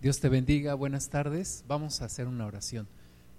Dios 0.00 0.20
te 0.20 0.28
bendiga, 0.28 0.74
buenas 0.74 1.08
tardes. 1.08 1.64
Vamos 1.66 2.00
a 2.00 2.04
hacer 2.04 2.28
una 2.28 2.46
oración. 2.46 2.86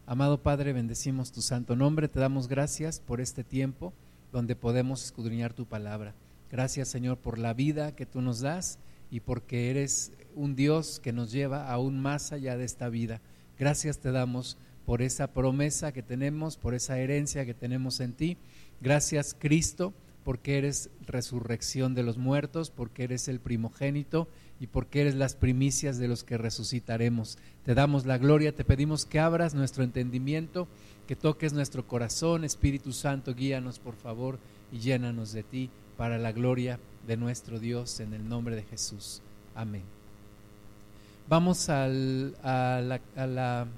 Amado 0.05 0.43
Padre, 0.43 0.73
bendecimos 0.73 1.31
tu 1.31 1.41
santo 1.41 1.77
nombre, 1.77 2.09
te 2.09 2.19
damos 2.19 2.49
gracias 2.49 2.99
por 2.99 3.21
este 3.21 3.45
tiempo 3.45 3.93
donde 4.33 4.57
podemos 4.57 5.05
escudriñar 5.05 5.53
tu 5.53 5.65
palabra. 5.65 6.13
Gracias 6.51 6.89
Señor 6.89 7.17
por 7.17 7.37
la 7.37 7.53
vida 7.53 7.95
que 7.95 8.05
tú 8.05 8.19
nos 8.19 8.41
das 8.41 8.77
y 9.09 9.21
porque 9.21 9.69
eres 9.69 10.11
un 10.35 10.57
Dios 10.57 10.99
que 10.99 11.13
nos 11.13 11.31
lleva 11.31 11.71
aún 11.71 12.01
más 12.01 12.33
allá 12.33 12.57
de 12.57 12.65
esta 12.65 12.89
vida. 12.89 13.21
Gracias 13.57 13.99
te 13.99 14.11
damos 14.11 14.57
por 14.85 15.01
esa 15.01 15.27
promesa 15.27 15.93
que 15.93 16.03
tenemos, 16.03 16.57
por 16.57 16.73
esa 16.73 16.99
herencia 16.99 17.45
que 17.45 17.53
tenemos 17.53 18.01
en 18.01 18.11
ti. 18.11 18.35
Gracias 18.81 19.33
Cristo 19.33 19.93
porque 20.29 20.59
eres 20.59 20.91
resurrección 21.07 21.95
de 21.95 22.03
los 22.03 22.19
muertos, 22.19 22.69
porque 22.69 23.03
eres 23.03 23.27
el 23.27 23.39
primogénito 23.39 24.27
y 24.59 24.67
porque 24.67 25.01
eres 25.01 25.15
las 25.15 25.33
primicias 25.33 25.97
de 25.97 26.07
los 26.07 26.23
que 26.23 26.37
resucitaremos. 26.37 27.39
Te 27.65 27.73
damos 27.73 28.05
la 28.05 28.19
gloria, 28.19 28.55
te 28.55 28.63
pedimos 28.63 29.07
que 29.07 29.19
abras 29.19 29.55
nuestro 29.55 29.83
entendimiento, 29.83 30.67
que 31.07 31.15
toques 31.15 31.51
nuestro 31.51 31.87
corazón, 31.87 32.43
Espíritu 32.43 32.93
Santo, 32.93 33.33
guíanos 33.33 33.79
por 33.79 33.95
favor 33.95 34.37
y 34.71 34.77
llénanos 34.77 35.31
de 35.31 35.41
ti 35.41 35.71
para 35.97 36.19
la 36.19 36.31
gloria 36.31 36.79
de 37.07 37.17
nuestro 37.17 37.57
Dios 37.57 37.99
en 37.99 38.13
el 38.13 38.29
nombre 38.29 38.55
de 38.55 38.61
Jesús. 38.61 39.23
Amén. 39.55 39.81
Vamos 41.27 41.69
al, 41.69 42.35
al 43.15 43.71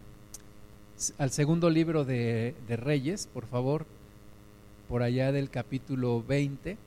segundo 1.30 1.70
libro 1.70 2.04
de, 2.04 2.56
de 2.68 2.76
Reyes, 2.76 3.30
por 3.34 3.46
favor, 3.46 3.86
por 4.92 5.04
allá 5.04 5.32
del 5.32 5.50
capítulo 5.50 6.22
20 6.22 6.78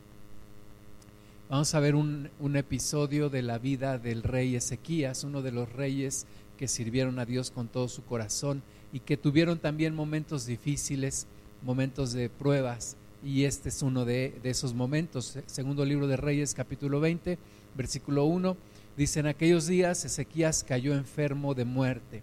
Vamos 1.49 1.75
a 1.75 1.81
ver 1.81 1.95
un, 1.95 2.29
episodio 2.55 3.31
de 3.31 3.41
la 3.41 3.57
vida 3.57 3.97
del 3.97 4.23
rey 4.23 4.57
Ezequías, 4.57 5.25
uno 5.25 5.41
de 5.41 5.53
los 5.53 5.73
reyes 5.73 6.27
que 6.59 6.69
sirvieron 6.69 7.19
a 7.19 7.25
Dios 7.25 7.51
con 7.51 7.67
todo 7.67 7.89
su 7.89 8.05
corazón 8.05 8.63
y 8.93 9.01
que 9.01 9.17
tuvieron 9.17 9.59
también 9.59 9.95
momentos 9.95 10.45
difíciles, 10.45 11.27
momentos 11.63 12.13
de 12.13 12.29
pruebas, 12.29 12.99
y 13.25 13.45
este 13.45 13.71
es 13.71 13.81
uno 13.81 14.05
de, 14.05 14.35
de 14.43 14.51
esos 14.51 14.75
momentos. 14.75 15.39
Segundo 15.47 15.87
libro 15.87 16.07
de 16.07 16.19
Reyes, 16.19 16.53
capítulo 16.53 17.01
20, 17.01 17.39
versículo 17.75 18.27
1, 18.27 18.55
dice, 18.99 19.21
en 19.21 19.29
aquellos 19.29 19.67
días 19.67 20.05
Ezequías 20.05 20.63
cayó 20.63 20.95
enfermo 20.95 21.55
de 21.55 21.65
muerte, 21.65 22.23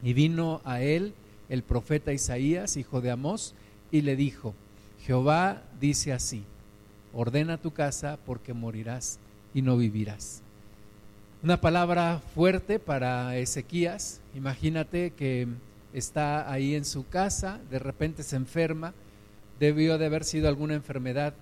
y 0.00 0.12
vino 0.12 0.60
a 0.64 0.80
él 0.80 1.12
el 1.48 1.64
profeta 1.64 2.12
Isaías, 2.12 2.76
hijo 2.76 3.00
de 3.00 3.10
Amós, 3.10 3.54
y 3.90 4.02
le 4.02 4.16
dijo, 4.16 4.54
Jehová 5.04 5.62
dice 5.80 6.12
así, 6.12 6.44
ordena 7.12 7.58
tu 7.58 7.72
casa 7.72 8.18
porque 8.24 8.54
morirás 8.54 9.18
y 9.54 9.62
no 9.62 9.76
vivirás. 9.76 10.42
Una 11.42 11.60
palabra 11.60 12.20
fuerte 12.34 12.78
para 12.78 13.36
Ezequías. 13.38 14.20
Imagínate 14.34 15.12
que 15.12 15.48
está 15.92 16.52
ahí 16.52 16.74
en 16.74 16.84
su 16.84 17.08
casa, 17.08 17.60
de 17.70 17.78
repente 17.78 18.22
se 18.22 18.36
enferma, 18.36 18.92
debió 19.58 19.96
de 19.98 20.06
haber 20.06 20.24
sido 20.24 20.48
alguna 20.48 20.74
enfermedad 20.74 21.34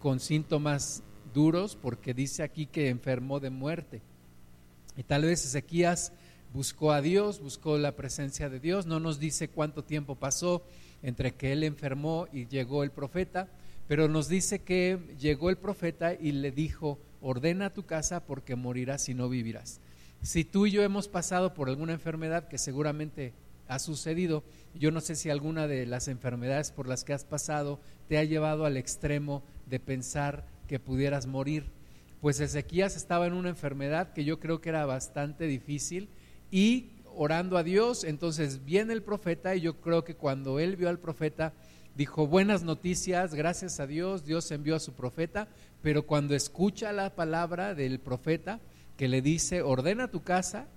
con 0.00 0.20
síntomas 0.20 1.02
duros, 1.34 1.76
porque 1.76 2.14
dice 2.14 2.42
aquí 2.42 2.66
que 2.66 2.88
enfermó 2.88 3.40
de 3.40 3.50
muerte. 3.50 4.00
Y 4.96 5.02
tal 5.02 5.22
vez 5.22 5.44
Ezequías 5.44 6.12
buscó 6.52 6.92
a 6.92 7.02
Dios, 7.02 7.40
buscó 7.40 7.76
la 7.78 7.92
presencia 7.92 8.48
de 8.48 8.58
Dios, 8.58 8.86
no 8.86 9.00
nos 9.00 9.18
dice 9.18 9.48
cuánto 9.48 9.84
tiempo 9.84 10.14
pasó 10.14 10.62
entre 11.02 11.34
que 11.34 11.52
él 11.52 11.64
enfermó 11.64 12.26
y 12.32 12.46
llegó 12.46 12.82
el 12.82 12.90
profeta, 12.90 13.48
pero 13.86 14.08
nos 14.08 14.28
dice 14.28 14.60
que 14.60 14.98
llegó 15.18 15.50
el 15.50 15.56
profeta 15.56 16.14
y 16.14 16.32
le 16.32 16.50
dijo, 16.50 16.98
ordena 17.20 17.72
tu 17.72 17.86
casa 17.86 18.26
porque 18.26 18.56
morirás 18.56 19.08
y 19.08 19.14
no 19.14 19.28
vivirás. 19.28 19.80
Si 20.22 20.44
tú 20.44 20.66
y 20.66 20.72
yo 20.72 20.82
hemos 20.82 21.08
pasado 21.08 21.54
por 21.54 21.68
alguna 21.68 21.92
enfermedad 21.92 22.48
que 22.48 22.58
seguramente 22.58 23.32
ha 23.68 23.78
sucedido, 23.78 24.42
yo 24.74 24.90
no 24.90 25.00
sé 25.00 25.14
si 25.14 25.30
alguna 25.30 25.66
de 25.66 25.86
las 25.86 26.08
enfermedades 26.08 26.72
por 26.72 26.88
las 26.88 27.04
que 27.04 27.12
has 27.12 27.24
pasado 27.24 27.80
te 28.08 28.18
ha 28.18 28.24
llevado 28.24 28.64
al 28.64 28.76
extremo 28.76 29.42
de 29.66 29.78
pensar 29.78 30.46
que 30.66 30.80
pudieras 30.80 31.26
morir. 31.26 31.70
Pues 32.20 32.40
Ezequías 32.40 32.96
estaba 32.96 33.26
en 33.26 33.32
una 33.32 33.48
enfermedad 33.48 34.12
que 34.12 34.24
yo 34.24 34.40
creo 34.40 34.60
que 34.60 34.70
era 34.70 34.86
bastante 34.86 35.46
difícil 35.46 36.08
y 36.50 36.90
orando 37.20 37.58
a 37.58 37.64
Dios, 37.64 38.04
entonces 38.04 38.64
viene 38.64 38.92
el 38.92 39.02
profeta 39.02 39.56
y 39.56 39.60
yo 39.60 39.80
creo 39.80 40.04
que 40.04 40.14
cuando 40.14 40.60
él 40.60 40.76
vio 40.76 40.88
al 40.88 41.00
profeta, 41.00 41.52
dijo 41.96 42.28
buenas 42.28 42.62
noticias, 42.62 43.34
gracias 43.34 43.80
a 43.80 43.88
Dios, 43.88 44.24
Dios 44.24 44.48
envió 44.52 44.76
a 44.76 44.80
su 44.80 44.92
profeta, 44.92 45.48
pero 45.82 46.06
cuando 46.06 46.36
escucha 46.36 46.92
la 46.92 47.16
palabra 47.16 47.74
del 47.74 47.98
profeta 47.98 48.60
que 48.96 49.08
le 49.08 49.20
dice, 49.20 49.62
ordena 49.62 50.06
tu 50.06 50.22
casa 50.22 50.68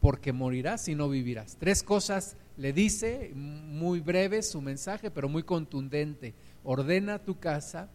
porque 0.00 0.34
morirás 0.34 0.86
y 0.86 0.94
no 0.94 1.08
vivirás. 1.08 1.56
Tres 1.58 1.82
cosas 1.82 2.36
le 2.58 2.74
dice, 2.74 3.32
muy 3.34 4.00
breve 4.00 4.42
su 4.42 4.60
mensaje, 4.60 5.10
pero 5.10 5.30
muy 5.30 5.44
contundente. 5.44 6.34
Ordena 6.62 7.20
tu 7.20 7.38
casa 7.38 7.88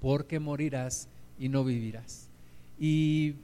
porque 0.00 0.40
morirás 0.40 1.08
y 1.38 1.50
no 1.50 1.64
vivirás. 1.64 2.30
Y 2.78 3.34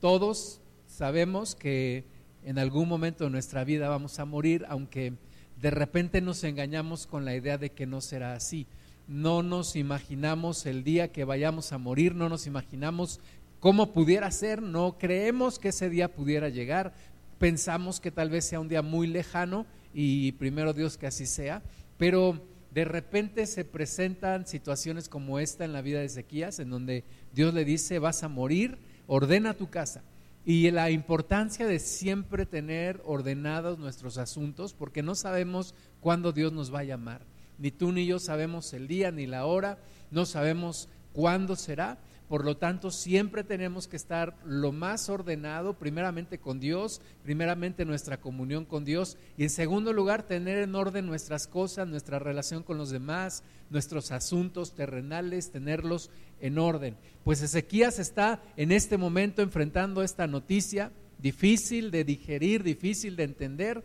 todos 0.00 0.60
sabemos 0.86 1.54
que 1.54 2.11
en 2.44 2.58
algún 2.58 2.88
momento 2.88 3.24
de 3.24 3.30
nuestra 3.30 3.64
vida 3.64 3.88
vamos 3.88 4.18
a 4.18 4.24
morir, 4.24 4.64
aunque 4.68 5.14
de 5.60 5.70
repente 5.70 6.20
nos 6.20 6.42
engañamos 6.44 7.06
con 7.06 7.24
la 7.24 7.36
idea 7.36 7.58
de 7.58 7.70
que 7.70 7.86
no 7.86 8.00
será 8.00 8.34
así. 8.34 8.66
No 9.06 9.42
nos 9.42 9.76
imaginamos 9.76 10.66
el 10.66 10.84
día 10.84 11.12
que 11.12 11.24
vayamos 11.24 11.72
a 11.72 11.78
morir, 11.78 12.14
no 12.14 12.28
nos 12.28 12.46
imaginamos 12.46 13.20
cómo 13.60 13.92
pudiera 13.92 14.30
ser, 14.30 14.60
no 14.62 14.98
creemos 14.98 15.58
que 15.58 15.68
ese 15.68 15.88
día 15.88 16.12
pudiera 16.12 16.48
llegar, 16.48 16.94
pensamos 17.38 18.00
que 18.00 18.10
tal 18.10 18.30
vez 18.30 18.44
sea 18.44 18.60
un 18.60 18.68
día 18.68 18.82
muy 18.82 19.06
lejano 19.06 19.66
y 19.94 20.32
primero 20.32 20.72
Dios 20.72 20.98
que 20.98 21.06
así 21.06 21.26
sea, 21.26 21.62
pero 21.98 22.40
de 22.72 22.84
repente 22.84 23.46
se 23.46 23.64
presentan 23.64 24.46
situaciones 24.46 25.08
como 25.08 25.38
esta 25.38 25.64
en 25.64 25.72
la 25.72 25.82
vida 25.82 26.00
de 26.00 26.06
Ezequías, 26.06 26.58
en 26.58 26.70
donde 26.70 27.04
Dios 27.34 27.52
le 27.52 27.64
dice, 27.64 27.98
vas 27.98 28.22
a 28.22 28.28
morir, 28.28 28.78
ordena 29.06 29.54
tu 29.54 29.68
casa. 29.68 30.02
Y 30.44 30.70
la 30.72 30.90
importancia 30.90 31.66
de 31.66 31.78
siempre 31.78 32.46
tener 32.46 33.00
ordenados 33.04 33.78
nuestros 33.78 34.18
asuntos, 34.18 34.74
porque 34.74 35.02
no 35.02 35.14
sabemos 35.14 35.74
cuándo 36.00 36.32
Dios 36.32 36.52
nos 36.52 36.74
va 36.74 36.80
a 36.80 36.84
llamar. 36.84 37.22
Ni 37.58 37.70
tú 37.70 37.92
ni 37.92 38.06
yo 38.06 38.18
sabemos 38.18 38.72
el 38.72 38.88
día 38.88 39.12
ni 39.12 39.26
la 39.26 39.46
hora, 39.46 39.78
no 40.10 40.26
sabemos 40.26 40.88
cuándo 41.12 41.54
será. 41.54 41.98
Por 42.32 42.46
lo 42.46 42.56
tanto, 42.56 42.90
siempre 42.90 43.44
tenemos 43.44 43.86
que 43.86 43.96
estar 43.96 44.34
lo 44.46 44.72
más 44.72 45.10
ordenado, 45.10 45.74
primeramente 45.74 46.38
con 46.38 46.60
Dios, 46.60 47.02
primeramente 47.22 47.84
nuestra 47.84 48.16
comunión 48.16 48.64
con 48.64 48.86
Dios 48.86 49.18
y 49.36 49.42
en 49.42 49.50
segundo 49.50 49.92
lugar 49.92 50.22
tener 50.22 50.56
en 50.56 50.74
orden 50.74 51.04
nuestras 51.04 51.46
cosas, 51.46 51.86
nuestra 51.86 52.18
relación 52.18 52.62
con 52.62 52.78
los 52.78 52.88
demás, 52.88 53.42
nuestros 53.68 54.12
asuntos 54.12 54.72
terrenales, 54.72 55.50
tenerlos 55.50 56.08
en 56.40 56.56
orden. 56.56 56.96
Pues 57.22 57.42
Ezequías 57.42 57.98
está 57.98 58.40
en 58.56 58.72
este 58.72 58.96
momento 58.96 59.42
enfrentando 59.42 60.02
esta 60.02 60.26
noticia 60.26 60.90
difícil 61.18 61.90
de 61.90 62.02
digerir, 62.02 62.62
difícil 62.62 63.14
de 63.14 63.24
entender, 63.24 63.84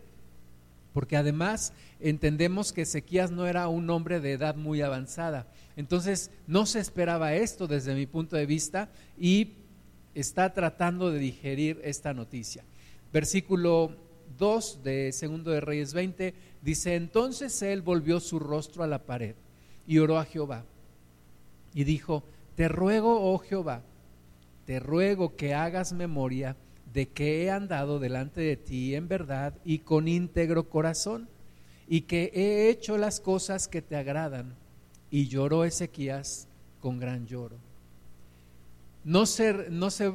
porque 0.94 1.18
además 1.18 1.74
entendemos 2.00 2.72
que 2.72 2.80
Ezequías 2.80 3.30
no 3.30 3.46
era 3.46 3.68
un 3.68 3.90
hombre 3.90 4.20
de 4.20 4.32
edad 4.32 4.56
muy 4.56 4.80
avanzada. 4.80 5.46
Entonces 5.78 6.32
no 6.48 6.66
se 6.66 6.80
esperaba 6.80 7.34
esto 7.34 7.68
desde 7.68 7.94
mi 7.94 8.06
punto 8.06 8.34
de 8.34 8.46
vista 8.46 8.90
y 9.16 9.52
está 10.12 10.52
tratando 10.52 11.12
de 11.12 11.20
digerir 11.20 11.80
esta 11.84 12.12
noticia. 12.12 12.64
Versículo 13.12 13.94
2 14.38 14.82
de 14.82 15.12
Segundo 15.12 15.52
de 15.52 15.60
Reyes 15.60 15.94
20 15.94 16.34
dice, 16.62 16.96
entonces 16.96 17.62
él 17.62 17.82
volvió 17.82 18.18
su 18.18 18.40
rostro 18.40 18.82
a 18.82 18.88
la 18.88 19.06
pared 19.06 19.36
y 19.86 19.98
oró 19.98 20.18
a 20.18 20.24
Jehová 20.24 20.64
y 21.72 21.84
dijo, 21.84 22.24
te 22.56 22.66
ruego, 22.66 23.32
oh 23.32 23.38
Jehová, 23.38 23.82
te 24.64 24.80
ruego 24.80 25.36
que 25.36 25.54
hagas 25.54 25.92
memoria 25.92 26.56
de 26.92 27.06
que 27.06 27.44
he 27.44 27.50
andado 27.52 28.00
delante 28.00 28.40
de 28.40 28.56
ti 28.56 28.96
en 28.96 29.06
verdad 29.06 29.54
y 29.64 29.78
con 29.78 30.08
íntegro 30.08 30.68
corazón, 30.68 31.28
y 31.86 32.00
que 32.00 32.32
he 32.34 32.68
hecho 32.68 32.98
las 32.98 33.20
cosas 33.20 33.68
que 33.68 33.80
te 33.80 33.94
agradan. 33.94 34.56
Y 35.10 35.28
lloró 35.28 35.64
Ezequías 35.64 36.48
con 36.80 36.98
gran 36.98 37.26
lloro. 37.26 37.56
No 39.04 39.26
se, 39.26 39.70
no 39.70 39.90
se 39.90 40.12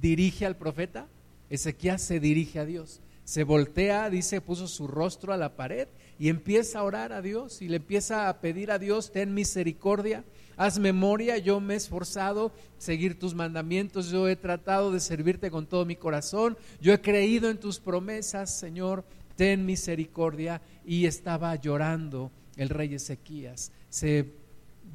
dirige 0.00 0.46
al 0.46 0.56
profeta, 0.56 1.08
Ezequías 1.48 2.02
se 2.02 2.20
dirige 2.20 2.60
a 2.60 2.64
Dios. 2.64 3.00
Se 3.24 3.44
voltea, 3.44 4.10
dice, 4.10 4.40
puso 4.40 4.68
su 4.68 4.86
rostro 4.86 5.32
a 5.32 5.36
la 5.36 5.56
pared 5.56 5.88
y 6.18 6.28
empieza 6.28 6.80
a 6.80 6.84
orar 6.84 7.12
a 7.12 7.22
Dios 7.22 7.62
y 7.62 7.68
le 7.68 7.76
empieza 7.76 8.28
a 8.28 8.40
pedir 8.40 8.70
a 8.70 8.78
Dios, 8.78 9.12
ten 9.12 9.34
misericordia 9.34 10.24
haz 10.60 10.78
memoria, 10.78 11.38
yo 11.38 11.58
me 11.58 11.72
he 11.72 11.76
esforzado 11.78 12.52
seguir 12.76 13.18
tus 13.18 13.34
mandamientos, 13.34 14.10
yo 14.10 14.28
he 14.28 14.36
tratado 14.36 14.92
de 14.92 15.00
servirte 15.00 15.50
con 15.50 15.64
todo 15.64 15.86
mi 15.86 15.96
corazón, 15.96 16.58
yo 16.82 16.92
he 16.92 17.00
creído 17.00 17.48
en 17.48 17.56
tus 17.56 17.80
promesas, 17.80 18.58
Señor, 18.58 19.02
ten 19.36 19.64
misericordia. 19.64 20.60
Y 20.84 21.06
estaba 21.06 21.54
llorando 21.56 22.30
el 22.56 22.68
rey 22.68 22.92
Ezequías. 22.92 23.72
Se 23.90 24.32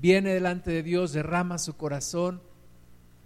viene 0.02 0.34
delante 0.34 0.72
de 0.72 0.82
Dios, 0.82 1.14
derrama 1.14 1.60
su 1.60 1.78
corazón, 1.78 2.42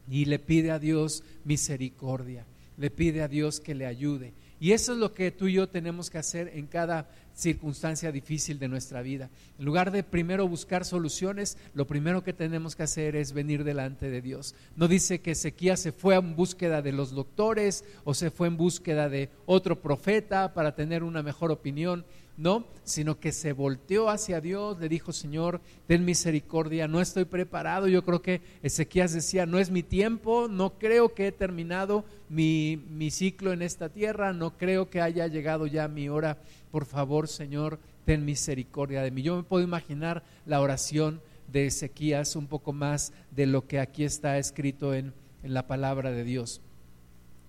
y 0.09 0.25
le 0.25 0.39
pide 0.39 0.71
a 0.71 0.79
Dios 0.79 1.23
misericordia, 1.45 2.45
le 2.77 2.89
pide 2.89 3.21
a 3.21 3.27
Dios 3.27 3.59
que 3.59 3.75
le 3.75 3.85
ayude. 3.85 4.33
Y 4.59 4.73
eso 4.73 4.91
es 4.91 4.97
lo 4.97 5.13
que 5.13 5.31
tú 5.31 5.47
y 5.47 5.53
yo 5.53 5.69
tenemos 5.69 6.09
que 6.09 6.17
hacer 6.17 6.51
en 6.53 6.67
cada 6.67 7.09
circunstancia 7.33 8.11
difícil 8.11 8.59
de 8.59 8.67
nuestra 8.67 9.01
vida. 9.01 9.29
En 9.57 9.63
lugar 9.63 9.91
de 9.91 10.03
primero 10.03 10.49
buscar 10.49 10.83
soluciones, 10.83 11.57
lo 11.73 11.87
primero 11.87 12.25
que 12.25 12.33
tenemos 12.33 12.75
que 12.75 12.83
hacer 12.83 13.15
es 13.15 13.31
venir 13.31 13.63
delante 13.63 14.09
de 14.09 14.21
Dios. 14.21 14.55
No 14.75 14.89
dice 14.89 15.21
que 15.21 15.31
Ezequías 15.31 15.79
se 15.79 15.93
fue 15.93 16.15
en 16.15 16.35
búsqueda 16.35 16.81
de 16.81 16.91
los 16.91 17.11
doctores 17.11 17.85
o 18.03 18.13
se 18.13 18.31
fue 18.31 18.47
en 18.47 18.57
búsqueda 18.57 19.07
de 19.07 19.29
otro 19.45 19.81
profeta 19.81 20.53
para 20.53 20.75
tener 20.75 21.03
una 21.03 21.23
mejor 21.23 21.51
opinión 21.51 22.03
no, 22.39 22.65
sino 22.85 23.19
que 23.19 23.33
se 23.33 23.51
volteó 23.51 24.09
hacia 24.09 24.39
Dios, 24.39 24.79
le 24.79 24.87
dijo, 24.87 25.11
Señor, 25.11 25.59
ten 25.87 26.05
misericordia, 26.05 26.87
no 26.87 27.01
estoy 27.01 27.25
preparado. 27.25 27.89
Yo 27.89 28.05
creo 28.05 28.21
que 28.21 28.41
Ezequías 28.63 29.11
decía, 29.11 29.45
no 29.45 29.59
es 29.59 29.69
mi 29.69 29.83
tiempo, 29.83 30.47
no 30.49 30.79
creo 30.79 31.13
que 31.13 31.27
he 31.27 31.31
terminado 31.33 32.05
mi, 32.29 32.81
mi 32.89 33.11
ciclo 33.11 33.51
en 33.51 33.61
esta 33.61 33.89
tierra, 33.89 34.31
no 34.31 34.57
creo 34.57 34.89
que 34.89 35.01
haya 35.01 35.27
llegado 35.27 35.67
ya 35.67 35.89
mi 35.89 36.07
hora. 36.07 36.37
Por 36.71 36.85
favor, 36.85 37.27
Señor, 37.27 37.77
ten 38.05 38.23
misericordia 38.23 39.01
de 39.01 39.11
mí. 39.11 39.21
Yo 39.21 39.35
me 39.35 39.43
puedo 39.43 39.63
imaginar 39.63 40.23
la 40.45 40.61
oración 40.61 41.21
de 41.51 41.65
Ezequías 41.67 42.37
un 42.37 42.47
poco 42.47 42.71
más 42.71 43.11
de 43.31 43.47
lo 43.47 43.67
que 43.67 43.81
aquí 43.81 44.05
está 44.05 44.37
escrito 44.37 44.93
en, 44.93 45.13
en 45.43 45.53
la 45.53 45.67
palabra 45.67 46.11
de 46.11 46.23
Dios. 46.23 46.61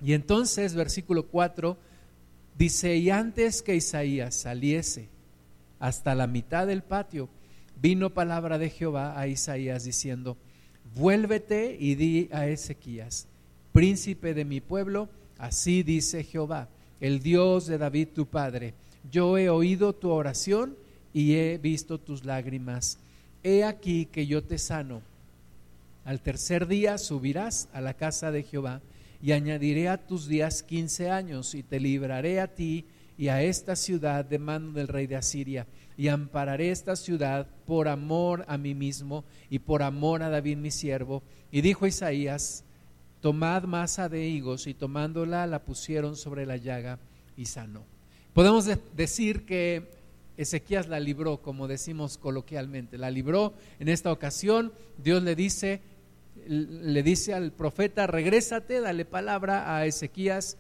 Y 0.02 0.14
entonces, 0.14 0.74
versículo 0.74 1.26
4 1.26 1.76
Dice, 2.60 2.94
y 2.98 3.08
antes 3.08 3.62
que 3.62 3.74
Isaías 3.74 4.34
saliese 4.34 5.08
hasta 5.78 6.14
la 6.14 6.26
mitad 6.26 6.66
del 6.66 6.82
patio, 6.82 7.30
vino 7.80 8.10
palabra 8.10 8.58
de 8.58 8.68
Jehová 8.68 9.18
a 9.18 9.26
Isaías 9.28 9.84
diciendo, 9.84 10.36
vuélvete 10.94 11.74
y 11.80 11.94
di 11.94 12.28
a 12.32 12.48
Ezequías, 12.48 13.28
príncipe 13.72 14.34
de 14.34 14.44
mi 14.44 14.60
pueblo, 14.60 15.08
así 15.38 15.82
dice 15.82 16.22
Jehová, 16.22 16.68
el 17.00 17.22
Dios 17.22 17.64
de 17.66 17.78
David 17.78 18.08
tu 18.14 18.26
padre, 18.26 18.74
yo 19.10 19.38
he 19.38 19.48
oído 19.48 19.94
tu 19.94 20.10
oración 20.10 20.76
y 21.14 21.36
he 21.36 21.56
visto 21.56 21.96
tus 21.96 22.26
lágrimas. 22.26 22.98
He 23.42 23.64
aquí 23.64 24.04
que 24.04 24.26
yo 24.26 24.44
te 24.44 24.58
sano. 24.58 25.00
Al 26.04 26.20
tercer 26.20 26.66
día 26.66 26.98
subirás 26.98 27.70
a 27.72 27.80
la 27.80 27.94
casa 27.94 28.30
de 28.30 28.42
Jehová 28.42 28.82
y 29.22 29.32
añadiré 29.32 29.88
a 29.88 29.98
tus 29.98 30.26
días 30.26 30.62
quince 30.62 31.10
años 31.10 31.54
y 31.54 31.62
te 31.62 31.80
libraré 31.80 32.40
a 32.40 32.48
ti 32.54 32.86
y 33.18 33.28
a 33.28 33.42
esta 33.42 33.76
ciudad 33.76 34.24
de 34.24 34.38
mano 34.38 34.72
del 34.72 34.88
rey 34.88 35.06
de 35.06 35.16
Asiria 35.16 35.66
y 35.96 36.08
ampararé 36.08 36.70
esta 36.70 36.96
ciudad 36.96 37.46
por 37.66 37.86
amor 37.86 38.44
a 38.48 38.56
mí 38.56 38.74
mismo 38.74 39.24
y 39.50 39.58
por 39.58 39.82
amor 39.82 40.22
a 40.22 40.30
David 40.30 40.56
mi 40.56 40.70
siervo. 40.70 41.22
Y 41.52 41.60
dijo 41.60 41.86
Isaías, 41.86 42.64
tomad 43.20 43.64
masa 43.64 44.08
de 44.08 44.26
higos 44.26 44.66
y 44.66 44.72
tomándola 44.72 45.46
la 45.46 45.62
pusieron 45.62 46.16
sobre 46.16 46.46
la 46.46 46.56
llaga 46.56 46.98
y 47.36 47.44
sanó. 47.44 47.84
Podemos 48.32 48.66
decir 48.96 49.44
que 49.44 50.00
Ezequías 50.38 50.88
la 50.88 50.98
libró, 51.00 51.42
como 51.42 51.68
decimos 51.68 52.16
coloquialmente, 52.16 52.96
la 52.96 53.10
libró 53.10 53.52
en 53.78 53.90
esta 53.90 54.10
ocasión. 54.10 54.72
Dios 54.96 55.22
le 55.22 55.36
dice, 55.36 55.82
le 56.46 57.02
dice 57.02 57.34
al 57.34 57.52
profeta, 57.52 58.06
regrésate, 58.06 58.80
dale 58.80 59.04
palabra 59.04 59.76
a 59.76 59.86
Ezequías 59.86 60.56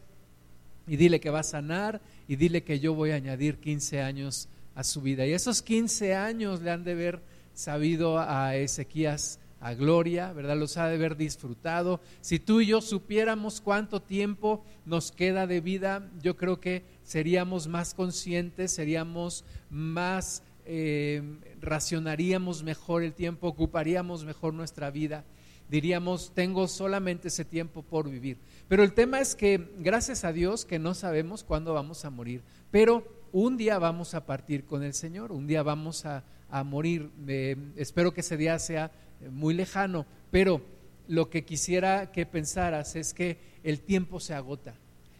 y 0.86 0.96
dile 0.96 1.20
que 1.20 1.30
va 1.30 1.40
a 1.40 1.44
sanar 1.44 2.00
y 2.28 2.36
dile 2.36 2.62
que 2.62 2.80
yo 2.80 2.94
voy 2.94 3.10
a 3.10 3.16
añadir 3.16 3.58
15 3.58 4.02
años 4.02 4.48
a 4.74 4.84
su 4.84 5.00
vida. 5.00 5.26
Y 5.26 5.32
esos 5.32 5.62
15 5.62 6.14
años 6.14 6.60
le 6.60 6.70
han 6.70 6.84
de 6.84 6.92
haber 6.92 7.20
sabido 7.54 8.18
a 8.18 8.56
Ezequías 8.56 9.38
a 9.60 9.74
gloria, 9.74 10.32
¿verdad? 10.32 10.56
Los 10.56 10.76
ha 10.78 10.88
de 10.88 10.94
haber 10.94 11.16
disfrutado. 11.16 12.00
Si 12.22 12.38
tú 12.38 12.60
y 12.60 12.66
yo 12.66 12.80
supiéramos 12.80 13.60
cuánto 13.60 14.00
tiempo 14.00 14.64
nos 14.86 15.12
queda 15.12 15.46
de 15.46 15.60
vida, 15.60 16.08
yo 16.22 16.36
creo 16.36 16.60
que 16.60 16.82
seríamos 17.02 17.68
más 17.68 17.92
conscientes, 17.92 18.72
seríamos 18.72 19.44
más, 19.68 20.42
eh, 20.64 21.22
racionaríamos 21.60 22.62
mejor 22.62 23.02
el 23.02 23.12
tiempo, 23.12 23.48
ocuparíamos 23.48 24.24
mejor 24.24 24.54
nuestra 24.54 24.90
vida 24.90 25.24
diríamos, 25.70 26.32
tengo 26.34 26.66
solamente 26.66 27.28
ese 27.28 27.44
tiempo 27.44 27.82
por 27.82 28.10
vivir. 28.10 28.38
Pero 28.68 28.82
el 28.82 28.92
tema 28.92 29.20
es 29.20 29.36
que, 29.36 29.72
gracias 29.78 30.24
a 30.24 30.32
Dios, 30.32 30.64
que 30.64 30.78
no 30.78 30.94
sabemos 30.94 31.44
cuándo 31.44 31.72
vamos 31.72 32.04
a 32.04 32.10
morir, 32.10 32.42
pero 32.70 33.06
un 33.32 33.56
día 33.56 33.78
vamos 33.78 34.14
a 34.14 34.26
partir 34.26 34.64
con 34.64 34.82
el 34.82 34.94
Señor, 34.94 35.30
un 35.30 35.46
día 35.46 35.62
vamos 35.62 36.04
a, 36.04 36.24
morir. 36.64 37.10
espero 37.76 38.12
que 38.12 38.22
ese 38.22 38.36
día 38.36 38.58
sea 38.58 38.90
eh, 39.20 39.28
muy 39.30 39.54
lejano, 39.54 40.04
pero 40.32 40.60
lo 41.06 41.30
que 41.30 41.44
quisiera 41.44 42.10
que 42.10 42.26
pensaras 42.26 42.96
es 42.96 43.14
que 43.14 43.38
el 43.62 43.80
tiempo 43.80 44.18
se 44.18 44.34
agota, 44.34 44.74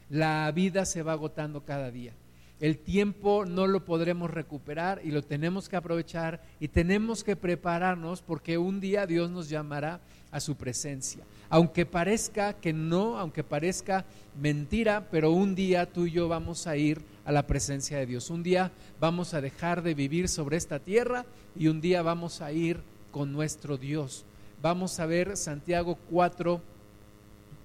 la 0.08 0.50
vida 0.50 0.85
se 0.85 1.05
va 1.05 1.12
agotando 1.12 1.64
cada 1.64 1.93
día. 1.93 2.14
El 2.61 2.76
tiempo 2.76 3.47
no 3.47 3.67
lo 3.67 3.87
podremos 3.87 4.31
recuperar 4.31 5.00
y 5.02 5.12
lo 5.12 5.23
tenemos 5.23 5.69
que 5.69 5.76
aprovechar 5.76 6.43
y 6.61 6.69
tenemos 6.69 7.25
que 7.25 7.35
prepararnos 7.35 8.20
porque 8.20 8.58
un 8.58 8.81
día 8.81 9.06
Dios 9.06 9.31
nos 9.31 9.49
llamará 9.49 10.00
a 10.31 10.41
su 10.41 10.56
presencia. 10.56 11.25
Aunque 11.49 11.87
parezca 11.87 12.55
que 12.55 12.73
no, 12.73 13.19
aunque 13.19 13.43
parezca 13.43 14.05
mentira, 14.41 15.09
pero 15.11 15.32
un 15.32 15.55
día 15.55 15.87
tú 15.87 16.06
y 16.06 16.12
yo 16.12 16.29
vamos 16.29 16.67
a 16.67 16.77
ir 16.77 17.03
a 17.25 17.32
la 17.32 17.47
presencia 17.47 17.99
de 17.99 18.06
Dios. 18.06 18.31
Un 18.31 18.43
día 18.43 18.71
vamos 19.00 19.35
a 19.35 19.41
dejar 19.41 19.82
de 19.82 19.94
vivir 19.94 20.29
sobre 20.29 20.56
esta 20.56 20.79
tierra 20.79 21.25
y 21.56 21.69
un 21.69 21.81
día 21.81 22.03
vamos 22.03 22.41
a 22.41 22.53
ir 22.53 22.81
con 23.11 23.32
nuestro 23.32 23.77
Dios. 23.77 24.25
Vamos 24.62 25.00
a 25.00 25.06
ver 25.06 25.37
Santiago 25.37 25.99
4, 26.11 26.61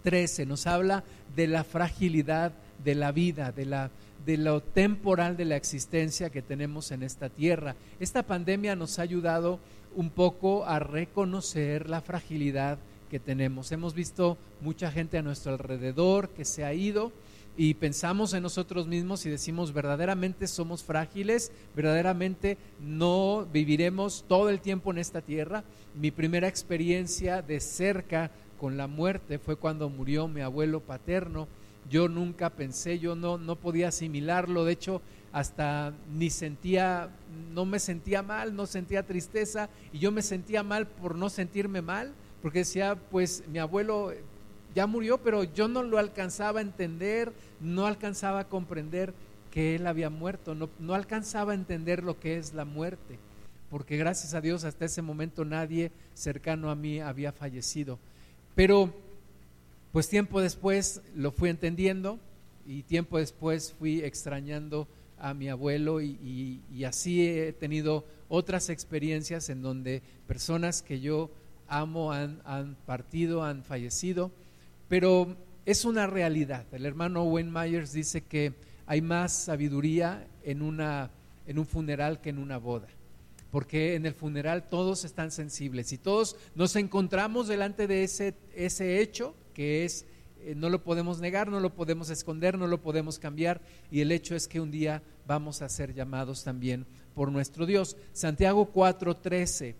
13. 0.03 0.45
Nos 0.45 0.65
habla 0.65 1.03
de 1.35 1.47
la 1.47 1.63
fragilidad 1.63 2.51
de 2.83 2.95
la 2.95 3.11
vida, 3.11 3.51
de 3.51 3.65
la 3.65 3.91
de 4.25 4.37
lo 4.37 4.61
temporal 4.61 5.37
de 5.37 5.45
la 5.45 5.55
existencia 5.55 6.31
que 6.31 6.41
tenemos 6.41 6.91
en 6.91 7.03
esta 7.03 7.29
tierra. 7.29 7.75
Esta 7.99 8.23
pandemia 8.23 8.75
nos 8.75 8.97
ha 8.97 9.03
ayudado 9.03 9.59
un 9.95 10.09
poco 10.09 10.65
a 10.65 10.79
reconocer 10.79 11.89
la 11.89 12.01
fragilidad 12.01 12.77
que 13.09 13.19
tenemos. 13.19 13.71
Hemos 13.71 13.93
visto 13.93 14.37
mucha 14.61 14.91
gente 14.91 15.17
a 15.17 15.21
nuestro 15.21 15.53
alrededor 15.53 16.29
que 16.29 16.45
se 16.45 16.65
ha 16.65 16.73
ido 16.73 17.11
y 17.57 17.75
pensamos 17.75 18.33
en 18.33 18.43
nosotros 18.43 18.87
mismos 18.87 19.25
y 19.25 19.29
decimos 19.29 19.73
verdaderamente 19.73 20.47
somos 20.47 20.83
frágiles, 20.83 21.51
verdaderamente 21.75 22.57
no 22.81 23.47
viviremos 23.51 24.25
todo 24.27 24.49
el 24.49 24.59
tiempo 24.59 24.91
en 24.91 24.97
esta 24.97 25.21
tierra. 25.21 25.63
Mi 25.95 26.11
primera 26.11 26.49
experiencia 26.49 27.41
de 27.41 27.61
cerca 27.61 28.31
con 28.59 28.75
la 28.75 28.87
muerte 28.87 29.39
fue 29.39 29.55
cuando 29.55 29.89
murió 29.89 30.27
mi 30.27 30.41
abuelo 30.41 30.81
paterno. 30.81 31.47
Yo 31.89 32.09
nunca 32.09 32.49
pensé, 32.49 32.99
yo 32.99 33.15
no, 33.15 33.37
no 33.37 33.55
podía 33.55 33.89
asimilarlo, 33.89 34.65
de 34.65 34.73
hecho 34.73 35.01
hasta 35.35 35.91
ni 36.13 36.29
sentía, 36.29 37.09
no 37.53 37.65
me 37.65 37.79
sentía 37.79 38.21
mal, 38.21 38.55
no 38.55 38.65
sentía 38.65 39.05
tristeza 39.05 39.67
y 39.91 39.99
yo 39.99 40.09
me 40.09 40.21
sentía 40.21 40.63
mal 40.63 40.87
por 40.87 41.17
no 41.17 41.29
sentirme 41.29 41.81
mal, 41.81 42.13
porque 42.41 42.59
decía, 42.59 42.95
pues 43.11 43.43
mi 43.49 43.59
abuelo 43.59 44.13
ya 44.73 44.87
murió, 44.87 45.17
pero 45.17 45.43
yo 45.43 45.67
no 45.67 45.83
lo 45.83 45.97
alcanzaba 45.97 46.59
a 46.59 46.63
entender, 46.63 47.33
no 47.59 47.85
alcanzaba 47.85 48.39
a 48.39 48.47
comprender 48.47 49.13
que 49.51 49.75
él 49.75 49.87
había 49.87 50.09
muerto, 50.09 50.55
no, 50.55 50.69
no 50.79 50.93
alcanzaba 50.93 51.51
a 51.51 51.55
entender 51.55 52.01
lo 52.01 52.17
que 52.17 52.37
es 52.37 52.53
la 52.53 52.63
muerte, 52.63 53.19
porque 53.69 53.97
gracias 53.97 54.33
a 54.35 54.39
Dios 54.39 54.63
hasta 54.63 54.85
ese 54.85 55.01
momento 55.01 55.43
nadie 55.43 55.91
cercano 56.13 56.71
a 56.71 56.75
mí 56.75 57.01
había 57.01 57.33
fallecido. 57.33 57.99
Pero 58.55 58.93
pues 59.91 60.07
tiempo 60.07 60.39
después 60.39 61.01
lo 61.13 61.33
fui 61.33 61.49
entendiendo 61.49 62.21
y 62.65 62.83
tiempo 62.83 63.17
después 63.17 63.73
fui 63.73 63.99
extrañando 63.99 64.87
a 65.25 65.33
mi 65.33 65.49
abuelo 65.49 66.01
y, 66.01 66.61
así 66.85 67.27
he 67.27 67.51
tenido 67.51 68.05
otras 68.29 68.69
experiencias 68.69 69.49
en 69.49 69.63
donde 69.63 70.03
personas 70.27 70.83
que 70.83 70.99
yo 70.99 71.31
amo 71.67 72.11
han, 72.11 72.41
han, 72.45 72.75
partido, 72.85 73.43
han 73.43 73.63
fallecido, 73.63 74.31
pero 74.87 75.35
es 75.65 75.83
una 75.83 76.05
realidad. 76.05 76.67
El 76.71 76.85
hermano 76.85 77.23
Wayne 77.23 77.49
Myers 77.51 77.91
dice 77.91 78.21
que 78.21 78.53
hay 78.85 79.01
más 79.01 79.33
sabiduría 79.33 80.27
en, 80.43 80.61
una, 80.61 81.09
en 81.47 81.57
un 81.57 81.65
funeral 81.65 82.21
que 82.21 82.29
en 82.29 82.37
una 82.37 82.59
boda, 82.59 82.87
porque 83.49 83.95
en 83.95 84.05
el 84.05 84.13
funeral 84.13 84.69
todos 84.69 85.05
están 85.05 85.31
sensibles 85.31 85.91
y 85.91 85.97
todos 85.97 86.35
nos 86.53 86.75
encontramos 86.75 87.47
delante 87.47 87.87
de 87.87 88.03
ese, 88.03 88.35
ese 88.53 89.01
hecho 89.01 89.33
que 89.55 89.85
es 89.85 90.05
no 90.55 90.69
lo 90.69 90.83
podemos 90.83 91.19
negar, 91.19 91.49
no 91.49 91.59
lo 91.59 91.73
podemos 91.73 92.09
esconder, 92.09 92.57
no 92.57 92.67
lo 92.67 92.81
podemos 92.81 93.17
cambiar 93.17 93.61
y 93.89 94.01
el 94.01 94.11
hecho 94.11 94.35
es 94.35 94.47
que 94.47 94.59
un 94.59 94.69
día 94.69 95.01
vamos 95.25 95.61
a 95.61 95.69
ser 95.69 95.93
llamados 95.93 96.43
también 96.43 96.85
por 97.15 97.31
nuestro 97.31 97.65
Dios. 97.65 97.97
Santiago 98.13 98.71
4:13 98.71 99.75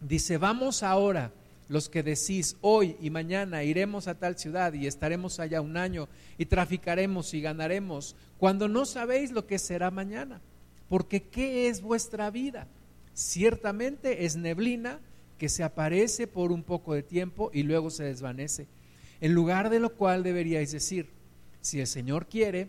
dice, 0.00 0.38
vamos 0.38 0.82
ahora 0.82 1.32
los 1.68 1.88
que 1.88 2.02
decís 2.02 2.56
hoy 2.60 2.96
y 3.00 3.10
mañana 3.10 3.64
iremos 3.64 4.06
a 4.08 4.18
tal 4.18 4.38
ciudad 4.38 4.72
y 4.72 4.86
estaremos 4.86 5.40
allá 5.40 5.60
un 5.60 5.76
año 5.76 6.08
y 6.38 6.46
traficaremos 6.46 7.34
y 7.34 7.40
ganaremos, 7.40 8.14
cuando 8.38 8.68
no 8.68 8.86
sabéis 8.86 9.32
lo 9.32 9.46
que 9.46 9.58
será 9.58 9.90
mañana, 9.90 10.40
porque 10.88 11.24
¿qué 11.24 11.68
es 11.68 11.82
vuestra 11.82 12.30
vida? 12.30 12.68
Ciertamente 13.14 14.24
es 14.26 14.36
neblina 14.36 15.00
que 15.38 15.48
se 15.48 15.64
aparece 15.64 16.26
por 16.26 16.52
un 16.52 16.62
poco 16.62 16.94
de 16.94 17.02
tiempo 17.02 17.50
y 17.52 17.62
luego 17.62 17.90
se 17.90 18.04
desvanece. 18.04 18.66
En 19.20 19.32
lugar 19.32 19.70
de 19.70 19.80
lo 19.80 19.94
cual 19.94 20.22
deberíais 20.22 20.72
decir, 20.72 21.08
si 21.60 21.80
el 21.80 21.86
Señor 21.86 22.26
quiere, 22.26 22.68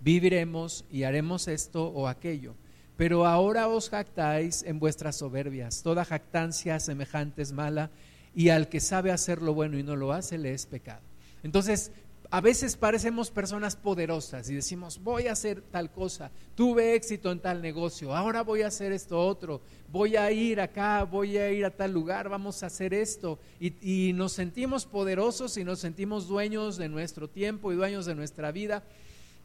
viviremos 0.00 0.84
y 0.90 1.04
haremos 1.04 1.48
esto 1.48 1.88
o 1.88 2.08
aquello. 2.08 2.54
Pero 2.96 3.26
ahora 3.26 3.68
os 3.68 3.90
jactáis 3.90 4.62
en 4.62 4.78
vuestras 4.78 5.16
soberbias. 5.16 5.82
Toda 5.82 6.04
jactancia 6.04 6.80
semejante 6.80 7.42
es 7.42 7.52
mala 7.52 7.90
y 8.34 8.48
al 8.48 8.68
que 8.68 8.80
sabe 8.80 9.12
hacer 9.12 9.42
lo 9.42 9.54
bueno 9.54 9.78
y 9.78 9.82
no 9.82 9.96
lo 9.96 10.12
hace 10.12 10.38
le 10.38 10.52
es 10.52 10.66
pecado. 10.66 11.02
Entonces, 11.42 11.92
a 12.30 12.40
veces 12.40 12.76
parecemos 12.76 13.30
personas 13.30 13.76
poderosas 13.76 14.48
y 14.50 14.54
decimos, 14.54 15.00
voy 15.02 15.28
a 15.28 15.32
hacer 15.32 15.60
tal 15.60 15.92
cosa, 15.92 16.30
tuve 16.54 16.94
éxito 16.94 17.30
en 17.30 17.40
tal 17.40 17.62
negocio, 17.62 18.14
ahora 18.14 18.42
voy 18.42 18.62
a 18.62 18.68
hacer 18.68 18.92
esto 18.92 19.24
otro, 19.24 19.60
voy 19.92 20.16
a 20.16 20.30
ir 20.32 20.60
acá, 20.60 21.04
voy 21.04 21.36
a 21.36 21.50
ir 21.52 21.64
a 21.64 21.70
tal 21.70 21.92
lugar, 21.92 22.28
vamos 22.28 22.62
a 22.62 22.66
hacer 22.66 22.94
esto. 22.94 23.38
Y, 23.60 24.12
nos 24.14 24.32
sentimos 24.32 24.86
poderosos 24.86 25.56
y 25.56 25.64
nos 25.64 25.80
sentimos 25.80 26.26
dueños 26.26 26.76
de 26.76 26.88
nuestro 26.88 27.28
tiempo 27.28 27.72
y 27.72 27.76
dueños 27.76 28.06
de 28.06 28.14
nuestra 28.14 28.50
vida. 28.50 28.82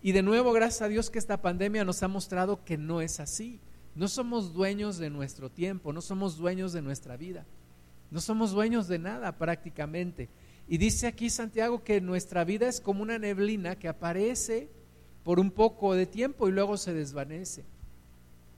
Y 0.02 0.14
de 0.14 0.24
nuevo, 0.24 0.52
gracias 0.52 0.82
a 0.82 0.88
Dios 0.88 1.10
que 1.10 1.20
esta 1.20 1.42
pandemia 1.42 1.86
nos 1.86 2.02
ha 2.04 2.08
mostrado 2.08 2.64
que 2.64 2.78
no 2.78 3.02
es 3.02 3.20
así. 3.20 3.60
No 3.96 4.08
somos 4.08 4.54
dueños 4.54 4.98
de 4.98 5.10
nuestro 5.10 5.50
tiempo, 5.50 5.94
no 5.94 6.02
somos 6.02 6.38
dueños 6.38 6.74
de 6.74 6.82
nuestra 6.82 7.18
vida, 7.18 7.46
no 8.10 8.22
somos 8.22 8.52
dueños 8.52 8.88
de 8.88 9.00
nada 9.00 9.38
prácticamente. 9.38 10.30
Y 10.68 10.78
dice 10.78 11.08
aquí 11.08 11.30
Santiago 11.30 11.84
que 11.84 12.02
nuestra 12.02 12.44
vida 12.44 12.68
es 12.68 12.82
como 12.82 13.02
una 13.04 13.20
neblina 13.20 13.76
que 13.78 13.88
aparece 13.88 14.70
por 15.24 15.40
un 15.40 15.52
poco 15.52 15.94
de 15.94 16.06
tiempo 16.06 16.48
y 16.48 16.52
luego 16.52 16.78
se 16.78 16.94
desvanece. 16.94 17.64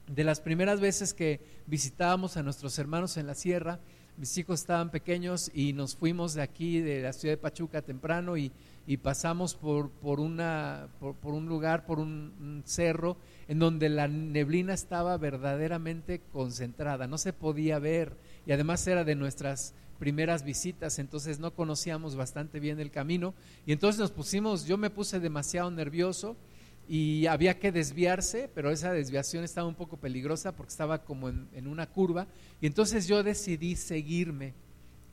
De 0.07 0.23
las 0.23 0.41
primeras 0.41 0.79
veces 0.79 1.13
que 1.13 1.39
visitábamos 1.65 2.37
a 2.37 2.43
nuestros 2.43 2.77
hermanos 2.77 3.17
en 3.17 3.27
la 3.27 3.35
sierra, 3.35 3.79
mis 4.17 4.37
hijos 4.37 4.61
estaban 4.61 4.91
pequeños 4.91 5.49
y 5.53 5.73
nos 5.73 5.95
fuimos 5.95 6.35
de 6.35 6.43
aquí, 6.43 6.81
de 6.81 7.01
la 7.01 7.13
ciudad 7.13 7.33
de 7.33 7.37
Pachuca 7.37 7.81
temprano 7.81 8.37
y, 8.37 8.51
pasamos 9.01 9.55
por, 9.55 9.89
por, 9.89 10.19
una, 10.19 10.89
por, 10.99 11.33
un 11.33 11.47
lugar, 11.47 11.85
por 11.85 11.99
un, 11.99 12.61
cerro, 12.65 13.17
en 13.47 13.57
donde 13.59 13.89
la 13.89 14.07
neblina 14.07 14.73
estaba 14.73 15.17
verdaderamente 15.17 16.21
concentrada, 16.31 17.07
no 17.07 17.17
se 17.17 17.33
podía 17.33 17.79
ver 17.79 18.15
y 18.45 18.51
además 18.51 18.85
era 18.85 19.03
de 19.03 19.15
nuestras 19.15 19.73
primeras 20.03 20.43
visitas, 20.43 20.99
entonces 20.99 21.39
no 21.39 21.53
conocíamos 21.53 22.17
bastante 22.17 22.59
bien 22.59 22.77
el 22.81 22.91
camino 22.91 23.33
y 23.65 23.71
entonces 23.71 24.01
nos 24.01 24.11
pusimos, 24.11 24.65
yo 24.65 24.77
me 24.77 24.89
puse 24.89 25.21
demasiado 25.21 25.71
nervioso 25.71 26.35
y 26.89 27.25
había 27.27 27.57
que 27.57 27.71
desviarse, 27.71 28.49
pero 28.53 28.69
esa 28.69 28.91
desviación 28.91 29.45
estaba 29.45 29.65
un 29.65 29.75
poco 29.75 29.95
peligrosa 29.95 30.57
porque 30.57 30.71
estaba 30.71 31.05
como 31.05 31.29
en, 31.29 31.67
una 31.67 31.87
curva 31.87 32.27
y 32.59 32.67
entonces 32.67 33.07
yo 33.07 33.23
decidí 33.23 33.77
seguirme 33.77 34.53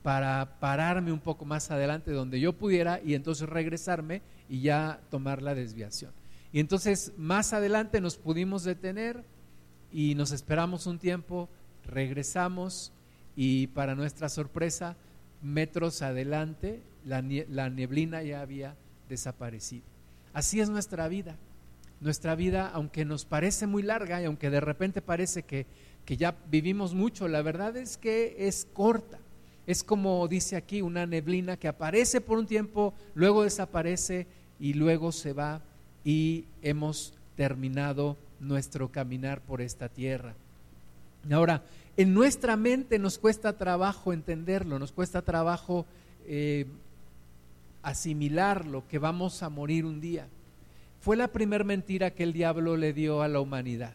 para 0.03 0.59
pararme 0.59 1.13
un 1.13 1.21
poco 1.21 1.45
más 1.45 1.71
adelante 1.71 2.11
donde 2.11 2.41
yo 2.41 2.53
pudiera 2.53 3.01
y 3.01 3.15
entonces 3.15 3.49
regresarme 3.49 4.23
y 4.49 4.63
ya 4.63 4.99
tomar 5.09 5.41
la 5.41 5.55
desviación. 5.55 6.11
Y 6.53 6.59
entonces 6.59 7.13
más 7.17 7.53
adelante 7.53 8.01
nos 8.01 8.17
pudimos 8.17 8.65
detener 8.65 9.23
y 9.93 10.17
nos 10.17 10.33
esperamos 10.33 10.89
un 10.89 10.99
tiempo, 10.99 11.49
regresamos 11.87 12.93
y 13.37 13.69
para 13.69 13.95
nuestra 13.95 14.29
sorpresa, 14.29 14.97
metros 15.43 16.03
adelante, 16.03 16.81
la, 17.05 17.23
neblina 17.71 18.23
ya 18.23 18.41
había 18.41 18.75
desaparecido. 19.09 19.85
Así 20.33 20.61
es 20.61 20.69
nuestra 20.69 21.09
vida. 21.09 21.37
Nuestra 22.01 22.35
vida, 22.35 22.71
aunque 22.73 23.05
nos 23.05 23.25
parece 23.25 23.67
muy 23.67 23.83
larga 23.83 24.23
y 24.23 24.25
aunque 24.25 24.51
de 24.51 24.61
repente 24.61 25.03
parece 25.03 25.43
que, 25.43 25.67
que 26.05 26.17
ya 26.17 26.35
vivimos 26.51 26.95
mucho, 26.95 27.29
la 27.29 27.43
verdad 27.43 27.77
es 27.77 27.97
que 27.97 28.37
es 28.39 28.67
corta. 28.73 29.19
Es 29.67 29.85
como 29.85 30.27
dice 30.27 30.57
aquí, 30.57 30.83
una 30.83 31.07
neblina 31.07 31.57
que 31.57 31.69
aparece 31.69 32.21
por 32.21 32.39
un 32.39 32.47
tiempo, 32.47 32.95
luego 33.15 33.45
desaparece 33.45 34.27
y 34.59 34.75
luego 34.75 35.13
se 35.13 35.33
va 35.33 35.61
y 36.05 36.45
hemos 36.63 37.15
terminado 37.37 38.17
nuestro 38.41 38.91
caminar 38.91 39.41
por 39.43 39.61
esta 39.61 39.89
tierra. 39.89 40.35
Ahora, 41.31 41.63
en 41.97 42.15
nuestra 42.15 42.57
mente 42.57 42.99
nos 42.99 43.19
cuesta 43.19 43.57
trabajo 43.57 44.13
entenderlo, 44.13 44.79
nos 44.79 44.93
cuesta 44.93 45.23
trabajo 45.23 45.87
eh, 46.27 46.67
asimilarlo, 47.83 48.87
que 48.89 48.99
vamos 48.99 49.43
a 49.43 49.49
morir 49.49 49.85
un 49.85 50.01
día. 50.01 50.29
Fue 51.01 51.17
la 51.17 51.29
primera 51.29 51.65
mentira 51.65 52.11
que 52.11 52.23
el 52.23 52.33
diablo 52.33 52.77
le 52.77 52.93
dio 52.93 53.23
a 53.23 53.29
la 53.29 53.41
humanidad. 53.41 53.95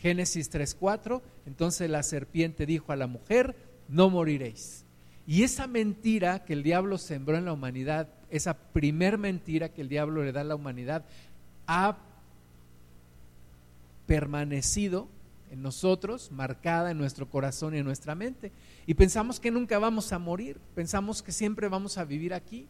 Génesis 0.00 0.50
3.4, 0.52 1.22
entonces 1.46 1.88
la 1.88 2.02
serpiente 2.02 2.66
dijo 2.66 2.92
a 2.92 2.96
la 2.96 3.06
mujer, 3.06 3.56
no 3.88 4.10
moriréis. 4.10 4.84
Y 5.26 5.42
esa 5.42 5.66
mentira 5.66 6.44
que 6.44 6.52
el 6.52 6.62
diablo 6.62 6.98
sembró 6.98 7.36
en 7.36 7.46
la 7.46 7.52
humanidad, 7.52 8.08
esa 8.30 8.54
primer 8.54 9.18
mentira 9.18 9.70
que 9.70 9.80
el 9.80 9.88
diablo 9.88 10.22
le 10.22 10.32
da 10.32 10.42
a 10.42 10.44
la 10.44 10.54
humanidad, 10.54 11.04
ha 11.66 11.96
permanecido 14.06 15.08
en 15.50 15.62
nosotros, 15.62 16.30
marcada 16.32 16.90
en 16.90 16.98
nuestro 16.98 17.28
corazón 17.28 17.74
y 17.74 17.78
en 17.78 17.84
nuestra 17.84 18.14
mente. 18.14 18.52
Y 18.86 18.94
pensamos 18.94 19.40
que 19.40 19.50
nunca 19.50 19.78
vamos 19.78 20.12
a 20.12 20.18
morir, 20.18 20.58
pensamos 20.74 21.22
que 21.22 21.32
siempre 21.32 21.68
vamos 21.68 21.98
a 21.98 22.04
vivir 22.04 22.34
aquí, 22.34 22.68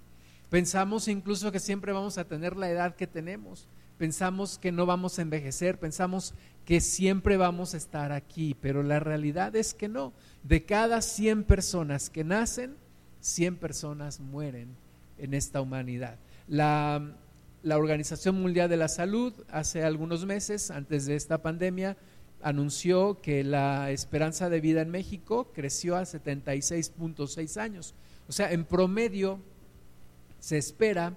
pensamos 0.51 1.09
incluso 1.09 1.53
que 1.53 1.61
siempre 1.61 1.93
vamos 1.93 2.19
a 2.19 2.25
tener 2.25 2.57
la 2.57 2.71
edad 2.71 2.97
que 2.97 3.07
tenemos, 3.07 3.69
pensamos 3.99 4.59
que 4.59 4.73
no 4.73 4.87
vamos 4.87 5.19
a 5.19 5.23
envejecer, 5.23 5.79
pensamos 5.79 6.35
que 6.65 6.81
siempre 6.81 7.37
vamos 7.37 7.75
a 7.75 7.77
estar 7.77 8.13
aquí, 8.13 8.57
pero 8.61 8.83
la 8.83 9.01
realidad 9.01 9.57
es 9.57 9.75
que 9.75 9.89
no. 9.89 10.13
De 10.43 10.65
cada 10.65 11.01
100 11.01 11.45
personas 11.45 12.11
que 12.11 12.25
nacen, 12.25 12.77
100 13.21 13.57
personas 13.57 14.21
mueren 14.21 14.77
en 15.19 15.35
esta 15.35 15.61
humanidad. 15.61 16.19
La, 16.47 17.17
la 17.63 17.79
Organización 17.79 18.41
Mundial 18.41 18.69
de 18.69 18.77
la 18.77 18.89
Salud 18.89 19.33
hace 19.49 19.83
algunos 19.83 20.27
meses, 20.27 20.71
antes 20.71 21.07
de 21.07 21.17
esta 21.17 21.43
pandemia, 21.43 21.97
anunció 22.43 23.21
que 23.21 23.45
la 23.45 23.91
esperanza 23.91 24.49
de 24.49 24.61
vida 24.61 24.83
en 24.83 24.91
México 24.91 25.51
creció 25.53 25.97
a 25.97 26.03
76.6 26.03 27.61
años. 27.61 27.95
O 28.29 28.33
sea, 28.33 28.53
en 28.53 28.65
promedio 28.65 29.41
se 30.39 30.59
espera 30.59 31.15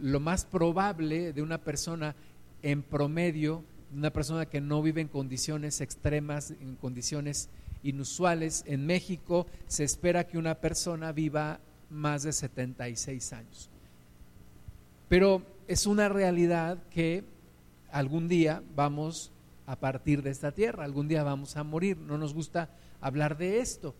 lo 0.00 0.20
más 0.20 0.44
probable 0.44 1.32
de 1.32 1.42
una 1.42 1.58
persona 1.58 2.14
en 2.62 2.82
promedio, 2.82 3.64
una 3.92 4.10
persona 4.12 4.46
que 4.46 4.60
no 4.60 4.82
vive 4.82 5.00
en 5.00 5.08
condiciones 5.08 5.80
extremas, 5.80 6.52
en 6.52 6.76
condiciones 6.76 7.48
inusuales, 7.82 8.62
en 8.66 8.86
México 8.86 9.46
se 9.66 9.84
espera 9.84 10.26
que 10.26 10.38
una 10.38 10.56
persona 10.56 11.12
viva 11.12 11.60
más 11.88 12.22
de 12.22 12.32
76 12.32 13.32
años. 13.32 13.70
Pero 15.08 15.42
es 15.66 15.86
una 15.86 16.08
realidad 16.08 16.78
que 16.90 17.24
algún 17.90 18.28
día 18.28 18.62
vamos 18.76 19.32
a 19.70 19.76
partir 19.76 20.20
de 20.24 20.30
esta 20.30 20.50
tierra. 20.50 20.84
Algún 20.84 21.06
día 21.06 21.22
vamos 21.22 21.56
a 21.56 21.62
morir. 21.62 21.96
No 21.96 22.18
nos 22.18 22.34
gusta 22.34 22.70
hablar 23.00 23.38
de 23.38 23.60
esto, 23.60 23.94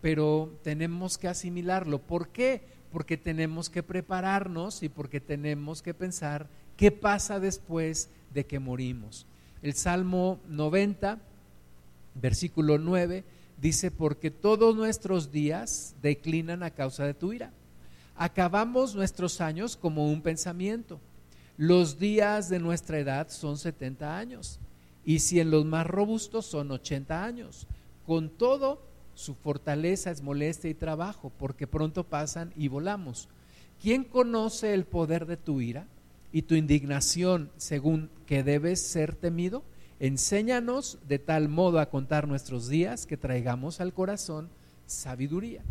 pero 0.00 0.56
tenemos 0.62 1.18
que 1.18 1.26
asimilarlo. 1.26 1.98
¿Por 1.98 2.28
qué? 2.28 2.62
Porque 2.92 3.16
tenemos 3.16 3.68
que 3.68 3.82
prepararnos 3.82 4.84
y 4.84 4.88
porque 4.88 5.20
tenemos 5.20 5.82
que 5.82 5.92
pensar 5.92 6.46
qué 6.76 6.92
pasa 6.92 7.40
después 7.40 8.10
de 8.32 8.46
que 8.46 8.60
morimos. 8.60 9.26
El 9.60 9.74
Salmo 9.74 10.38
90, 10.46 11.18
versículo 12.14 12.78
9, 12.78 13.24
dice, 13.60 13.90
porque 13.90 14.30
todos 14.30 14.76
nuestros 14.76 15.32
días 15.32 15.96
declinan 16.00 16.62
a 16.62 16.70
causa 16.70 17.04
de 17.04 17.14
tu 17.14 17.32
ira. 17.32 17.50
Acabamos 18.14 18.94
nuestros 18.94 19.40
años 19.40 19.76
como 19.76 20.12
un 20.12 20.22
pensamiento. 20.22 21.00
Los 21.56 21.98
días 21.98 22.48
de 22.48 22.60
nuestra 22.60 23.00
edad 23.00 23.30
son 23.30 23.58
70 23.58 24.16
años 24.16 24.60
y 25.08 25.20
si 25.20 25.40
en 25.40 25.50
los 25.50 25.64
más 25.64 25.86
robustos 25.86 26.44
son 26.44 26.70
80 26.70 27.24
años. 27.24 27.66
Con 28.04 28.28
todo, 28.28 28.82
su 29.14 29.34
fortaleza 29.34 30.10
es 30.10 30.20
molestia 30.20 30.68
y 30.68 30.74
trabajo, 30.74 31.32
porque 31.38 31.66
pronto 31.66 32.04
pasan 32.04 32.52
y 32.56 32.68
volamos. 32.68 33.30
¿Quién 33.80 34.04
conoce 34.04 34.74
el 34.74 34.84
poder 34.84 35.24
de 35.24 35.38
tu 35.38 35.62
ira 35.62 35.86
y 36.30 36.42
tu 36.42 36.56
indignación 36.56 37.50
según 37.56 38.10
que 38.26 38.42
debes 38.42 38.82
ser 38.82 39.14
temido? 39.14 39.62
Enséñanos 39.98 40.98
de 41.08 41.18
tal 41.18 41.48
modo 41.48 41.80
a 41.80 41.88
contar 41.88 42.28
nuestros 42.28 42.68
días 42.68 43.06
que 43.06 43.16
traigamos 43.16 43.80
al 43.80 43.94
corazón 43.94 44.50
sabiduría. 44.86 45.62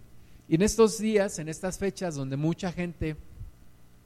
Y 0.50 0.56
en 0.56 0.63
estos 0.63 0.98
días, 0.98 1.38
en 1.38 1.48
estas 1.48 1.77
fechas 1.77 2.15
donde 2.15 2.38
mucha 2.38 2.72
gente 2.72 3.17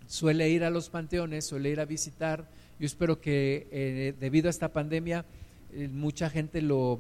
suele 0.08 0.50
ir 0.50 0.66
a 0.66 0.70
los 0.70 0.90
panteones, 0.90 1.46
suele 1.46 1.70
ir 1.70 1.80
a 1.80 1.86
visitar 1.86 2.50
yo 2.82 2.88
espero 2.88 3.22
que 3.22 3.68
eh, 3.70 4.16
debido 4.20 4.48
a 4.48 4.50
esta 4.50 4.74
pandemia 4.74 5.24
eh, 5.72 5.88
mucha 5.88 6.32
gente 6.32 6.64
lo, 6.64 6.98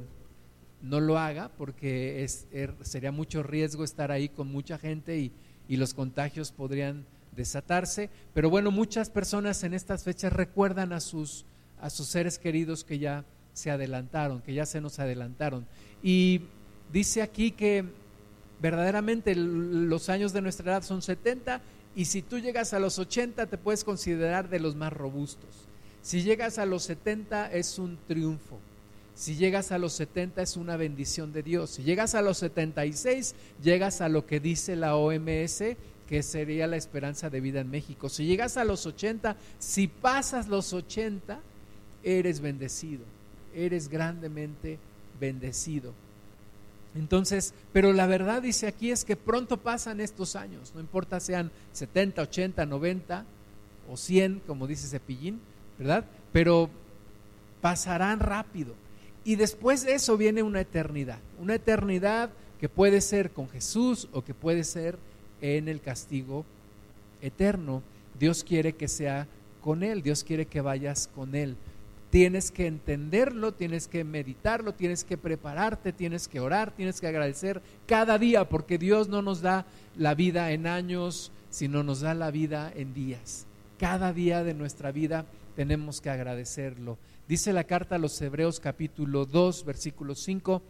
no 0.83 0.99
lo 0.99 1.17
haga 1.17 1.49
porque 1.57 2.23
es, 2.23 2.45
er, 2.51 2.75
sería 2.83 3.11
mucho 3.11 3.41
riesgo 3.41 3.83
estar 3.83 4.11
ahí 4.11 4.29
con 4.29 4.47
mucha 4.47 4.77
gente 4.77 5.17
y, 5.17 5.31
y 5.67 5.77
los 5.77 5.95
contagios 5.95 6.51
podrían 6.51 7.07
desatarse. 7.35 8.11
Pero 8.31 8.51
bueno, 8.51 8.69
muchas 8.69 9.09
personas 9.09 9.63
en 9.63 9.73
estas 9.73 10.03
fechas 10.03 10.31
recuerdan 10.31 10.93
a 10.93 10.99
sus, 10.99 11.45
a 11.79 11.89
sus 11.89 12.05
seres 12.05 12.37
queridos 12.37 12.83
que 12.83 12.99
ya 12.99 13.25
se 13.53 13.71
adelantaron, 13.71 14.43
que 14.43 14.53
ya 14.53 14.67
se 14.67 14.81
nos 14.81 14.99
adelantaron. 14.99 15.65
Y 16.03 16.41
dice 16.93 17.23
aquí 17.23 17.53
que 17.53 17.85
verdaderamente 18.61 19.33
los 19.33 20.09
años 20.09 20.31
de 20.31 20.43
nuestra 20.43 20.73
edad 20.73 20.83
son 20.83 21.01
70 21.01 21.59
y 21.95 22.05
si 22.05 22.21
tú 22.21 22.37
llegas 22.37 22.71
a 22.73 22.79
los 22.79 22.99
80 22.99 23.47
te 23.47 23.57
puedes 23.57 23.83
considerar 23.83 24.47
de 24.47 24.59
los 24.59 24.75
más 24.75 24.93
robustos. 24.93 25.70
Si 26.01 26.23
llegas 26.23 26.57
a 26.57 26.65
los 26.65 26.83
70 26.83 27.51
es 27.51 27.77
un 27.77 27.97
triunfo. 28.07 28.59
Si 29.13 29.35
llegas 29.35 29.71
a 29.71 29.77
los 29.77 29.93
70 29.93 30.41
es 30.41 30.57
una 30.57 30.77
bendición 30.77 31.31
de 31.31 31.43
Dios. 31.43 31.71
Si 31.71 31.83
llegas 31.83 32.15
a 32.15 32.21
los 32.21 32.37
76, 32.39 33.35
llegas 33.61 34.01
a 34.01 34.09
lo 34.09 34.25
que 34.25 34.39
dice 34.39 34.75
la 34.75 34.95
OMS, 34.95 35.63
que 36.07 36.23
sería 36.23 36.67
la 36.67 36.77
esperanza 36.77 37.29
de 37.29 37.39
vida 37.39 37.61
en 37.61 37.69
México. 37.69 38.09
Si 38.09 38.25
llegas 38.25 38.57
a 38.57 38.65
los 38.65 38.85
80, 38.85 39.35
si 39.59 39.87
pasas 39.87 40.47
los 40.47 40.73
80, 40.73 41.39
eres 42.03 42.39
bendecido, 42.39 43.03
eres 43.53 43.87
grandemente 43.89 44.79
bendecido. 45.19 45.93
Entonces, 46.95 47.53
pero 47.71 47.93
la 47.93 48.07
verdad 48.07 48.41
dice 48.41 48.67
aquí 48.67 48.91
es 48.91 49.05
que 49.05 49.15
pronto 49.15 49.57
pasan 49.57 50.01
estos 50.01 50.35
años, 50.35 50.73
no 50.75 50.81
importa 50.81 51.19
sean 51.19 51.51
70, 51.71 52.23
80, 52.23 52.65
90 52.65 53.25
o 53.89 53.95
100, 53.95 54.41
como 54.45 54.67
dice 54.67 54.87
Cepillín, 54.87 55.39
Pero 56.31 56.69
pasarán 57.61 58.19
rápido. 58.19 58.75
Y 59.23 59.35
después 59.35 59.85
de 59.85 59.93
eso 59.93 60.17
viene 60.17 60.43
una 60.43 60.61
eternidad, 60.61 61.19
una 61.39 61.55
eternidad 61.55 62.31
que 62.59 62.69
puede 62.69 63.01
ser 63.01 63.31
con 63.31 63.49
Jesús 63.49 64.07
o 64.13 64.23
que 64.23 64.33
puede 64.33 64.63
ser 64.63 64.97
en 65.41 65.67
el 65.67 65.81
castigo 65.81 66.45
eterno. 67.21 67.83
Dios 68.19 68.43
quiere 68.43 68.73
que 68.73 68.87
sea 68.87 69.27
con 69.61 69.83
Él, 69.83 70.01
Dios 70.01 70.23
quiere 70.23 70.47
que 70.47 70.61
vayas 70.61 71.07
con 71.07 71.35
Él. 71.35 71.55
Tienes 72.09 72.51
que 72.51 72.67
entenderlo, 72.67 73.53
tienes 73.53 73.87
que 73.87 74.03
meditarlo, 74.03 74.73
tienes 74.73 75.03
que 75.03 75.17
prepararte, 75.17 75.93
tienes 75.93 76.27
que 76.27 76.39
orar, 76.39 76.71
tienes 76.71 76.99
que 76.99 77.07
agradecer 77.07 77.61
cada 77.87 78.17
día, 78.17 78.49
porque 78.49 78.77
Dios 78.77 79.07
no 79.07 79.21
nos 79.21 79.41
da 79.41 79.65
la 79.95 80.13
vida 80.13 80.51
en 80.51 80.67
años, 80.67 81.31
sino 81.49 81.83
nos 81.83 82.01
da 82.01 82.13
la 82.13 82.29
vida 82.29 82.71
en 82.75 82.93
días. 82.93 83.45
Cada 83.79 84.13
día 84.13 84.43
de 84.43 84.53
nuestra 84.53 84.91
vida 84.91 85.25
tenemos 85.51 86.01
que 86.01 86.09
agradecerlo. 86.09 86.97
Dice 87.27 87.53
la 87.53 87.63
carta 87.63 87.95
a 87.95 87.99
los 87.99 88.19
Hebreos 88.21 88.59
capítulo 88.59 89.25
2, 89.25 89.65
versículo 89.65 90.15
5, 90.15 90.61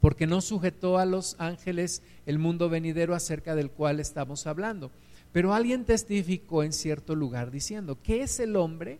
porque 0.00 0.26
no 0.26 0.40
sujetó 0.40 0.98
a 0.98 1.04
los 1.04 1.36
ángeles 1.38 2.02
el 2.26 2.38
mundo 2.38 2.68
venidero 2.68 3.14
acerca 3.14 3.54
del 3.54 3.70
cual 3.70 4.00
estamos 4.00 4.46
hablando. 4.46 4.90
Pero 5.32 5.54
alguien 5.54 5.84
testificó 5.84 6.62
en 6.62 6.72
cierto 6.72 7.14
lugar 7.14 7.50
diciendo, 7.50 7.98
¿qué 8.02 8.22
es 8.22 8.40
el 8.40 8.56
hombre 8.56 8.98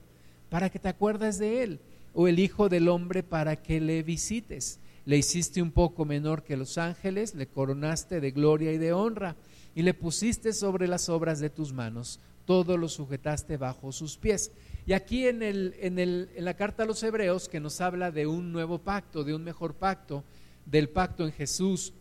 para 0.49 0.71
que 0.71 0.79
te 0.79 0.89
acuerdes 0.89 1.39
de 1.39 1.63
él? 1.63 1.81
¿O 2.13 2.29
el 2.29 2.39
Hijo 2.39 2.69
del 2.69 2.89
Hombre 2.89 3.23
para 3.23 3.57
que 3.57 3.81
le 3.81 4.03
visites? 4.03 4.81
Le 5.07 5.17
hiciste 5.17 5.63
un 5.63 5.71
poco 5.71 6.05
menor 6.05 6.43
que 6.43 6.57
los 6.57 6.77
ángeles, 6.77 7.35
le 7.35 7.47
coronaste 7.47 8.21
de 8.21 8.31
gloria 8.33 8.73
y 8.73 8.79
de 8.79 8.93
honra, 8.93 9.37
y 9.75 9.83
le 9.83 9.95
pusiste 9.95 10.53
sobre 10.53 10.89
las 10.89 11.09
obras 11.09 11.39
de 11.39 11.51
tus 11.51 11.73
manos, 11.73 12.21
todo 12.51 12.77
lo 12.77 12.89
sujetaste 12.89 13.59
bajo 13.59 13.93
sus 13.93 14.17
pies. 14.17 14.51
Y 14.85 14.93
aquí 14.93 15.29
en, 15.29 15.41
el, 15.41 15.77
en, 15.79 16.01
el, 16.01 16.31
en 16.35 16.45
la 16.45 16.55
carta 16.55 16.83
a 16.83 16.87
los 16.87 17.01
hebreos 17.05 17.49
que 17.49 17.61
nos 17.61 17.81
habla 17.81 18.11
de 18.11 18.27
un 18.27 18.51
nuevo 18.51 18.81
pacto, 18.81 19.23
de 19.23 19.37
un 19.37 19.45
mejor 19.45 19.75
pacto, 19.75 20.25
del 20.67 20.89
pacto 20.89 21.25
en 21.25 21.31
Jesús, 21.31 21.93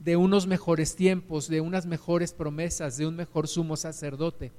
de 0.00 0.16
unos 0.16 0.46
mejores 0.46 0.96
tiempos, 0.96 1.48
de 1.48 1.62
unas 1.62 1.86
mejores 1.86 2.34
promesas, 2.34 2.98
de 2.98 3.06
un 3.06 3.16
mejor 3.16 3.48
sumo 3.48 3.78
sacerdote, 3.78 4.52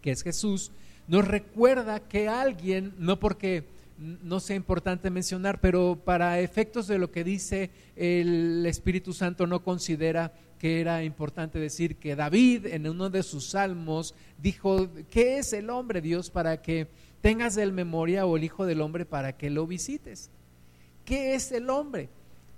que 0.00 0.12
es 0.12 0.22
Jesús, 0.22 0.70
nos 1.06 1.28
recuerda 1.28 2.00
que 2.00 2.28
alguien, 2.28 2.94
no 2.96 3.20
porque 3.20 3.66
no 3.98 4.40
sea 4.40 4.56
importante 4.56 5.10
mencionar, 5.10 5.60
pero 5.60 6.00
para 6.02 6.40
efectos 6.40 6.86
de 6.86 6.96
lo 6.96 7.10
que 7.10 7.24
dice 7.24 7.68
el 7.94 8.64
Espíritu 8.64 9.12
Santo 9.12 9.46
no 9.46 9.62
considera 9.62 10.32
que 10.62 10.80
era 10.80 11.02
importante 11.02 11.58
decir 11.58 11.96
que 11.96 12.14
David 12.14 12.66
en 12.66 12.86
uno 12.86 13.10
de 13.10 13.24
sus 13.24 13.50
salmos 13.50 14.14
dijo, 14.40 14.88
¿qué 15.10 15.38
es 15.38 15.52
el 15.52 15.70
hombre 15.70 16.00
Dios 16.00 16.30
para 16.30 16.62
que 16.62 16.86
tengas 17.20 17.56
el 17.56 17.72
memoria 17.72 18.26
o 18.26 18.36
el 18.36 18.44
Hijo 18.44 18.64
del 18.64 18.80
Hombre 18.80 19.04
para 19.04 19.36
que 19.36 19.50
lo 19.50 19.66
visites? 19.66 20.30
¿Qué 21.04 21.34
es 21.34 21.50
el 21.50 21.68
hombre? 21.68 22.10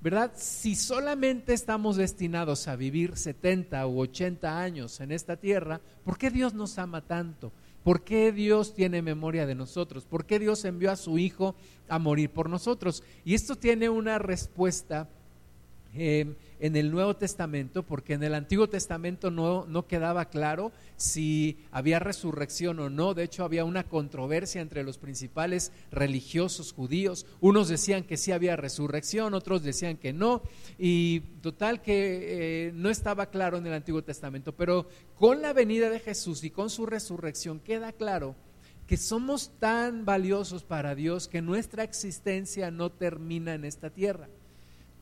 ¿Verdad? 0.02 0.32
Si 0.36 0.74
solamente 0.74 1.54
estamos 1.54 1.96
destinados 1.96 2.68
a 2.68 2.76
vivir 2.76 3.16
70 3.16 3.86
u 3.86 4.00
80 4.00 4.60
años 4.60 5.00
en 5.00 5.10
esta 5.10 5.38
tierra, 5.38 5.80
¿por 6.04 6.18
qué 6.18 6.30
Dios 6.30 6.52
nos 6.52 6.76
ama 6.76 7.00
tanto? 7.00 7.52
¿Por 7.84 8.04
qué 8.04 8.32
Dios 8.32 8.74
tiene 8.74 9.00
memoria 9.00 9.46
de 9.46 9.54
nosotros? 9.54 10.04
¿Por 10.04 10.26
qué 10.26 10.38
Dios 10.38 10.66
envió 10.66 10.90
a 10.90 10.96
su 10.96 11.16
Hijo 11.16 11.54
a 11.88 11.98
morir 11.98 12.28
por 12.28 12.50
nosotros? 12.50 13.02
Y 13.24 13.32
esto 13.32 13.56
tiene 13.56 13.88
una 13.88 14.18
respuesta 14.18 15.08
eh, 15.96 16.34
en 16.60 16.76
el 16.76 16.90
Nuevo 16.90 17.14
Testamento, 17.14 17.82
porque 17.82 18.14
en 18.14 18.22
el 18.22 18.34
Antiguo 18.34 18.68
Testamento 18.68 19.30
no, 19.30 19.86
quedaba 19.86 20.26
claro 20.26 20.72
si 20.96 21.58
había 21.70 21.98
resurrección 21.98 22.78
o 22.80 22.90
no. 22.90 23.14
De 23.14 23.22
hecho, 23.22 23.44
había 23.44 23.64
una 23.64 23.84
controversia 23.84 24.62
entre 24.62 24.82
los 24.82 24.98
principales 24.98 25.72
religiosos 25.90 26.72
judíos. 26.72 27.26
Unos 27.40 27.68
decían 27.68 28.04
que 28.04 28.16
sí 28.16 28.32
había 28.32 28.56
resurrección, 28.56 29.34
otros 29.34 29.62
decían 29.62 29.96
que 29.96 30.12
no. 30.12 30.42
Y 30.78 31.20
total 31.42 31.82
que 31.82 32.68
eh, 32.68 32.72
no 32.72 32.88
estaba 32.88 33.26
claro 33.26 33.58
en 33.58 33.66
el 33.66 33.74
Antiguo 33.74 34.02
Testamento. 34.02 34.52
Pero 34.52 34.88
con 35.16 35.42
la 35.42 35.52
venida 35.52 35.90
de 35.90 36.00
Jesús 36.00 36.44
y 36.44 36.50
con 36.50 36.70
su 36.70 36.86
resurrección 36.86 37.60
queda 37.60 37.92
claro 37.92 38.36
que 38.86 38.96
somos 38.96 39.52
tan 39.58 40.04
valiosos 40.04 40.64
para 40.64 40.94
Dios 40.94 41.28
que 41.28 41.42
nuestra 41.42 41.84
existencia 41.84 42.70
no 42.70 42.90
termina 42.90 43.54
en 43.54 43.64
esta 43.64 43.90
tierra 43.90 44.28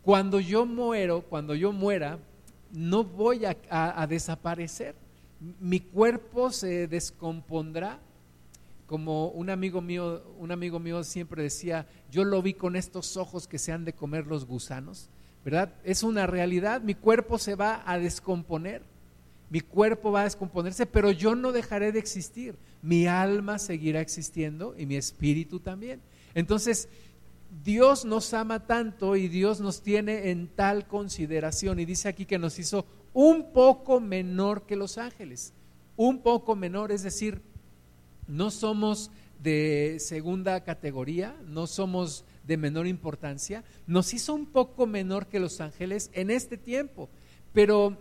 cuando 0.02 0.40
yo 0.40 0.66
muero, 0.66 1.22
cuando 1.22 1.54
yo 1.54 1.72
muera, 1.72 2.18
no 2.72 3.04
voy 3.04 3.42
a, 3.44 4.06
desaparecer. 4.06 4.94
Mi 5.60 5.80
cuerpo 5.80 6.50
se 6.50 6.88
descompondrá. 6.88 8.00
Como 8.86 9.28
un 9.28 9.48
amigo 9.48 9.80
mío, 9.80 10.22
un 10.38 10.52
amigo 10.52 10.78
mío 10.78 11.02
siempre 11.02 11.42
decía, 11.42 11.86
yo 12.10 12.24
lo 12.24 12.42
vi 12.42 12.52
con 12.52 12.76
estos 12.76 13.16
ojos 13.16 13.48
que 13.48 13.58
se 13.58 13.72
han 13.72 13.86
de 13.86 13.94
comer 13.94 14.26
los 14.26 14.44
gusanos, 14.44 15.08
¿verdad? 15.44 15.72
Es 15.82 16.02
una 16.02 16.26
realidad, 16.26 16.82
mi 16.82 16.94
cuerpo 16.94 17.38
se 17.38 17.54
va 17.54 17.82
a 17.86 17.98
descomponer, 17.98 18.82
mi 19.48 19.60
cuerpo 19.60 20.12
va 20.12 20.22
a 20.22 20.24
descomponerse, 20.24 20.84
pero 20.84 21.10
yo 21.10 21.34
no 21.34 21.52
dejaré 21.52 21.90
de 21.90 22.00
existir, 22.00 22.54
mi 22.82 23.06
alma 23.06 23.58
seguirá 23.58 24.02
existiendo 24.02 24.74
y 24.76 24.84
mi 24.84 24.96
espíritu 24.96 25.58
también. 25.58 26.02
Entonces, 26.34 26.88
Dios 27.64 28.06
nos 28.06 28.32
ama 28.32 28.66
tanto 28.66 29.14
y 29.14 29.28
Dios 29.28 29.60
nos 29.60 29.82
tiene 29.82 30.30
en 30.30 30.48
tal 30.48 30.86
consideración. 30.86 31.78
Y 31.78 31.84
dice 31.84 32.08
aquí 32.08 32.24
que 32.24 32.38
nos 32.38 32.58
hizo 32.58 32.86
un 33.12 33.52
poco 33.52 34.00
menor 34.00 34.62
que 34.62 34.74
los 34.74 34.96
ángeles. 34.96 35.52
Un 35.96 36.22
poco 36.22 36.56
menor, 36.56 36.92
es 36.92 37.02
decir, 37.02 37.42
no 38.26 38.50
somos 38.50 39.10
de 39.42 39.98
segunda 40.00 40.64
categoría, 40.64 41.36
no 41.46 41.66
somos 41.66 42.24
de 42.46 42.56
menor 42.56 42.86
importancia. 42.86 43.64
Nos 43.86 44.14
hizo 44.14 44.34
un 44.34 44.46
poco 44.46 44.86
menor 44.86 45.26
que 45.26 45.38
los 45.38 45.60
ángeles 45.60 46.10
en 46.14 46.30
este 46.30 46.56
tiempo. 46.56 47.10
Pero 47.52 47.98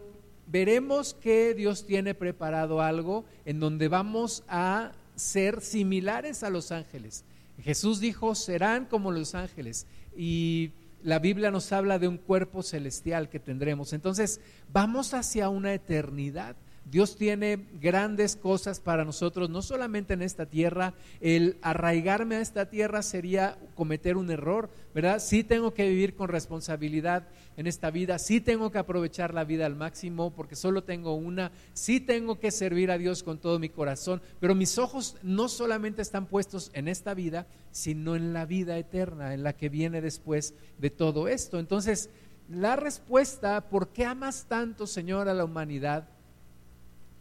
veremos 0.47 1.13
que 1.13 1.53
Dios 1.53 1.85
tiene 1.85 2.15
preparado 2.15 2.81
algo 2.81 3.25
en 3.43 3.59
donde 3.59 3.89
vamos 3.89 4.45
a 4.47 4.93
ser 5.15 5.59
similares 5.59 6.41
a 6.41 6.49
los 6.49 6.71
ángeles 6.71 7.25
Jesús 7.63 7.99
dijo, 7.99 8.35
serán 8.35 8.85
como 8.85 9.11
los 9.11 9.35
ángeles. 9.35 9.87
Y 10.15 10.71
la 11.03 11.19
Biblia 11.19 11.51
nos 11.51 11.71
habla 11.71 11.99
de 11.99 12.07
un 12.07 12.17
cuerpo 12.17 12.63
celestial 12.63 13.29
que 13.29 13.39
tendremos. 13.39 13.93
Entonces, 13.93 14.39
vamos 14.71 15.13
hacia 15.13 15.49
una 15.49 15.73
eternidad. 15.73 16.55
Dios 16.85 17.15
tiene 17.15 17.67
grandes 17.79 18.35
cosas 18.35 18.79
para 18.79 19.05
nosotros, 19.05 19.49
no 19.49 19.61
solamente 19.61 20.13
en 20.13 20.21
esta 20.21 20.45
tierra. 20.45 20.93
El 21.21 21.57
arraigarme 21.61 22.35
a 22.35 22.41
esta 22.41 22.69
tierra 22.69 23.01
sería 23.01 23.57
cometer 23.75 24.17
un 24.17 24.29
error, 24.29 24.69
¿verdad? 24.93 25.19
Sí 25.19 25.43
tengo 25.43 25.73
que 25.73 25.87
vivir 25.87 26.15
con 26.15 26.27
responsabilidad 26.27 27.27
en 27.57 27.67
esta 27.67 27.91
vida, 27.91 28.17
sí 28.17 28.41
tengo 28.41 28.71
que 28.71 28.77
aprovechar 28.77 29.33
la 29.33 29.43
vida 29.43 29.65
al 29.65 29.75
máximo 29.75 30.31
porque 30.31 30.55
solo 30.55 30.83
tengo 30.83 31.15
una, 31.15 31.51
sí 31.73 31.99
tengo 31.99 32.39
que 32.39 32.51
servir 32.51 32.91
a 32.91 32.97
Dios 32.97 33.23
con 33.23 33.37
todo 33.37 33.59
mi 33.59 33.69
corazón, 33.69 34.21
pero 34.39 34.55
mis 34.55 34.77
ojos 34.77 35.17
no 35.21 35.49
solamente 35.49 36.01
están 36.01 36.25
puestos 36.25 36.71
en 36.73 36.87
esta 36.87 37.13
vida, 37.13 37.47
sino 37.71 38.15
en 38.15 38.33
la 38.33 38.45
vida 38.45 38.77
eterna, 38.77 39.33
en 39.33 39.43
la 39.43 39.53
que 39.53 39.69
viene 39.69 40.01
después 40.01 40.53
de 40.77 40.89
todo 40.89 41.27
esto. 41.27 41.59
Entonces, 41.59 42.09
la 42.49 42.75
respuesta, 42.75 43.69
¿por 43.69 43.89
qué 43.89 44.05
amas 44.05 44.45
tanto, 44.47 44.87
Señor, 44.87 45.29
a 45.29 45.33
la 45.33 45.45
humanidad? 45.45 46.07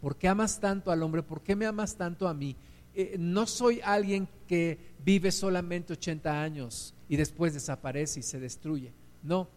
¿Por 0.00 0.16
qué 0.16 0.28
amas 0.28 0.60
tanto 0.60 0.90
al 0.90 1.02
hombre? 1.02 1.22
¿Por 1.22 1.42
qué 1.42 1.54
me 1.56 1.66
amas 1.66 1.96
tanto 1.96 2.28
a 2.28 2.34
mí? 2.34 2.56
Eh, 2.94 3.16
no 3.18 3.46
soy 3.46 3.80
alguien 3.84 4.28
que 4.48 4.78
vive 5.04 5.30
solamente 5.30 5.92
80 5.92 6.42
años 6.42 6.94
y 7.08 7.16
después 7.16 7.54
desaparece 7.54 8.20
y 8.20 8.22
se 8.22 8.40
destruye. 8.40 8.92
No, 9.22 9.48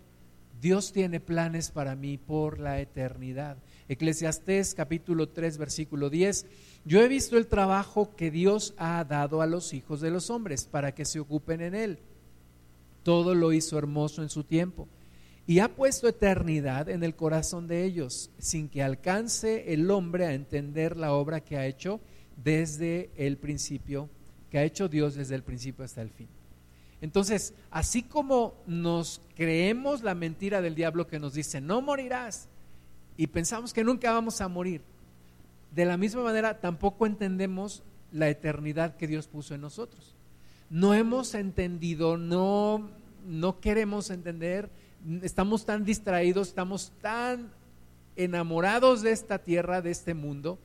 Dios 0.62 0.94
tiene 0.94 1.20
planes 1.20 1.72
para 1.72 1.96
mí 1.96 2.18
por 2.18 2.60
la 2.60 2.80
eternidad. 2.80 3.58
Eclesiastés 3.90 4.76
capítulo 4.76 5.30
3 5.30 5.58
versículo 5.58 6.10
10. 6.10 6.46
Yo 6.86 7.02
he 7.02 7.08
visto 7.08 7.38
el 7.38 7.48
trabajo 7.48 8.16
que 8.16 8.32
Dios 8.32 8.74
ha 8.78 9.04
dado 9.04 9.42
a 9.42 9.48
los 9.48 9.74
hijos 9.74 10.00
de 10.00 10.12
los 10.12 10.30
hombres 10.30 10.66
para 10.66 10.94
que 10.94 11.06
se 11.06 11.20
ocupen 11.20 11.62
en 11.62 11.76
él. 11.76 12.00
Todo 13.04 13.36
lo 13.36 13.52
hizo 13.52 13.78
hermoso 13.78 14.22
en 14.24 14.30
su 14.30 14.44
tiempo. 14.44 14.88
Y 15.46 15.60
ha 15.60 15.76
puesto 15.76 16.08
eternidad 16.08 16.90
en 16.90 17.04
el 17.04 17.16
corazón 17.16 17.68
de 17.68 17.84
ellos, 17.84 18.32
sin 18.38 18.70
que 18.70 18.82
alcance 18.82 19.74
el 19.74 19.92
hombre 19.92 20.26
a 20.26 20.34
entender 20.34 20.96
la 20.96 21.14
obra 21.14 21.42
que 21.42 21.58
ha 21.58 21.66
hecho 21.66 22.00
desde 22.38 23.12
el 23.18 23.38
principio, 23.38 24.10
que 24.50 24.58
ha 24.58 24.64
hecho 24.64 24.88
Dios 24.88 25.16
desde 25.16 25.36
el 25.36 25.44
principio 25.44 25.84
hasta 25.84 26.02
el 26.02 26.10
fin. 26.10 26.30
Entonces, 27.02 27.54
así 27.70 28.04
como 28.04 28.56
nos 28.66 29.22
creemos 29.36 30.04
la 30.04 30.16
mentira 30.16 30.62
del 30.62 30.76
diablo 30.76 31.08
que 31.08 31.20
nos 31.20 31.34
dice, 31.34 31.60
no 31.60 31.82
morirás, 31.82 32.48
y 33.18 33.28
pensamos 33.28 33.74
que 33.74 33.84
nunca 33.84 34.14
vamos 34.14 34.40
a 34.40 34.48
morir, 34.48 34.82
de 35.76 35.86
la 35.86 35.98
misma 35.98 36.24
manera 36.24 36.62
tampoco 36.62 37.06
entendemos 37.06 37.84
la 38.14 38.30
eternidad 38.30 38.96
que 38.96 39.08
Dios 39.08 39.28
puso 39.28 39.54
en 39.54 39.62
nosotros. 39.62 40.16
No 40.70 40.94
hemos 40.94 41.36
entendido, 41.36 42.16
no, 42.16 42.90
no 43.26 43.60
queremos 43.60 44.10
entender 44.10 44.70
estamos 45.22 45.66
tan 45.66 45.86
distraídos, 45.86 46.50
estamos 46.50 46.92
tan 47.02 47.52
enamorados 48.16 49.02
de 49.02 49.12
esta 49.12 49.40
tierra, 49.40 49.82
de 49.82 49.92
este 49.92 50.14
mundo, 50.14 50.60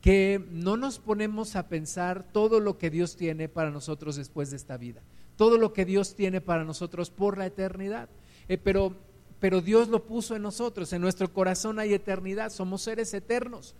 que 0.00 0.44
no 0.50 0.76
nos 0.76 0.98
ponemos 0.98 1.56
a 1.56 1.68
pensar 1.68 2.24
todo 2.32 2.60
lo 2.60 2.78
que 2.78 2.90
Dios 2.90 3.16
tiene 3.16 3.48
para 3.48 3.70
nosotros 3.70 4.16
después 4.16 4.50
de 4.50 4.56
esta 4.56 4.76
vida, 4.76 5.02
todo 5.36 5.58
lo 5.58 5.72
que 5.72 5.84
Dios 5.84 6.14
tiene 6.14 6.40
para 6.40 6.64
nosotros 6.64 7.10
por 7.10 7.36
la 7.36 7.46
eternidad. 7.46 8.08
Eh, 8.48 8.58
pero, 8.58 8.94
pero 9.38 9.60
Dios 9.60 9.88
lo 9.88 10.04
puso 10.04 10.36
en 10.36 10.42
nosotros, 10.42 10.92
en 10.92 11.02
nuestro 11.02 11.32
corazón 11.32 11.78
hay 11.78 11.92
eternidad, 11.92 12.50
somos 12.50 12.82
seres 12.82 13.12
eternos, 13.14 13.74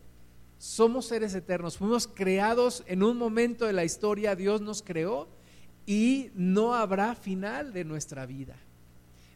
somos 0.58 1.06
seres 1.06 1.34
eternos, 1.34 1.78
fuimos 1.78 2.06
creados 2.06 2.84
en 2.86 3.02
un 3.02 3.16
momento 3.16 3.64
de 3.64 3.72
la 3.72 3.84
historia, 3.84 4.36
Dios 4.36 4.60
nos 4.60 4.82
creó 4.82 5.28
y 5.86 6.30
no 6.34 6.74
habrá 6.74 7.14
final 7.14 7.72
de 7.72 7.84
nuestra 7.84 8.26
vida. 8.26 8.56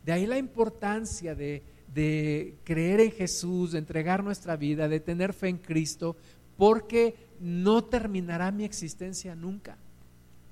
De 0.05 0.13
ahí 0.13 0.27
la 0.27 0.39
importancia 0.39 1.35
de, 1.35 1.63
creer 2.65 3.01
en 3.01 3.13
Jesús, 3.13 3.73
de 3.73 3.79
entregar 3.79 4.23
nuestra 4.23 4.57
vida, 4.57 4.89
de 4.89 5.01
tener 5.01 5.33
fe 5.33 5.49
en 5.49 5.59
Cristo, 5.59 6.17
porque 6.57 7.15
no 7.41 7.85
terminará 7.85 8.51
mi 8.51 8.65
existencia 8.65 9.35
nunca. 9.35 9.79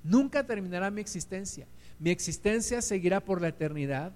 Nunca 0.03 0.45
terminará 0.45 0.89
mi 0.91 1.01
existencia. 1.01 1.67
Mi 1.99 2.09
existencia 2.09 2.81
seguirá 2.81 3.23
por 3.23 3.41
la 3.41 3.49
eternidad 3.49 4.13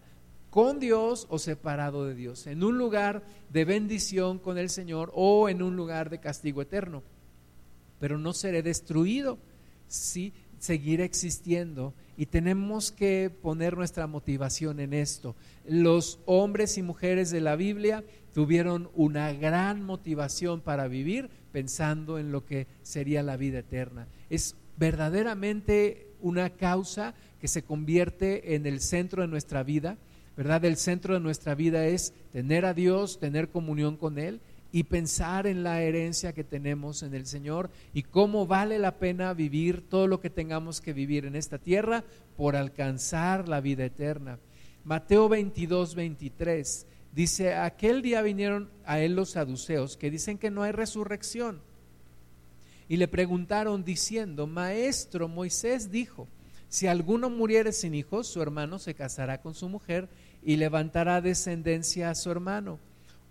con 0.50 0.80
Dios 0.80 1.28
o 1.30 1.38
separado 1.38 2.06
de 2.06 2.16
Dios, 2.16 2.48
en 2.48 2.64
un 2.64 2.78
lugar 2.78 3.24
de 3.52 3.66
bendición 3.66 4.40
con 4.40 4.58
el 4.58 4.70
Señor 4.70 5.12
o 5.14 5.50
en 5.50 5.62
un 5.62 5.76
lugar 5.76 6.10
de 6.10 6.20
castigo 6.20 6.62
eterno. 6.62 7.04
Pero 8.00 8.18
no 8.18 8.34
seré 8.34 8.64
destruido, 8.64 9.38
sí, 9.88 10.34
seguiré 10.58 11.04
existiendo 11.04 11.94
y 12.18 12.26
tenemos 12.26 12.92
que 12.92 13.30
poner 13.30 13.78
nuestra 13.78 14.08
motivación 14.08 14.80
en 14.80 14.94
esto. 14.94 15.36
Los 15.68 16.20
hombres 16.26 16.78
y 16.80 16.82
mujeres 16.82 17.30
de 17.30 17.42
la 17.42 17.56
Biblia 17.56 18.04
tuvieron 18.34 18.90
una 18.96 19.32
gran 19.34 19.84
motivación 19.84 20.62
para 20.62 20.88
vivir 20.88 21.30
pensando 21.52 22.18
en 22.18 22.32
lo 22.32 22.44
que 22.44 22.66
sería 22.82 23.22
la 23.22 23.38
vida 23.38 23.60
eterna. 23.60 24.08
Es 24.32 24.56
verdaderamente 24.78 26.08
una 26.20 26.50
causa 26.50 27.14
que 27.40 27.48
se 27.48 27.62
convierte 27.62 28.56
en 28.56 28.66
el 28.66 28.82
centro 28.82 29.22
de 29.22 29.28
nuestra 29.28 29.62
vida, 29.62 29.98
¿verdad? 30.36 30.66
El 30.66 30.78
centro 30.78 31.14
de 31.14 31.20
nuestra 31.20 31.54
vida 31.54 31.86
es 31.86 32.14
tener 32.32 32.66
a 32.66 32.74
Dios, 32.74 33.20
tener 33.20 33.50
comunión 33.50 33.96
con 33.96 34.18
Él 34.18 34.42
y 34.72 34.84
pensar 34.84 35.48
en 35.48 35.64
la 35.64 35.82
herencia 35.82 36.34
que 36.34 36.44
tenemos 36.44 37.04
en 37.04 37.14
el 37.14 37.26
Señor 37.26 37.70
y 37.94 38.04
cómo 38.04 38.46
vale 38.46 38.80
la 38.80 38.98
pena 38.98 39.34
vivir 39.34 39.88
todo 39.88 40.08
lo 40.08 40.20
que 40.20 40.30
tengamos 40.30 40.82
que 40.82 40.94
vivir 40.94 41.26
en 41.26 41.36
esta 41.36 41.58
tierra 41.58 42.04
por 42.36 42.56
alcanzar 42.56 43.48
la 43.48 43.62
vida 43.62 43.86
eterna. 43.86 44.40
Mateo 44.84 45.30
22, 45.30 45.96
23 45.96 46.88
dice, 47.14 47.56
aquel 47.56 48.02
día 48.02 48.22
vinieron 48.22 48.70
a 48.86 49.00
él 49.00 49.16
los 49.16 49.32
saduceos 49.32 49.98
que 49.98 50.12
dicen 50.12 50.38
que 50.38 50.52
no 50.52 50.64
hay 50.64 50.72
resurrección. 50.72 51.62
Y 52.90 52.98
le 52.98 53.08
preguntaron 53.08 53.84
diciendo, 53.84 54.48
Maestro, 54.48 55.28
Moisés 55.28 55.92
dijo, 55.92 56.28
si 56.70 56.88
alguno 56.88 57.30
muriere 57.30 57.72
sin 57.72 57.96
hijos, 57.96 58.28
su 58.28 58.42
hermano 58.42 58.80
se 58.80 58.94
casará 58.94 59.42
con 59.42 59.56
su 59.56 59.68
mujer 59.70 60.10
y 60.44 60.58
levantará 60.58 61.22
descendencia 61.22 62.10
a 62.10 62.16
su 62.16 62.30
hermano. 62.30 62.80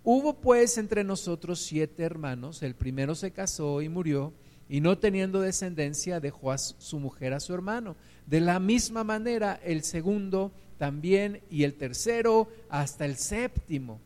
Hubo 0.09 0.35
pues 0.35 0.79
entre 0.79 1.03
nosotros 1.03 1.59
siete 1.59 2.05
hermanos, 2.05 2.62
el 2.62 2.77
primero 2.77 3.16
se 3.16 3.33
casó 3.33 3.83
y 3.83 3.88
murió, 3.88 4.33
y 4.69 4.81
no 4.81 4.99
teniendo 4.99 5.40
descendencia 5.40 6.21
dejó 6.21 6.53
a 6.53 6.59
su 6.59 7.01
mujer 7.01 7.33
a 7.35 7.40
su 7.40 7.53
hermano. 7.53 7.97
De 8.25 8.38
la 8.38 8.61
misma 8.61 9.03
manera 9.03 9.59
el 9.64 9.83
segundo 9.83 10.53
también 10.79 11.40
y 11.51 11.64
el 11.64 11.75
tercero 11.75 12.47
hasta 12.69 13.05
el 13.05 13.16
séptimo. 13.16 13.99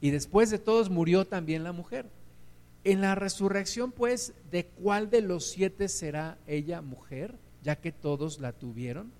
Y 0.00 0.10
después 0.10 0.50
de 0.50 0.60
todos 0.60 0.88
murió 0.88 1.26
también 1.26 1.64
la 1.64 1.72
mujer. 1.72 2.06
En 2.84 3.00
la 3.00 3.16
resurrección 3.16 3.90
pues, 3.90 4.34
¿de 4.52 4.66
cuál 4.66 5.10
de 5.10 5.20
los 5.20 5.50
siete 5.50 5.88
será 5.88 6.38
ella 6.46 6.80
mujer, 6.80 7.34
ya 7.64 7.74
que 7.74 7.90
todos 7.90 8.38
la 8.38 8.52
tuvieron? 8.52 9.10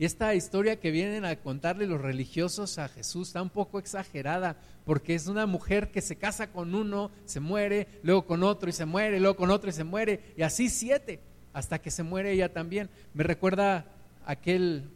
Y 0.00 0.06
esta 0.06 0.34
historia 0.34 0.80
que 0.80 0.90
vienen 0.90 1.26
a 1.26 1.36
contarle 1.36 1.86
los 1.86 2.00
religiosos 2.00 2.78
a 2.78 2.88
Jesús 2.88 3.28
está 3.28 3.42
un 3.42 3.50
poco 3.50 3.78
exagerada, 3.78 4.56
porque 4.86 5.14
es 5.14 5.26
una 5.26 5.44
mujer 5.44 5.90
que 5.90 6.00
se 6.00 6.16
casa 6.16 6.50
con 6.50 6.74
uno, 6.74 7.10
se 7.26 7.38
muere, 7.38 7.86
luego 8.02 8.24
con 8.24 8.42
otro 8.42 8.70
y 8.70 8.72
se 8.72 8.86
muere, 8.86 9.20
luego 9.20 9.36
con 9.36 9.50
otro 9.50 9.68
y 9.68 9.74
se 9.74 9.84
muere, 9.84 10.32
y 10.38 10.42
así 10.42 10.70
siete, 10.70 11.20
hasta 11.52 11.82
que 11.82 11.90
se 11.90 12.02
muere 12.02 12.32
ella 12.32 12.50
también. 12.50 12.88
Me 13.12 13.24
recuerda 13.24 13.84
aquel 14.24 14.88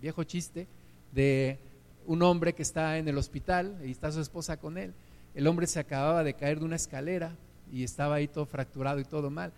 viejo 0.00 0.22
chiste 0.22 0.68
de 1.10 1.58
un 2.06 2.22
hombre 2.22 2.52
que 2.52 2.62
está 2.62 2.96
en 2.98 3.08
el 3.08 3.18
hospital 3.18 3.76
y 3.84 3.90
está 3.90 4.12
su 4.12 4.20
esposa 4.20 4.56
con 4.56 4.78
él. 4.78 4.94
El 5.34 5.48
hombre 5.48 5.66
se 5.66 5.80
acababa 5.80 6.22
de 6.22 6.34
caer 6.34 6.60
de 6.60 6.66
una 6.66 6.76
escalera 6.76 7.34
y 7.72 7.82
estaba 7.82 8.14
ahí 8.14 8.28
todo 8.28 8.46
fracturado 8.46 9.00
y 9.00 9.04
todo 9.04 9.30
mal. 9.30 9.52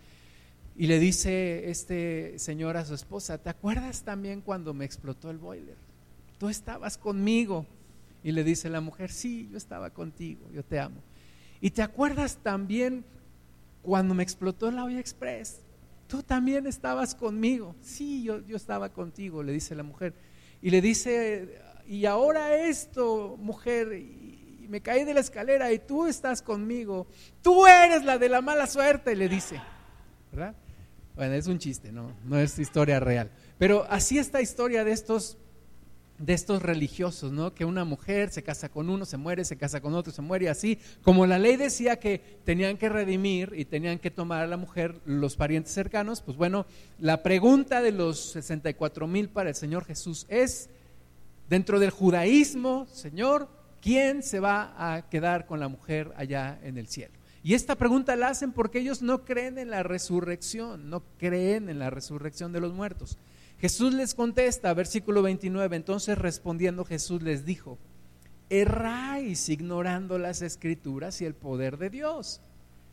Y 0.78 0.88
le 0.88 0.98
dice 0.98 1.70
este 1.70 2.38
señor 2.38 2.76
a 2.76 2.84
su 2.84 2.94
esposa, 2.94 3.38
¿te 3.38 3.48
acuerdas 3.48 4.02
también 4.02 4.42
cuando 4.42 4.74
me 4.74 4.84
explotó 4.84 5.30
el 5.30 5.38
boiler? 5.38 5.76
Tú 6.38 6.50
estabas 6.50 6.98
conmigo. 6.98 7.64
Y 8.22 8.32
le 8.32 8.44
dice 8.44 8.68
la 8.68 8.80
mujer, 8.80 9.10
sí, 9.10 9.48
yo 9.50 9.56
estaba 9.56 9.90
contigo, 9.90 10.50
yo 10.52 10.64
te 10.64 10.80
amo. 10.80 11.00
¿Y 11.60 11.70
te 11.70 11.80
acuerdas 11.80 12.38
también 12.42 13.04
cuando 13.82 14.14
me 14.14 14.22
explotó 14.22 14.70
la 14.70 14.84
olla 14.84 14.98
express? 14.98 15.60
Tú 16.08 16.22
también 16.22 16.66
estabas 16.66 17.14
conmigo. 17.14 17.74
Sí, 17.80 18.22
yo, 18.22 18.44
yo 18.46 18.56
estaba 18.56 18.90
contigo, 18.90 19.42
le 19.42 19.52
dice 19.52 19.74
la 19.74 19.82
mujer. 19.82 20.12
Y 20.60 20.70
le 20.70 20.80
dice, 20.82 21.58
y 21.86 22.04
ahora 22.04 22.54
esto, 22.54 23.36
mujer, 23.40 23.92
y 23.94 24.66
me 24.68 24.80
caí 24.82 25.04
de 25.04 25.14
la 25.14 25.20
escalera 25.20 25.72
y 25.72 25.78
tú 25.78 26.06
estás 26.06 26.42
conmigo. 26.42 27.06
Tú 27.40 27.66
eres 27.66 28.04
la 28.04 28.18
de 28.18 28.28
la 28.28 28.42
mala 28.42 28.66
suerte, 28.66 29.14
le 29.14 29.28
dice. 29.28 29.60
¿Verdad? 30.32 30.54
Bueno, 31.16 31.35
es 31.35 31.46
un 31.46 31.59
chiste, 31.59 31.90
no, 31.92 32.12
no 32.26 32.38
es 32.38 32.59
historia 32.59 33.00
real. 33.00 33.31
Pero 33.57 33.87
así 33.88 34.18
esta 34.18 34.42
historia 34.42 34.85
de 34.85 34.92
estos, 34.92 35.38
de 36.18 36.35
estos 36.35 36.61
religiosos, 36.62 37.33
¿no? 37.33 37.55
Que 37.55 37.64
una 37.64 37.87
mujer 37.87 38.31
se 38.31 38.42
casa 38.42 38.68
con 38.68 38.90
uno, 38.90 39.07
se 39.07 39.16
muere, 39.16 39.46
se 39.46 39.57
casa 39.57 39.81
con 39.81 39.94
otro, 39.94 40.12
se 40.12 40.20
muere, 40.20 40.44
y 40.44 40.48
así. 40.48 40.79
Como 41.02 41.26
la 41.26 41.38
ley 41.38 41.57
decía 41.57 41.96
que 41.98 42.20
tenían 42.44 42.76
que 42.76 42.90
redimir 42.90 43.55
y 43.57 43.64
tenían 43.64 43.98
que 43.98 44.11
tomar 44.11 44.42
a 44.42 44.46
la 44.46 44.59
mujer 44.59 45.00
los 45.07 45.37
parientes 45.37 45.72
cercanos, 45.72 46.20
pues 46.20 46.37
bueno, 46.37 46.66
la 46.98 47.22
pregunta 47.22 47.81
de 47.81 47.92
los 47.92 48.20
64 48.33 49.07
mil 49.07 49.31
para 49.31 49.48
el 49.48 49.55
Señor 49.55 49.87
Jesús 49.87 50.26
es, 50.29 50.68
dentro 51.48 51.81
del 51.81 51.90
judaísmo, 51.92 52.87
Señor, 52.92 53.48
¿quién 53.81 54.22
se 54.22 54.38
va 54.38 54.74
a 54.76 55.09
quedar 55.09 55.46
con 55.46 55.61
la 55.61 55.68
mujer 55.68 56.12
allá 56.16 56.61
en 56.62 56.76
el 56.76 56.88
cielo? 56.88 57.15
Y 57.46 57.54
esta 57.54 57.76
pregunta 57.76 58.16
la 58.16 58.30
hacen 58.30 58.50
porque 58.50 58.80
ellos 58.80 59.02
no 59.02 59.24
creen 59.24 59.56
en 59.56 59.70
la 59.70 59.85
resurrección, 59.85 60.90
no 60.90 61.04
creen 61.16 61.68
en 61.68 61.78
la 61.78 61.90
resurrección 61.90 62.50
de 62.50 62.59
los 62.59 62.72
muertos. 62.72 63.18
Jesús 63.61 63.94
les 63.94 64.16
contesta, 64.16 64.74
versículo 64.74 65.22
29, 65.22 65.76
entonces 65.76 66.18
respondiendo 66.18 66.85
Jesús 66.85 67.22
les 67.22 67.44
dijo, 67.44 67.78
erráis 68.50 69.48
ignorando 69.48 70.18
las 70.18 70.42
escrituras 70.42 71.20
y 71.20 71.24
el 71.24 71.35
poder 71.35 71.78
de 71.78 71.88
Dios. 71.88 72.40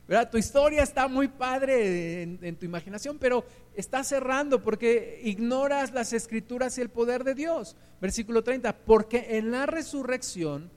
¿Verdad? 0.07 0.29
Tu 0.29 0.37
historia 0.37 0.83
está 0.83 1.07
muy 1.07 1.29
padre 1.29 2.21
en, 2.21 2.37
en, 2.43 2.55
tu 2.55 2.67
imaginación, 2.67 3.17
pero 3.17 3.43
está 3.73 4.03
cerrando 4.03 4.61
porque 4.61 5.19
ignoras 5.23 5.93
las 5.93 6.13
escrituras 6.13 6.77
y 6.77 6.81
el 6.81 6.89
poder 6.89 7.23
de 7.23 7.33
Dios. 7.33 7.75
Versículo 7.99 8.43
30, 8.43 8.77
porque 8.85 9.37
en 9.39 9.49
la 9.49 9.65
resurrección 9.65 10.69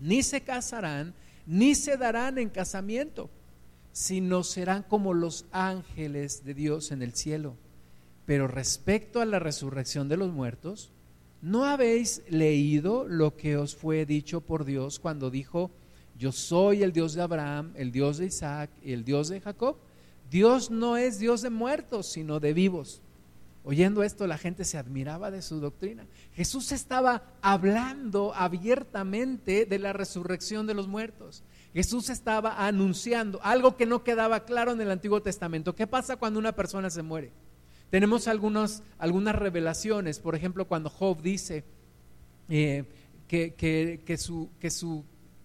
ni 0.00 0.24
se 0.24 0.40
casarán, 0.40 1.14
ni 1.46 1.74
se 1.74 1.96
darán 1.96 2.38
en 2.38 2.48
casamiento, 2.48 3.30
sino 3.92 4.42
serán 4.42 4.82
como 4.82 5.14
los 5.14 5.46
ángeles 5.52 6.44
de 6.44 6.54
Dios 6.54 6.92
en 6.92 7.02
el 7.02 7.14
cielo. 7.14 7.56
Pero 8.24 8.48
respecto 8.48 9.20
a 9.20 9.26
la 9.26 9.38
resurrección 9.38 10.08
de 10.08 10.16
los 10.16 10.32
muertos, 10.32 10.92
¿no 11.40 11.64
habéis 11.64 12.22
leído 12.28 13.06
lo 13.06 13.36
que 13.36 13.56
os 13.56 13.74
fue 13.74 14.06
dicho 14.06 14.40
por 14.40 14.64
Dios 14.64 14.98
cuando 14.98 15.30
dijo, 15.30 15.70
yo 16.18 16.30
soy 16.30 16.82
el 16.82 16.92
Dios 16.92 17.14
de 17.14 17.22
Abraham, 17.22 17.72
el 17.74 17.90
Dios 17.90 18.18
de 18.18 18.26
Isaac 18.26 18.70
y 18.82 18.92
el 18.92 19.04
Dios 19.04 19.28
de 19.28 19.40
Jacob? 19.40 19.76
Dios 20.30 20.70
no 20.70 20.96
es 20.96 21.18
Dios 21.18 21.42
de 21.42 21.50
muertos, 21.50 22.06
sino 22.06 22.40
de 22.40 22.54
vivos. 22.54 23.02
Oyendo 23.64 24.02
esto, 24.02 24.26
la 24.26 24.38
gente 24.38 24.64
se 24.64 24.76
admiraba 24.76 25.30
de 25.30 25.40
su 25.40 25.60
doctrina. 25.60 26.06
Jesús 26.34 26.72
estaba 26.72 27.22
hablando 27.42 28.34
abiertamente 28.34 29.66
de 29.66 29.78
la 29.78 29.92
resurrección 29.92 30.66
de 30.66 30.74
los 30.74 30.88
muertos. 30.88 31.44
Jesús 31.72 32.10
estaba 32.10 32.66
anunciando 32.66 33.40
algo 33.42 33.76
que 33.76 33.86
no 33.86 34.02
quedaba 34.02 34.44
claro 34.44 34.72
en 34.72 34.80
el 34.80 34.90
Antiguo 34.90 35.22
Testamento. 35.22 35.76
¿Qué 35.76 35.86
pasa 35.86 36.16
cuando 36.16 36.40
una 36.40 36.52
persona 36.52 36.90
se 36.90 37.02
muere? 37.02 37.30
Tenemos 37.90 38.26
algunas 38.26 38.82
revelaciones, 38.98 40.18
por 40.18 40.34
ejemplo, 40.34 40.66
cuando 40.66 40.90
Job 40.90 41.22
dice 41.22 41.62
eh, 42.48 42.84
que, 43.28 44.16
su, 44.18 44.50
que, 44.58 44.70
su, 44.70 45.04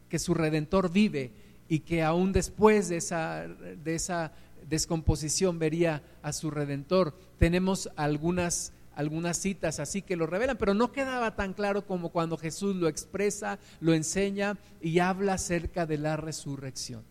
que 0.09 0.17
su 0.17 0.33
redentor 0.33 0.91
vive 0.91 1.31
y 1.69 1.79
que 1.79 2.03
aún 2.03 2.31
después 2.31 2.89
de 2.89 2.97
esa, 2.97 3.47
de 3.47 3.95
esa 3.95 4.31
descomposición 4.69 5.59
vería 5.59 6.03
a 6.21 6.33
su 6.33 6.51
redentor. 6.51 7.13
Tenemos 7.39 7.89
algunas 7.95 8.73
algunas 8.95 9.37
citas 9.37 9.79
así 9.79 10.01
que 10.01 10.15
lo 10.15 10.25
revelan, 10.25 10.57
pero 10.57 10.73
no 10.73 10.91
quedaba 10.91 11.35
tan 11.35 11.53
claro 11.53 11.85
como 11.85 12.09
cuando 12.09 12.35
Jesús 12.35 12.75
lo 12.75 12.87
expresa, 12.87 13.59
lo 13.79 13.93
enseña 13.93 14.57
y 14.81 14.97
habla 14.97 15.33
acerca 15.33 15.85
de 15.85 15.99
la 15.99 16.17
resurrección. 16.17 17.03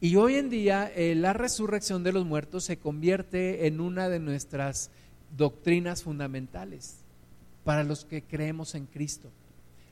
Y 0.00 0.16
hoy 0.16 0.34
en 0.34 0.50
día 0.50 0.90
eh, 0.92 1.14
la 1.14 1.32
resurrección 1.32 2.02
de 2.02 2.12
los 2.12 2.26
muertos 2.26 2.64
se 2.64 2.78
convierte 2.78 3.68
en 3.68 3.80
una 3.80 4.08
de 4.08 4.18
nuestras 4.18 4.90
doctrinas 5.36 6.02
fundamentales 6.02 6.96
para 7.62 7.84
los 7.84 8.04
que 8.04 8.22
creemos 8.22 8.74
en 8.74 8.86
Cristo. 8.86 9.30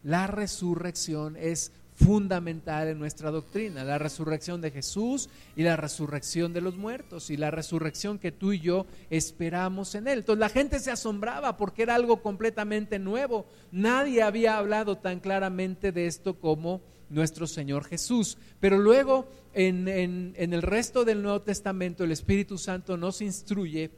La 0.02 0.26
resurrección 0.26 1.36
es 1.36 1.70
fundamental 1.98 2.88
en 2.88 2.98
nuestra 2.98 3.30
doctrina, 3.30 3.82
la 3.82 3.98
resurrección 3.98 4.60
de 4.60 4.70
Jesús 4.70 5.28
y 5.56 5.64
la 5.64 5.76
resurrección 5.76 6.52
de 6.52 6.60
los 6.60 6.76
muertos 6.76 7.28
y 7.30 7.36
la 7.36 7.50
resurrección 7.50 8.18
que 8.18 8.30
tú 8.30 8.52
y 8.52 8.60
yo 8.60 8.86
esperamos 9.10 9.94
en 9.96 10.06
Él. 10.06 10.20
Entonces 10.20 10.38
la 10.38 10.48
gente 10.48 10.78
se 10.78 10.92
asombraba 10.92 11.56
porque 11.56 11.82
era 11.82 11.96
algo 11.96 12.22
completamente 12.22 12.98
nuevo. 12.98 13.46
Nadie 13.72 14.22
había 14.22 14.58
hablado 14.58 14.98
tan 14.98 15.18
claramente 15.18 15.90
de 15.90 16.06
esto 16.06 16.38
como 16.38 16.82
nuestro 17.10 17.46
Señor 17.46 17.84
Jesús. 17.84 18.38
Pero 18.60 18.78
luego 18.78 19.26
en, 19.52 19.88
en 19.88 20.52
el 20.52 20.62
resto 20.62 21.04
del 21.04 21.22
Nuevo 21.22 21.42
Testamento 21.42 22.04
el 22.04 22.12
Espíritu 22.12 22.58
Santo 22.58 22.96
nos 22.96 23.20
instruye 23.22 23.90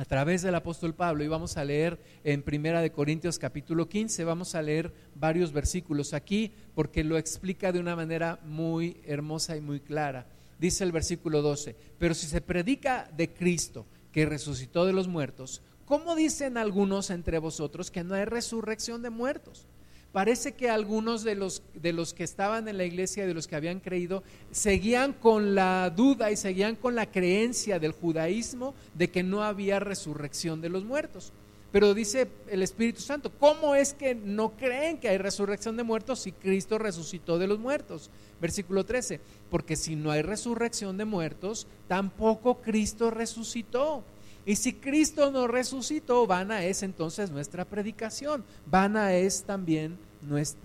a 0.00 0.06
través 0.06 0.40
del 0.40 0.54
apóstol 0.54 0.94
Pablo 0.94 1.22
y 1.22 1.28
vamos 1.28 1.58
a 1.58 1.64
leer 1.64 2.00
en 2.24 2.42
Primera 2.42 2.80
de 2.80 2.90
Corintios 2.90 3.38
capítulo 3.38 3.86
15, 3.86 4.24
vamos 4.24 4.54
a 4.54 4.62
leer 4.62 4.94
varios 5.14 5.52
versículos 5.52 6.14
aquí 6.14 6.54
porque 6.74 7.04
lo 7.04 7.18
explica 7.18 7.70
de 7.70 7.80
una 7.80 7.94
manera 7.94 8.40
muy 8.46 9.02
hermosa 9.04 9.58
y 9.58 9.60
muy 9.60 9.78
clara. 9.78 10.26
Dice 10.58 10.84
el 10.84 10.92
versículo 10.92 11.42
12, 11.42 11.76
pero 11.98 12.14
si 12.14 12.26
se 12.28 12.40
predica 12.40 13.10
de 13.14 13.34
Cristo 13.34 13.84
que 14.10 14.24
resucitó 14.24 14.86
de 14.86 14.94
los 14.94 15.06
muertos, 15.06 15.60
¿cómo 15.84 16.16
dicen 16.16 16.56
algunos 16.56 17.10
entre 17.10 17.38
vosotros 17.38 17.90
que 17.90 18.02
no 18.02 18.14
hay 18.14 18.24
resurrección 18.24 19.02
de 19.02 19.10
muertos? 19.10 19.66
Parece 20.12 20.52
que 20.52 20.68
algunos 20.68 21.22
de 21.22 21.34
los, 21.34 21.62
de 21.74 21.92
los 21.92 22.14
que 22.14 22.24
estaban 22.24 22.68
en 22.68 22.76
la 22.76 22.84
iglesia, 22.84 23.26
de 23.26 23.34
los 23.34 23.46
que 23.46 23.56
habían 23.56 23.80
creído, 23.80 24.22
seguían 24.50 25.12
con 25.12 25.54
la 25.54 25.90
duda 25.90 26.30
y 26.30 26.36
seguían 26.36 26.76
con 26.76 26.94
la 26.94 27.10
creencia 27.10 27.78
del 27.78 27.92
judaísmo 27.92 28.74
de 28.94 29.10
que 29.10 29.22
no 29.22 29.42
había 29.44 29.80
resurrección 29.80 30.60
de 30.60 30.68
los 30.68 30.84
muertos. 30.84 31.32
Pero 31.72 31.94
dice 31.94 32.28
el 32.48 32.62
Espíritu 32.62 33.00
Santo, 33.00 33.30
¿cómo 33.38 33.76
es 33.76 33.94
que 33.94 34.14
no 34.16 34.50
creen 34.56 34.98
que 34.98 35.08
hay 35.08 35.18
resurrección 35.18 35.76
de 35.76 35.84
muertos 35.84 36.18
si 36.20 36.32
Cristo 36.32 36.78
resucitó 36.78 37.38
de 37.38 37.46
los 37.46 37.60
muertos? 37.60 38.10
Versículo 38.40 38.84
13, 38.84 39.20
porque 39.50 39.76
si 39.76 39.94
no 39.94 40.10
hay 40.10 40.22
resurrección 40.22 40.96
de 40.96 41.04
muertos, 41.04 41.68
tampoco 41.86 42.60
Cristo 42.60 43.10
resucitó. 43.10 44.02
Y 44.46 44.56
si 44.56 44.74
Cristo 44.74 45.30
no 45.30 45.46
resucitó, 45.46 46.26
vana 46.26 46.64
es 46.64 46.82
entonces 46.82 47.30
nuestra 47.30 47.64
predicación, 47.64 48.44
vana 48.66 49.14
es 49.14 49.44
también 49.44 49.98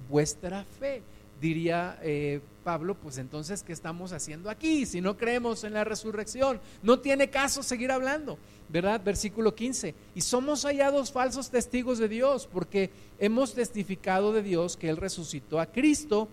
vuestra 0.10 0.64
fe. 0.80 1.02
Diría 1.42 2.00
eh, 2.02 2.40
Pablo, 2.64 2.96
pues 2.96 3.18
entonces, 3.18 3.62
¿qué 3.62 3.74
estamos 3.74 4.14
haciendo 4.14 4.50
aquí? 4.50 4.86
Si 4.86 5.02
no 5.02 5.18
creemos 5.18 5.64
en 5.64 5.74
la 5.74 5.84
resurrección, 5.84 6.62
no 6.82 7.00
tiene 7.00 7.30
caso 7.30 7.62
seguir 7.62 7.92
hablando, 7.92 8.38
¿verdad? 8.70 9.02
Versículo 9.04 9.54
15. 9.54 9.94
Y 10.16 10.22
somos 10.22 10.64
hallados 10.64 11.12
falsos 11.12 11.50
testigos 11.50 12.00
de 12.00 12.08
Dios, 12.08 12.48
porque 12.52 12.90
hemos 13.20 13.54
testificado 13.54 14.32
de 14.32 14.42
Dios 14.42 14.78
que 14.78 14.90
Él 14.90 14.98
resucitó 14.98 15.60
a 15.60 15.66
Cristo, 15.66 16.30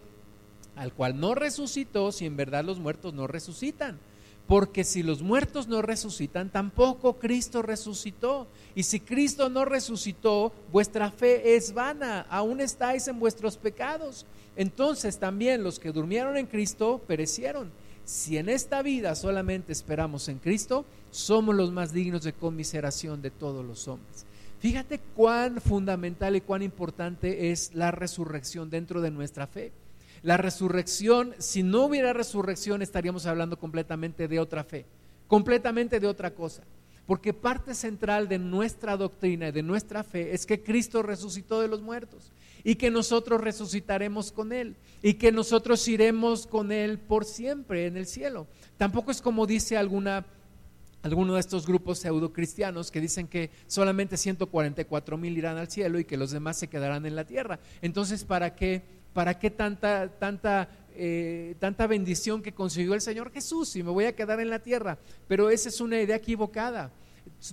al 0.77 0.93
cual 0.93 1.19
no 1.19 1.35
resucitó 1.35 2.13
si 2.13 2.25
en 2.25 2.37
verdad 2.37 2.65
los 2.65 2.79
muertos 2.79 3.13
no 3.13 3.27
resucitan. 3.27 3.99
Porque 4.47 4.85
si 4.85 5.03
los 5.03 5.23
muertos 5.23 5.69
no 5.69 5.83
resucitan, 5.83 6.51
tampoco 6.51 7.19
Cristo 7.19 7.63
resucitó. 7.63 8.49
Y 8.75 8.83
si 8.83 9.01
Cristo 9.01 9.49
no 9.49 9.65
resucitó, 9.65 10.53
vuestra 10.71 11.11
fe 11.11 11.55
es 11.57 11.73
vana, 11.73 12.27
aún 12.29 12.61
estáis 12.61 13.09
en 13.09 13.21
vuestros 13.21 13.57
pecados. 13.57 14.27
Entonces 14.57 15.19
también 15.19 15.63
los 15.63 15.79
que 15.79 15.93
durmieron 15.93 16.37
en 16.37 16.47
Cristo 16.47 17.01
perecieron. 17.07 17.71
Si 18.05 18.37
en 18.37 18.49
esta 18.49 18.83
vida 18.83 19.15
solamente 19.15 19.73
esperamos 19.73 20.29
en 20.29 20.39
Cristo, 20.39 20.85
somos 21.11 21.55
los 21.55 21.71
más 21.71 21.93
dignos 21.93 22.25
de 22.25 22.33
conmiseración 22.33 23.23
de 23.23 23.31
todos 23.31 23.65
los 23.65 23.87
hombres. 23.87 24.27
Fíjate 24.59 25.01
cuán 25.17 25.61
fundamental 25.61 26.37
y 26.37 26.41
cuán 26.41 26.63
importante 26.63 27.51
es 27.51 27.75
la 27.75 27.91
resurrección 27.91 28.71
dentro 28.71 29.01
de 29.01 29.11
nuestra 29.11 29.47
fe. 29.47 29.73
La 30.23 30.37
resurrección, 30.37 31.35
si 31.39 31.63
no 31.63 31.87
hubiera 31.87 32.13
resurrección, 32.13 32.81
estaríamos 32.81 33.27
hablando 33.27 33.59
completamente 33.59 34.29
de 34.29 34.39
otra 34.39 34.63
fe, 34.63 34.87
completamente 35.27 35.99
de 35.99 36.07
otra 36.07 36.33
cosa. 36.33 36.63
Porque 37.07 37.35
parte 37.35 37.75
central 37.75 38.29
de 38.29 38.39
nuestra 38.39 38.97
doctrina 38.97 39.49
y 39.49 39.53
de 39.53 39.65
nuestra 39.65 40.05
fe 40.05 40.33
es 40.35 40.47
que 40.47 40.63
Cristo 40.63 41.03
resucitó 41.03 41.61
de 41.61 41.67
los 41.67 41.83
muertos 41.83 42.31
y 42.63 42.77
que 42.77 42.93
nosotros 42.93 43.41
resucitaremos 43.41 44.31
con 44.31 44.53
Él 44.53 44.77
y 45.03 45.15
que 45.15 45.33
nosotros 45.33 45.87
iremos 45.89 46.47
con 46.47 46.71
Él 46.71 47.01
por 47.01 47.25
siempre 47.25 47.87
en 47.87 47.97
el 47.97 48.07
cielo. 48.07 48.47
Tampoco 48.77 49.11
es 49.11 49.21
como 49.21 49.47
dice 49.47 49.77
alguna 49.77 50.25
alguno 51.03 51.35
de 51.35 51.41
estos 51.41 51.67
grupos 51.67 51.99
pseudo 51.99 52.33
cristianos 52.33 52.93
que 52.93 53.01
dicen 53.01 53.27
que 53.27 53.51
solamente 53.67 54.17
144 54.17 55.19
mil 55.19 55.37
irán 55.37 55.57
al 55.57 55.69
cielo 55.69 55.99
y 55.99 56.05
que 56.05 56.17
los 56.17 56.31
demás 56.31 56.57
se 56.57 56.69
quedarán 56.69 57.07
en 57.07 57.17
la 57.17 57.25
tierra. 57.25 57.59
Entonces, 57.81 58.23
¿para 58.23 58.55
qué 58.55 58.83
¿para 59.13 59.39
qué 59.39 59.51
tanta, 59.51 60.09
tanta, 60.09 60.69
eh, 60.95 61.55
tanta 61.59 61.87
bendición 61.87 62.43
que 62.43 62.53
consiguió 62.53 62.95
el 62.95 63.01
Señor 63.01 63.31
Jesús 63.33 63.69
si 63.69 63.83
me 63.83 63.91
voy 63.91 64.07
a 64.07 64.17
quedar 64.17 64.41
en 64.41 64.51
la 64.51 64.59
tierra? 64.59 64.99
Pero 65.29 65.51
esa 65.51 65.69
es 65.69 65.81
una 65.81 66.01
idea 66.01 66.17
equivocada. 66.17 66.91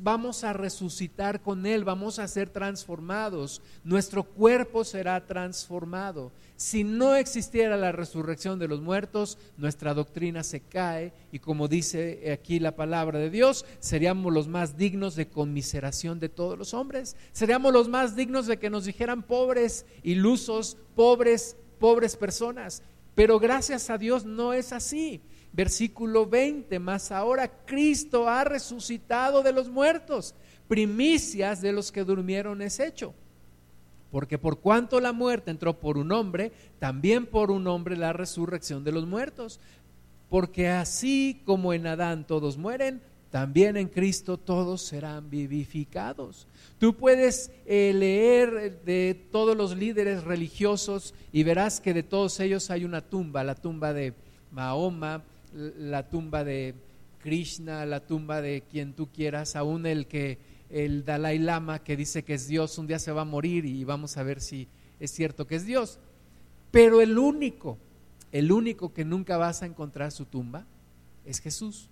Vamos 0.02 0.44
a 0.44 0.54
resucitar 0.54 1.42
con 1.42 1.66
Él, 1.66 1.84
vamos 1.84 2.20
a 2.20 2.28
ser 2.28 2.50
transformados, 2.50 3.62
nuestro 3.84 4.24
cuerpo 4.24 4.84
será 4.84 5.26
transformado. 5.26 6.32
Si 6.58 6.84
no 6.84 7.16
existiera 7.16 7.76
la 7.76 7.92
resurrección 7.92 8.60
de 8.60 8.68
los 8.68 8.82
muertos, 8.82 9.40
nuestra 9.58 9.94
doctrina 9.94 10.44
se 10.44 10.60
cae 10.60 11.14
y 11.32 11.40
como 11.40 11.68
dice 11.68 12.32
aquí 12.32 12.60
la 12.60 12.76
palabra 12.76 13.18
de 13.18 13.30
Dios, 13.30 13.66
seríamos 13.80 14.32
los 14.32 14.48
más 14.48 14.78
dignos 14.78 15.16
de 15.16 15.28
conmiseración 15.28 16.20
de 16.20 16.30
todos 16.30 16.58
los 16.58 16.74
hombres. 16.74 17.16
Seríamos 17.32 17.74
los 17.74 17.88
más 17.88 18.16
dignos 18.16 18.46
de 18.46 18.60
que 18.60 18.70
nos 18.70 18.86
dijeran 18.86 19.24
pobres, 19.24 19.86
ilusos, 20.04 20.78
pobres, 20.96 21.56
pobres 21.80 22.16
personas. 22.16 22.84
Pero 23.16 23.40
gracias 23.40 23.90
a 23.90 23.98
Dios 23.98 24.24
no 24.26 24.54
es 24.54 24.72
así. 24.72 25.22
Versículo 25.52 26.26
20, 26.26 26.80
más 26.80 27.12
ahora 27.12 27.48
Cristo 27.66 28.30
ha 28.30 28.44
resucitado 28.44 29.42
de 29.42 29.52
los 29.52 29.70
muertos, 29.70 30.36
primicias 30.68 31.62
de 31.62 31.72
los 31.72 31.92
que 31.92 32.04
durmieron 32.04 32.62
es 32.62 32.80
hecho. 32.80 33.14
Porque 34.12 34.38
por 34.38 34.60
cuanto 34.60 35.00
la 35.00 35.14
muerte 35.14 35.52
entró 35.52 35.80
por 35.80 35.98
un 35.98 36.12
hombre, 36.12 36.52
también 36.80 37.26
por 37.26 37.52
un 37.52 37.68
hombre 37.68 37.96
la 37.96 38.14
resurrección 38.14 38.84
de 38.84 38.92
los 38.92 39.06
muertos. 39.06 39.60
Porque 40.30 40.68
así 40.68 41.42
como 41.46 41.74
en 41.74 41.88
Adán 41.88 42.26
todos 42.26 42.58
mueren, 42.58 43.02
también 43.32 43.78
en 43.78 43.88
Cristo 43.88 44.38
todos 44.38 44.82
serán 44.82 45.30
vivificados. 45.30 46.48
Tú 46.80 46.96
puedes 46.96 47.52
eh, 47.66 47.92
leer 47.96 48.82
de 48.84 49.28
todos 49.32 49.56
los 49.56 49.78
líderes 49.78 50.24
religiosos 50.24 51.14
y 51.32 51.44
verás 51.44 51.80
que 51.80 51.94
de 51.94 52.04
todos 52.04 52.40
ellos 52.40 52.72
hay 52.72 52.86
una 52.86 53.02
tumba, 53.02 53.44
la 53.44 53.56
tumba 53.56 53.94
de 53.94 54.14
Mahoma, 54.52 55.22
la 55.54 56.10
tumba 56.10 56.44
de 56.44 56.76
Krishna, 57.20 57.86
la 57.86 58.06
tumba 58.06 58.42
de 58.42 58.64
quien 58.70 58.94
tú 58.94 59.10
quieras, 59.12 59.56
aún 59.56 59.86
el 59.86 60.08
que 60.08 60.38
el 60.70 61.04
Dalai 61.04 61.40
Lama 61.40 61.80
que 61.80 61.98
dice 61.98 62.24
que 62.24 62.36
es 62.36 62.48
Dios, 62.48 62.78
un 62.78 62.88
día 62.88 63.00
se 63.00 63.12
va 63.12 63.22
a 63.22 63.26
morir 63.26 63.66
y 63.66 63.84
vamos 63.84 64.18
a 64.18 64.24
ver 64.24 64.40
si 64.42 64.68
es 65.00 65.12
cierto 65.12 65.48
que 65.48 65.56
es 65.56 65.66
Dios. 65.66 66.00
Pero 66.72 67.02
el 67.02 67.18
único, 67.18 67.78
el 68.32 68.52
único 68.52 68.94
que 68.94 69.06
nunca 69.06 69.38
vas 69.38 69.64
a 69.64 69.66
encontrar 69.66 70.12
su 70.12 70.26
tumba 70.26 70.66
es 71.26 71.40
Jesús, 71.40 71.90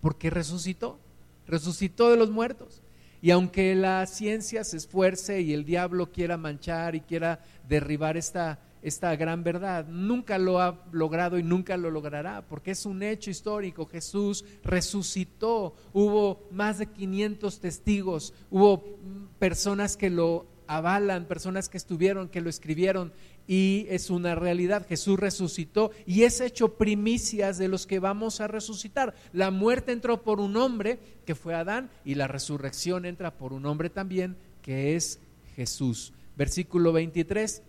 porque 0.00 0.30
resucitó, 0.30 0.98
resucitó 1.46 2.10
de 2.10 2.16
los 2.16 2.30
muertos. 2.30 2.82
Y 3.20 3.30
aunque 3.30 3.74
la 3.74 4.04
ciencia 4.06 4.64
se 4.64 4.76
esfuerce 4.76 5.42
y 5.42 5.52
el 5.52 5.64
diablo 5.64 6.10
quiera 6.10 6.36
manchar 6.36 6.96
y 6.96 7.00
quiera 7.00 7.40
derribar 7.68 8.16
esta, 8.16 8.58
esta 8.82 9.14
gran 9.16 9.44
verdad. 9.44 9.86
Nunca 9.86 10.38
lo 10.38 10.60
ha 10.60 10.84
logrado 10.92 11.38
y 11.38 11.42
nunca 11.42 11.76
lo 11.76 11.90
logrará, 11.90 12.46
porque 12.46 12.72
es 12.72 12.84
un 12.84 13.02
hecho 13.02 13.30
histórico. 13.30 13.86
Jesús 13.86 14.44
resucitó, 14.62 15.74
hubo 15.92 16.48
más 16.50 16.78
de 16.78 16.86
500 16.86 17.60
testigos, 17.60 18.34
hubo 18.50 18.98
personas 19.38 19.96
que 19.96 20.10
lo 20.10 20.46
avalan, 20.66 21.26
personas 21.26 21.68
que 21.68 21.76
estuvieron, 21.76 22.28
que 22.28 22.40
lo 22.40 22.48
escribieron, 22.48 23.12
y 23.46 23.86
es 23.88 24.10
una 24.10 24.34
realidad. 24.34 24.86
Jesús 24.86 25.18
resucitó 25.18 25.90
y 26.06 26.22
es 26.22 26.40
hecho 26.40 26.76
primicias 26.76 27.58
de 27.58 27.68
los 27.68 27.86
que 27.86 27.98
vamos 27.98 28.40
a 28.40 28.46
resucitar. 28.46 29.14
La 29.32 29.50
muerte 29.50 29.92
entró 29.92 30.22
por 30.22 30.40
un 30.40 30.56
hombre, 30.56 30.98
que 31.26 31.34
fue 31.34 31.54
Adán, 31.54 31.90
y 32.04 32.14
la 32.14 32.28
resurrección 32.28 33.04
entra 33.04 33.36
por 33.36 33.52
un 33.52 33.66
hombre 33.66 33.90
también, 33.90 34.36
que 34.62 34.96
es 34.96 35.20
Jesús. 35.56 36.12
Versículo 36.36 36.92
23 36.92 37.62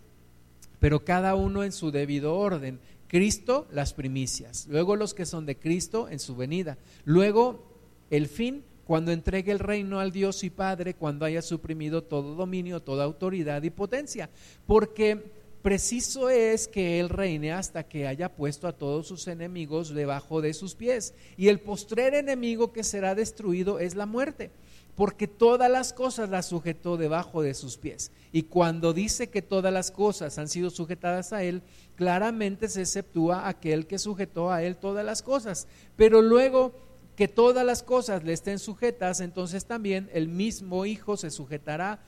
pero 0.83 1.05
cada 1.05 1.35
uno 1.35 1.63
en 1.63 1.71
su 1.71 1.91
debido 1.91 2.35
orden. 2.35 2.81
Cristo, 3.07 3.67
las 3.71 3.93
primicias, 3.93 4.67
luego 4.69 4.97
los 4.97 5.13
que 5.13 5.25
son 5.25 5.45
de 5.45 5.57
Cristo 5.57 6.09
en 6.09 6.19
su 6.19 6.35
venida, 6.35 6.77
luego 7.05 7.63
el 8.09 8.27
fin, 8.27 8.65
cuando 8.83 9.13
entregue 9.13 9.53
el 9.53 9.59
reino 9.59 10.01
al 10.01 10.11
Dios 10.11 10.43
y 10.43 10.49
Padre, 10.49 10.95
cuando 10.95 11.23
haya 11.23 11.41
suprimido 11.41 12.03
todo 12.03 12.35
dominio, 12.35 12.81
toda 12.81 13.05
autoridad 13.05 13.63
y 13.63 13.69
potencia, 13.69 14.29
porque 14.67 15.23
preciso 15.61 16.29
es 16.29 16.67
que 16.67 16.99
Él 16.99 17.07
reine 17.07 17.53
hasta 17.53 17.83
que 17.83 18.05
haya 18.05 18.35
puesto 18.35 18.67
a 18.67 18.73
todos 18.73 19.07
sus 19.07 19.29
enemigos 19.29 19.93
debajo 19.93 20.41
de 20.41 20.53
sus 20.53 20.75
pies, 20.75 21.13
y 21.37 21.47
el 21.47 21.61
postrer 21.61 22.13
enemigo 22.13 22.73
que 22.73 22.83
será 22.83 23.15
destruido 23.15 23.79
es 23.79 23.95
la 23.95 24.05
muerte 24.05 24.51
porque 24.95 25.27
todas 25.27 25.71
las 25.71 25.91
cosas 25.91 26.29
las 26.29 26.45
sujetó 26.45 26.97
debajo 26.97 27.41
de 27.41 27.53
sus 27.53 27.77
pies. 27.77 28.12
Y 28.32 28.43
cuando 28.43 28.93
dice 28.93 29.29
que 29.29 29.41
todas 29.41 29.73
las 29.73 29.89
cosas 29.89 30.38
han 30.38 30.47
sido 30.47 30.69
sujetadas 30.69 31.34
a 31.34 31.43
Él, 31.43 31.63
claramente 31.95 32.69
se 32.69 32.82
exceptúa 32.82 33.47
aquel 33.47 33.88
que 33.88 33.97
sujetó 33.97 34.51
a 34.51 34.62
Él 34.62 34.75
todas 34.75 35.03
las 35.03 35.23
cosas. 35.23 35.67
Pero 35.95 36.21
luego 36.21 36.73
que 37.15 37.27
todas 37.27 37.65
las 37.65 37.82
cosas 37.82 38.23
le 38.23 38.34
estén 38.34 38.60
sujetas, 38.60 39.19
entonces 39.19 39.65
también 39.65 40.10
el 40.13 40.27
mismo 40.27 40.86
Hijo 40.86 41.17
se 41.17 41.32
sujetará 41.32 41.99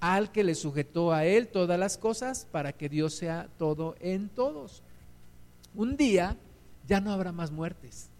al 0.00 0.32
que 0.32 0.44
le 0.44 0.54
sujetó 0.54 1.12
a 1.12 1.24
Él 1.24 1.48
todas 1.48 1.78
las 1.78 1.98
cosas 1.98 2.46
para 2.50 2.72
que 2.72 2.88
Dios 2.88 3.14
sea 3.14 3.48
todo 3.58 3.94
en 4.00 4.28
todos. 4.28 4.82
Un 5.74 5.96
día 5.96 6.36
ya 6.86 7.00
no 7.00 7.12
habrá 7.12 7.32
más 7.32 7.52
muertes 7.52 8.10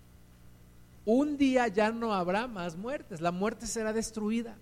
un 1.04 1.36
día 1.36 1.68
ya 1.68 1.90
no 1.90 2.14
habrá 2.14 2.46
más 2.46 2.76
muertes, 2.76 3.20
la 3.20 3.32
muerte 3.32 3.66
será 3.66 3.92
destruida. 3.92 4.56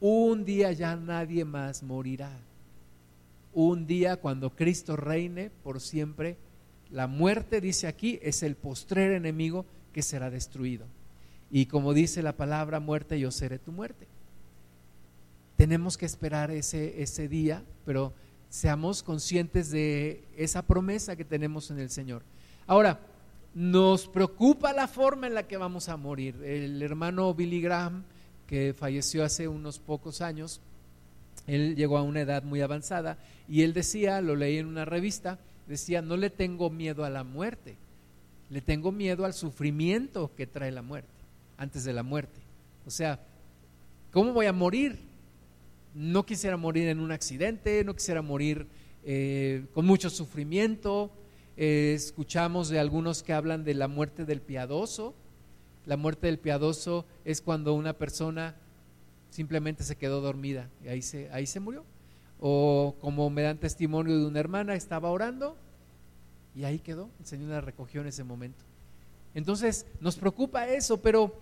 Un 0.00 0.44
día 0.44 0.72
ya 0.72 0.96
nadie 0.96 1.44
más 1.44 1.82
morirá. 1.82 2.38
Un 3.54 3.86
día 3.86 4.16
cuando 4.16 4.50
Cristo 4.50 4.96
reine 4.96 5.50
por 5.62 5.80
siempre, 5.80 6.36
la 6.90 7.06
muerte, 7.06 7.60
dice 7.60 7.86
aquí, 7.86 8.18
es 8.22 8.42
el 8.42 8.56
postrer 8.56 9.12
enemigo 9.12 9.64
que 9.92 10.02
será 10.02 10.30
destruido. 10.30 10.86
Y 11.50 11.66
como 11.66 11.94
dice 11.94 12.22
la 12.22 12.36
palabra 12.36 12.80
muerte, 12.80 13.18
yo 13.18 13.30
seré 13.30 13.58
tu 13.58 13.72
muerte. 13.72 14.06
Tenemos 15.56 15.96
que 15.96 16.04
esperar 16.04 16.50
ese, 16.50 17.02
ese 17.02 17.28
día, 17.28 17.62
pero 17.86 18.12
seamos 18.50 19.02
conscientes 19.02 19.70
de 19.70 20.24
esa 20.36 20.62
promesa 20.62 21.16
que 21.16 21.24
tenemos 21.24 21.70
en 21.70 21.78
el 21.78 21.90
Señor. 21.90 22.22
Ahora, 22.66 23.00
nos 23.54 24.08
preocupa 24.08 24.72
la 24.72 24.88
forma 24.88 25.26
en 25.26 25.34
la 25.34 25.46
que 25.46 25.56
vamos 25.56 25.88
a 25.88 25.96
morir. 25.96 26.42
El 26.42 26.82
hermano 26.82 27.32
Billy 27.34 27.60
Graham, 27.60 28.04
que 28.46 28.74
falleció 28.74 29.24
hace 29.24 29.46
unos 29.48 29.78
pocos 29.78 30.20
años, 30.20 30.60
él 31.46 31.76
llegó 31.76 31.98
a 31.98 32.02
una 32.02 32.20
edad 32.20 32.42
muy 32.42 32.60
avanzada 32.60 33.18
y 33.48 33.62
él 33.62 33.72
decía, 33.72 34.20
lo 34.20 34.34
leí 34.34 34.58
en 34.58 34.66
una 34.66 34.84
revista, 34.84 35.38
decía, 35.68 36.02
no 36.02 36.16
le 36.16 36.30
tengo 36.30 36.70
miedo 36.70 37.04
a 37.04 37.10
la 37.10 37.22
muerte, 37.22 37.76
le 38.50 38.60
tengo 38.60 38.92
miedo 38.92 39.24
al 39.24 39.34
sufrimiento 39.34 40.32
que 40.36 40.46
trae 40.46 40.72
la 40.72 40.82
muerte, 40.82 41.10
antes 41.56 41.84
de 41.84 41.92
la 41.92 42.02
muerte. 42.02 42.40
O 42.86 42.90
sea, 42.90 43.20
¿cómo 44.10 44.32
voy 44.32 44.46
a 44.46 44.52
morir? 44.52 44.98
No 45.94 46.26
quisiera 46.26 46.56
morir 46.56 46.88
en 46.88 46.98
un 46.98 47.12
accidente, 47.12 47.84
no 47.84 47.94
quisiera 47.94 48.20
morir 48.20 48.66
eh, 49.04 49.66
con 49.74 49.86
mucho 49.86 50.10
sufrimiento, 50.10 51.10
eh, 51.56 51.92
escuchamos 51.94 52.68
de 52.68 52.78
algunos 52.78 53.22
que 53.22 53.32
hablan 53.32 53.64
de 53.64 53.74
la 53.74 53.88
muerte 53.88 54.24
del 54.24 54.40
piadoso. 54.40 55.14
La 55.86 55.96
muerte 55.96 56.26
del 56.26 56.38
piadoso 56.38 57.06
es 57.24 57.40
cuando 57.40 57.74
una 57.74 57.92
persona 57.92 58.56
simplemente 59.30 59.84
se 59.84 59.96
quedó 59.96 60.20
dormida 60.20 60.70
y 60.82 60.88
ahí 60.88 61.02
se, 61.02 61.30
ahí 61.30 61.46
se 61.46 61.60
murió. 61.60 61.84
O 62.40 62.96
como 63.00 63.30
me 63.30 63.42
dan 63.42 63.58
testimonio 63.58 64.18
de 64.18 64.26
una 64.26 64.40
hermana, 64.40 64.74
estaba 64.74 65.10
orando 65.10 65.56
y 66.54 66.64
ahí 66.64 66.78
quedó. 66.78 67.10
El 67.20 67.26
Señor 67.26 67.64
recogió 67.64 68.00
en 68.00 68.08
ese 68.08 68.24
momento. 68.24 68.64
Entonces 69.34 69.86
nos 70.00 70.16
preocupa 70.16 70.68
eso, 70.68 71.00
pero 71.00 71.34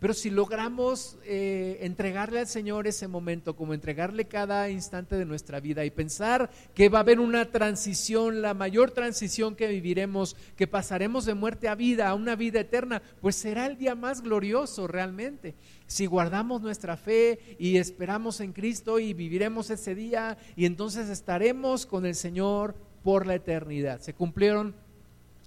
pero 0.00 0.14
si 0.14 0.30
logramos 0.30 1.18
eh, 1.24 1.78
entregarle 1.82 2.40
al 2.40 2.46
Señor 2.46 2.86
ese 2.86 3.06
momento, 3.06 3.54
como 3.54 3.74
entregarle 3.74 4.24
cada 4.24 4.70
instante 4.70 5.16
de 5.16 5.26
nuestra 5.26 5.60
vida 5.60 5.84
y 5.84 5.90
pensar 5.90 6.50
que 6.74 6.88
va 6.88 6.98
a 6.98 7.02
haber 7.02 7.20
una 7.20 7.44
transición, 7.50 8.40
la 8.40 8.54
mayor 8.54 8.92
transición 8.92 9.54
que 9.54 9.68
viviremos, 9.68 10.36
que 10.56 10.66
pasaremos 10.66 11.26
de 11.26 11.34
muerte 11.34 11.68
a 11.68 11.74
vida, 11.74 12.08
a 12.08 12.14
una 12.14 12.34
vida 12.34 12.60
eterna, 12.60 13.02
pues 13.20 13.36
será 13.36 13.66
el 13.66 13.76
día 13.76 13.94
más 13.94 14.22
glorioso 14.22 14.86
realmente. 14.86 15.54
Si 15.86 16.06
guardamos 16.06 16.62
nuestra 16.62 16.96
fe 16.96 17.56
y 17.58 17.76
esperamos 17.76 18.40
en 18.40 18.54
Cristo 18.54 18.98
y 19.00 19.12
viviremos 19.12 19.68
ese 19.68 19.94
día 19.94 20.38
y 20.56 20.64
entonces 20.64 21.10
estaremos 21.10 21.84
con 21.84 22.06
el 22.06 22.14
Señor 22.14 22.74
por 23.02 23.26
la 23.26 23.34
eternidad. 23.34 24.00
Se 24.00 24.14
cumplieron 24.14 24.74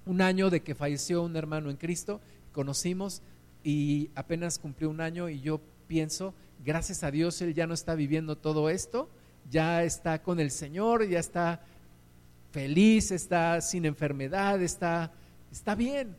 un 0.05 0.21
año 0.21 0.51
de 0.51 0.61
que 0.61 0.75
falleció 0.75 1.23
un 1.23 1.35
hermano 1.35 1.71
en 1.71 1.77
Cristo, 1.77 2.21
conocimos 2.51 3.23
y 3.63 4.10
apenas 4.15 4.60
cumplió 4.60 4.89
un 4.89 5.02
año 5.02 5.30
y 5.30 5.39
yo 5.39 5.62
pienso, 5.88 6.34
gracias 6.63 7.04
a 7.04 7.12
Dios, 7.12 7.41
él 7.41 7.54
ya 7.54 7.67
no 7.67 7.73
está 7.73 7.95
viviendo 7.95 8.38
todo 8.38 8.69
esto, 8.69 9.10
ya 9.49 9.84
está 9.84 10.21
con 10.21 10.39
el 10.39 10.52
Señor, 10.52 11.08
ya 11.08 11.19
está 11.19 11.62
feliz, 12.52 13.12
está 13.12 13.62
sin 13.62 13.86
enfermedad, 13.86 14.62
está, 14.62 15.12
está 15.52 15.76
bien. 15.76 16.15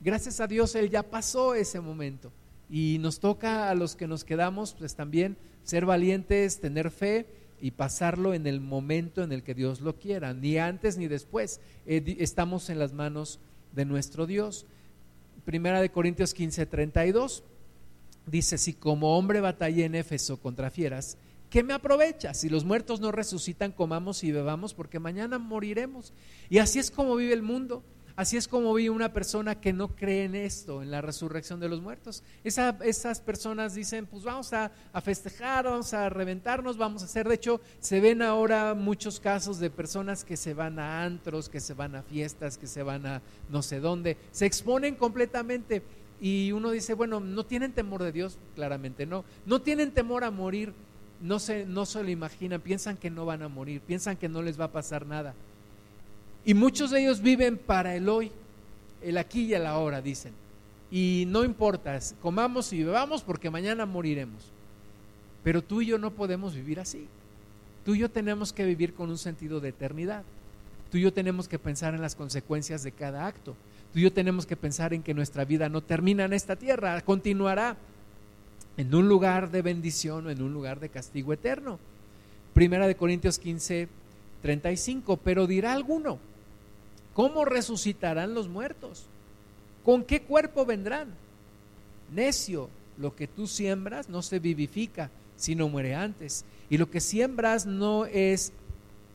Gracias 0.00 0.40
a 0.40 0.46
Dios, 0.46 0.74
él 0.74 0.90
ya 0.90 1.02
pasó 1.02 1.54
ese 1.54 1.80
momento. 1.80 2.32
Y 2.68 2.98
nos 3.00 3.18
toca 3.18 3.68
a 3.68 3.74
los 3.74 3.96
que 3.96 4.06
nos 4.06 4.24
quedamos, 4.24 4.74
pues 4.74 4.94
también 4.94 5.36
ser 5.64 5.86
valientes, 5.86 6.60
tener 6.60 6.90
fe 6.90 7.26
y 7.60 7.72
pasarlo 7.72 8.32
en 8.32 8.46
el 8.46 8.60
momento 8.60 9.22
en 9.22 9.32
el 9.32 9.42
que 9.42 9.54
Dios 9.54 9.80
lo 9.80 9.98
quiera, 9.98 10.32
ni 10.32 10.56
antes 10.56 10.96
ni 10.96 11.08
después. 11.08 11.60
Eh, 11.86 12.16
estamos 12.18 12.70
en 12.70 12.78
las 12.78 12.92
manos 12.92 13.40
de 13.72 13.84
nuestro 13.84 14.26
Dios. 14.26 14.66
Primera 15.50 15.80
de 15.80 15.90
Corintios 15.90 16.32
15, 16.32 16.64
32, 16.64 17.42
dice, 18.24 18.56
si 18.56 18.72
como 18.72 19.18
hombre 19.18 19.40
batallé 19.40 19.84
en 19.84 19.96
Éfeso 19.96 20.40
contra 20.40 20.70
fieras, 20.70 21.18
¿qué 21.50 21.64
me 21.64 21.72
aprovecha? 21.72 22.34
Si 22.34 22.48
los 22.48 22.64
muertos 22.64 23.00
no 23.00 23.10
resucitan, 23.10 23.72
comamos 23.72 24.22
y 24.22 24.30
bebamos, 24.30 24.74
porque 24.74 25.00
mañana 25.00 25.40
moriremos. 25.40 26.12
Y 26.50 26.58
así 26.58 26.78
es 26.78 26.92
como 26.92 27.16
vive 27.16 27.32
el 27.32 27.42
mundo. 27.42 27.82
Así 28.20 28.36
es 28.36 28.48
como 28.48 28.74
vive 28.74 28.90
una 28.90 29.14
persona 29.14 29.62
que 29.62 29.72
no 29.72 29.96
cree 29.96 30.24
en 30.24 30.34
esto, 30.34 30.82
en 30.82 30.90
la 30.90 31.00
resurrección 31.00 31.58
de 31.58 31.70
los 31.70 31.80
muertos. 31.80 32.22
esas 32.44 33.20
personas 33.22 33.74
dicen, 33.74 34.04
pues 34.04 34.24
vamos 34.24 34.52
a, 34.52 34.70
a, 34.92 35.00
festejar, 35.00 35.64
vamos 35.64 35.94
a 35.94 36.10
reventarnos, 36.10 36.76
vamos 36.76 37.00
a 37.00 37.06
hacer. 37.06 37.26
De 37.26 37.36
hecho, 37.36 37.62
se 37.80 37.98
ven 37.98 38.20
ahora 38.20 38.74
muchos 38.74 39.20
casos 39.20 39.58
de 39.58 39.70
personas 39.70 40.22
que 40.22 40.36
se 40.36 40.52
van 40.52 40.78
a 40.78 41.02
antros, 41.02 41.48
que 41.48 41.60
se 41.60 41.72
van 41.72 41.96
a 41.96 42.02
fiestas, 42.02 42.58
que 42.58 42.66
se 42.66 42.82
van 42.82 43.06
a 43.06 43.22
no 43.48 43.62
sé 43.62 43.80
dónde, 43.80 44.18
se 44.32 44.44
exponen 44.44 44.96
completamente. 44.96 45.82
Y 46.20 46.52
uno 46.52 46.72
dice, 46.72 46.92
bueno, 46.92 47.20
no 47.20 47.46
tienen 47.46 47.72
temor 47.72 48.02
de 48.02 48.12
Dios, 48.12 48.36
claramente 48.54 49.06
no. 49.06 49.24
No 49.46 49.62
tienen 49.62 49.92
temor 49.92 50.24
a 50.24 50.30
morir, 50.30 50.74
no 51.22 51.38
se, 51.38 51.64
no 51.64 51.86
se 51.86 52.02
lo 52.02 52.10
imaginan, 52.10 52.60
piensan 52.60 52.98
que 52.98 53.08
no 53.08 53.24
van 53.24 53.40
a 53.40 53.48
morir, 53.48 53.80
piensan 53.80 54.18
que 54.18 54.28
no 54.28 54.42
les 54.42 54.60
va 54.60 54.64
a 54.64 54.72
pasar 54.72 55.06
nada. 55.06 55.34
Y 56.44 56.54
muchos 56.54 56.90
de 56.90 57.02
ellos 57.02 57.20
viven 57.20 57.58
para 57.58 57.94
el 57.94 58.08
hoy, 58.08 58.32
el 59.02 59.18
aquí 59.18 59.44
y 59.44 59.54
el 59.54 59.66
ahora, 59.66 60.00
dicen. 60.00 60.32
Y 60.90 61.24
no 61.28 61.44
importa, 61.44 61.98
comamos 62.20 62.72
y 62.72 62.82
bebamos 62.82 63.22
porque 63.22 63.50
mañana 63.50 63.86
moriremos. 63.86 64.50
Pero 65.44 65.62
tú 65.62 65.82
y 65.82 65.86
yo 65.86 65.98
no 65.98 66.10
podemos 66.10 66.54
vivir 66.54 66.80
así. 66.80 67.06
Tú 67.84 67.94
y 67.94 68.00
yo 68.00 68.10
tenemos 68.10 68.52
que 68.52 68.64
vivir 68.64 68.94
con 68.94 69.10
un 69.10 69.18
sentido 69.18 69.60
de 69.60 69.70
eternidad. 69.70 70.22
Tú 70.90 70.98
y 70.98 71.02
yo 71.02 71.12
tenemos 71.12 71.48
que 71.48 71.58
pensar 71.58 71.94
en 71.94 72.02
las 72.02 72.14
consecuencias 72.14 72.82
de 72.82 72.92
cada 72.92 73.26
acto. 73.26 73.54
Tú 73.92 73.98
y 73.98 74.02
yo 74.02 74.12
tenemos 74.12 74.46
que 74.46 74.56
pensar 74.56 74.92
en 74.92 75.02
que 75.02 75.14
nuestra 75.14 75.44
vida 75.44 75.68
no 75.68 75.80
termina 75.80 76.24
en 76.24 76.32
esta 76.32 76.56
tierra, 76.56 77.00
continuará 77.02 77.76
en 78.76 78.94
un 78.94 79.08
lugar 79.08 79.50
de 79.50 79.62
bendición 79.62 80.26
o 80.26 80.30
en 80.30 80.42
un 80.42 80.52
lugar 80.52 80.80
de 80.80 80.88
castigo 80.88 81.32
eterno. 81.32 81.78
Primera 82.54 82.86
de 82.86 82.96
Corintios 82.96 83.38
15, 83.38 83.88
35. 84.42 85.16
Pero 85.18 85.46
dirá 85.46 85.72
alguno, 85.72 86.18
¿Cómo 87.14 87.44
resucitarán 87.44 88.34
los 88.34 88.48
muertos? 88.48 89.04
¿Con 89.84 90.04
qué 90.04 90.22
cuerpo 90.22 90.64
vendrán? 90.64 91.08
Necio, 92.12 92.68
lo 92.98 93.14
que 93.14 93.26
tú 93.26 93.46
siembras 93.46 94.08
no 94.08 94.22
se 94.22 94.38
vivifica, 94.38 95.10
sino 95.36 95.68
muere 95.68 95.94
antes. 95.94 96.44
Y 96.68 96.78
lo 96.78 96.90
que 96.90 97.00
siembras 97.00 97.66
no 97.66 98.06
es 98.06 98.52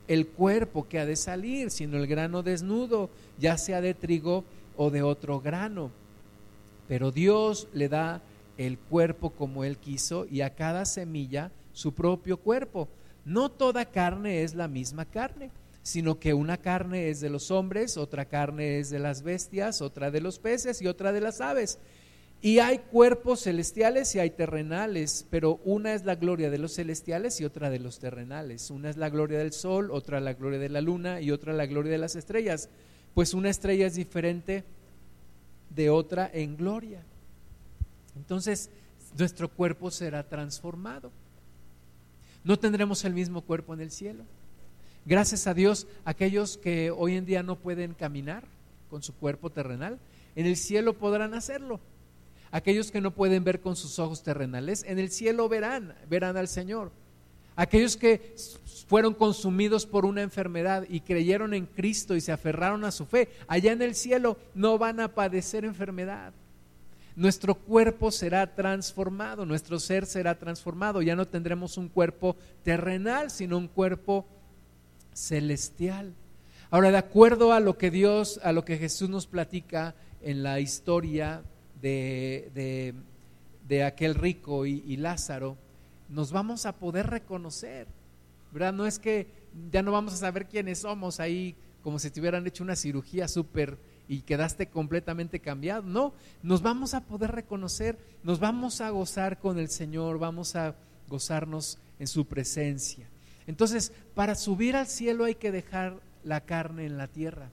el 0.07 0.27
cuerpo 0.27 0.87
que 0.87 0.99
ha 0.99 1.05
de 1.05 1.15
salir, 1.15 1.71
sino 1.71 1.97
el 1.97 2.07
grano 2.07 2.43
desnudo, 2.43 3.09
ya 3.39 3.57
sea 3.57 3.81
de 3.81 3.93
trigo 3.93 4.43
o 4.77 4.89
de 4.89 5.01
otro 5.01 5.39
grano. 5.39 5.91
Pero 6.87 7.11
Dios 7.11 7.67
le 7.73 7.89
da 7.89 8.21
el 8.57 8.77
cuerpo 8.77 9.31
como 9.31 9.63
Él 9.63 9.77
quiso 9.77 10.25
y 10.29 10.41
a 10.41 10.51
cada 10.51 10.85
semilla 10.85 11.51
su 11.73 11.93
propio 11.93 12.37
cuerpo. 12.37 12.87
No 13.25 13.49
toda 13.49 13.85
carne 13.85 14.43
es 14.43 14.53
la 14.53 14.67
misma 14.67 15.05
carne, 15.05 15.49
sino 15.85 16.17
que 16.17 16.33
una 16.33 16.57
carne 16.57 17.09
es 17.09 17.19
de 17.19 17.29
los 17.29 17.51
hombres, 17.51 17.95
otra 17.95 18.25
carne 18.25 18.79
es 18.79 18.89
de 18.89 18.97
las 18.97 19.21
bestias, 19.21 19.83
otra 19.83 20.09
de 20.09 20.19
los 20.19 20.39
peces 20.39 20.81
y 20.81 20.87
otra 20.87 21.13
de 21.13 21.21
las 21.21 21.41
aves. 21.41 21.77
Y 22.41 22.57
hay 22.57 22.79
cuerpos 22.79 23.43
celestiales 23.43 24.15
y 24.15 24.19
hay 24.19 24.31
terrenales, 24.31 25.27
pero 25.29 25.59
una 25.63 25.93
es 25.93 26.03
la 26.03 26.15
gloria 26.15 26.49
de 26.49 26.57
los 26.57 26.73
celestiales 26.73 27.39
y 27.39 27.45
otra 27.45 27.69
de 27.69 27.77
los 27.77 27.99
terrenales. 27.99 28.71
Una 28.71 28.89
es 28.89 28.97
la 28.97 29.11
gloria 29.11 29.37
del 29.37 29.53
sol, 29.53 29.91
otra 29.91 30.19
la 30.19 30.33
gloria 30.33 30.57
de 30.57 30.69
la 30.69 30.81
luna 30.81 31.21
y 31.21 31.29
otra 31.29 31.53
la 31.53 31.67
gloria 31.67 31.91
de 31.91 31.99
las 31.99 32.15
estrellas. 32.15 32.67
Pues 33.13 33.35
una 33.35 33.51
estrella 33.51 33.85
es 33.85 33.93
diferente 33.93 34.63
de 35.69 35.91
otra 35.91 36.27
en 36.33 36.57
gloria. 36.57 37.03
Entonces, 38.15 38.71
nuestro 39.19 39.49
cuerpo 39.49 39.91
será 39.91 40.27
transformado. 40.27 41.11
No 42.43 42.57
tendremos 42.57 43.05
el 43.05 43.13
mismo 43.13 43.41
cuerpo 43.41 43.75
en 43.75 43.81
el 43.81 43.91
cielo. 43.91 44.23
Gracias 45.05 45.45
a 45.45 45.53
Dios, 45.53 45.85
aquellos 46.03 46.57
que 46.57 46.89
hoy 46.89 47.15
en 47.15 47.27
día 47.27 47.43
no 47.43 47.57
pueden 47.57 47.93
caminar 47.93 48.43
con 48.89 49.03
su 49.03 49.13
cuerpo 49.13 49.51
terrenal, 49.51 49.99
en 50.35 50.47
el 50.47 50.57
cielo 50.57 50.93
podrán 50.93 51.35
hacerlo. 51.35 51.79
Aquellos 52.49 52.89
que 52.89 53.01
no 53.01 53.11
pueden 53.11 53.43
ver 53.43 53.61
con 53.61 53.75
sus 53.75 53.99
ojos 53.99 54.23
terrenales, 54.23 54.83
en 54.87 54.97
el 54.97 55.11
cielo 55.11 55.47
verán, 55.47 55.93
verán 56.09 56.37
al 56.37 56.47
Señor. 56.47 56.91
Aquellos 57.55 57.97
que 57.97 58.35
fueron 58.87 59.13
consumidos 59.13 59.85
por 59.85 60.05
una 60.05 60.23
enfermedad 60.23 60.85
y 60.89 61.01
creyeron 61.01 61.53
en 61.53 61.67
Cristo 61.67 62.15
y 62.15 62.21
se 62.21 62.31
aferraron 62.31 62.83
a 62.83 62.91
su 62.91 63.05
fe, 63.05 63.29
allá 63.47 63.73
en 63.73 63.83
el 63.83 63.93
cielo 63.93 64.37
no 64.55 64.79
van 64.79 64.99
a 64.99 65.13
padecer 65.13 65.65
enfermedad. 65.65 66.33
Nuestro 67.15 67.55
cuerpo 67.55 68.11
será 68.11 68.55
transformado, 68.55 69.45
nuestro 69.45 69.79
ser 69.79 70.05
será 70.05 70.37
transformado. 70.37 71.01
Ya 71.01 71.15
no 71.15 71.27
tendremos 71.27 71.77
un 71.77 71.87
cuerpo 71.87 72.35
terrenal, 72.63 73.31
sino 73.31 73.57
un 73.57 73.69
cuerpo 73.69 74.25
celestial. 75.15 76.13
Ahora, 76.69 76.91
de 76.91 76.97
acuerdo 76.97 77.53
a 77.53 77.59
lo 77.59 77.77
que 77.77 77.89
Dios, 77.89 78.39
a 78.43 78.51
lo 78.51 78.65
que 78.65 78.77
Jesús 78.77 79.09
nos 79.09 79.25
platica 79.25 79.95
en 80.21 80.43
la 80.43 80.59
historia 80.59 81.41
de, 81.81 82.93
de, 83.67 83.83
aquel 83.83 84.15
rico 84.15 84.65
y, 84.65 84.83
y 84.85 84.97
Lázaro, 84.97 85.57
nos 86.09 86.31
vamos 86.31 86.65
a 86.65 86.73
poder 86.73 87.07
reconocer, 87.07 87.87
¿verdad? 88.51 88.73
No 88.73 88.85
es 88.85 88.99
que 88.99 89.27
ya 89.71 89.81
no 89.81 89.91
vamos 89.91 90.13
a 90.13 90.17
saber 90.17 90.47
quiénes 90.47 90.79
somos 90.79 91.19
ahí 91.19 91.55
como 91.83 91.99
si 91.99 92.09
te 92.09 92.19
hubieran 92.19 92.45
hecho 92.47 92.63
una 92.63 92.75
cirugía 92.75 93.27
súper 93.27 93.77
y 94.07 94.21
quedaste 94.21 94.67
completamente 94.67 95.39
cambiado. 95.39 95.83
No, 95.83 96.13
nos 96.43 96.61
vamos 96.61 96.93
a 96.93 97.01
poder 97.01 97.31
reconocer, 97.31 97.97
nos 98.23 98.39
vamos 98.39 98.81
a 98.81 98.89
gozar 98.89 99.39
con 99.39 99.59
el 99.59 99.69
Señor, 99.69 100.19
vamos 100.19 100.55
a 100.55 100.75
gozarnos 101.07 101.77
en 101.99 102.07
su 102.07 102.25
presencia. 102.25 103.07
Entonces, 103.47 103.91
para 104.13 104.35
subir 104.35 104.75
al 104.75 104.87
cielo 104.87 105.25
hay 105.25 105.35
que 105.35 105.51
dejar 105.51 105.99
la 106.23 106.41
carne 106.41 106.85
en 106.85 106.97
la 106.97 107.07
tierra. 107.07 107.49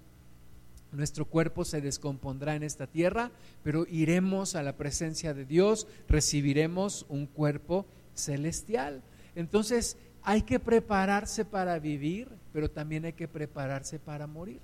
Nuestro 0.93 1.25
cuerpo 1.25 1.65
se 1.65 1.81
descompondrá 1.81 2.55
en 2.55 2.63
esta 2.63 2.87
tierra, 2.87 3.31
pero 3.63 3.87
iremos 3.89 4.55
a 4.55 4.63
la 4.63 4.77
presencia 4.77 5.33
de 5.33 5.45
Dios, 5.45 5.87
recibiremos 6.09 7.07
un 7.09 7.27
cuerpo 7.27 7.87
celestial. 8.15 9.03
Entonces, 9.35 9.97
hay 10.23 10.43
que 10.43 10.61
prepararse 10.61 11.45
para 11.45 11.79
vivir, 11.79 12.29
pero 12.53 12.71
también 12.71 13.07
hay 13.07 13.15
que 13.15 13.29
prepararse 13.29 13.99
para 13.99 14.27
morir 14.27 14.61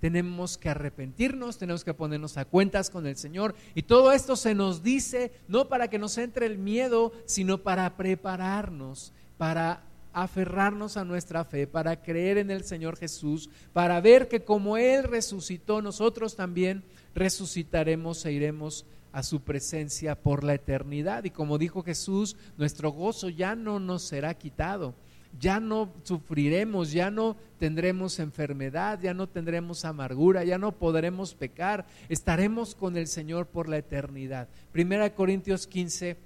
tenemos 0.00 0.58
que 0.58 0.68
arrepentirnos, 0.68 1.58
tenemos 1.58 1.84
que 1.84 1.94
ponernos 1.94 2.36
a 2.36 2.44
cuentas 2.44 2.90
con 2.90 3.06
el 3.06 3.16
Señor. 3.16 3.54
Y 3.74 3.82
todo 3.82 4.12
esto 4.12 4.36
se 4.36 4.54
nos 4.54 4.82
dice 4.82 5.32
no 5.48 5.68
para 5.68 5.88
que 5.88 5.98
nos 5.98 6.18
entre 6.18 6.46
el 6.46 6.58
miedo, 6.58 7.12
sino 7.24 7.58
para 7.58 7.96
prepararnos, 7.96 9.12
para 9.38 9.82
aferrarnos 10.22 10.96
a 10.96 11.04
nuestra 11.04 11.44
fe, 11.44 11.66
para 11.66 12.00
creer 12.00 12.38
en 12.38 12.50
el 12.50 12.64
Señor 12.64 12.96
Jesús, 12.96 13.50
para 13.74 14.00
ver 14.00 14.28
que 14.28 14.44
como 14.44 14.78
Él 14.78 15.04
resucitó, 15.04 15.82
nosotros 15.82 16.36
también 16.36 16.84
resucitaremos 17.14 18.24
e 18.24 18.32
iremos 18.32 18.86
a 19.12 19.22
su 19.22 19.40
presencia 19.40 20.14
por 20.14 20.42
la 20.42 20.54
eternidad. 20.54 21.24
Y 21.24 21.30
como 21.30 21.58
dijo 21.58 21.82
Jesús, 21.82 22.34
nuestro 22.56 22.92
gozo 22.92 23.28
ya 23.28 23.54
no 23.54 23.78
nos 23.78 24.04
será 24.04 24.32
quitado 24.32 24.94
ya 25.38 25.60
no 25.60 25.92
sufriremos, 26.02 26.92
ya 26.92 27.10
no 27.10 27.36
tendremos 27.58 28.18
enfermedad, 28.20 28.98
ya 29.02 29.12
no 29.12 29.28
tendremos 29.28 29.84
amargura, 29.84 30.44
ya 30.44 30.56
no 30.56 30.72
podremos 30.72 31.34
pecar, 31.34 31.84
estaremos 32.08 32.74
con 32.74 32.96
el 32.96 33.06
Señor 33.06 33.46
por 33.46 33.68
la 33.68 33.76
eternidad. 33.76 34.48
Primera 34.72 35.14
Corintios 35.14 35.66
15, 35.66 36.16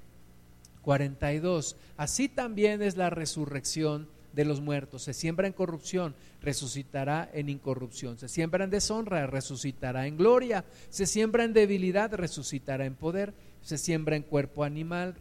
42. 0.82 1.76
Así 1.96 2.28
también 2.28 2.82
es 2.82 2.96
la 2.96 3.10
resurrección 3.10 4.08
de 4.32 4.44
los 4.44 4.60
muertos. 4.60 5.02
Se 5.02 5.12
siembra 5.12 5.46
en 5.46 5.52
corrupción, 5.52 6.14
resucitará 6.40 7.28
en 7.32 7.48
incorrupción. 7.48 8.18
Se 8.18 8.28
siembra 8.28 8.64
en 8.64 8.70
deshonra, 8.70 9.26
resucitará 9.26 10.06
en 10.06 10.16
gloria. 10.16 10.64
Se 10.88 11.06
siembra 11.06 11.44
en 11.44 11.52
debilidad, 11.52 12.12
resucitará 12.14 12.86
en 12.86 12.94
poder. 12.94 13.34
Se 13.62 13.78
siembra 13.78 14.16
en 14.16 14.22
cuerpo 14.22 14.64
animal, 14.64 15.14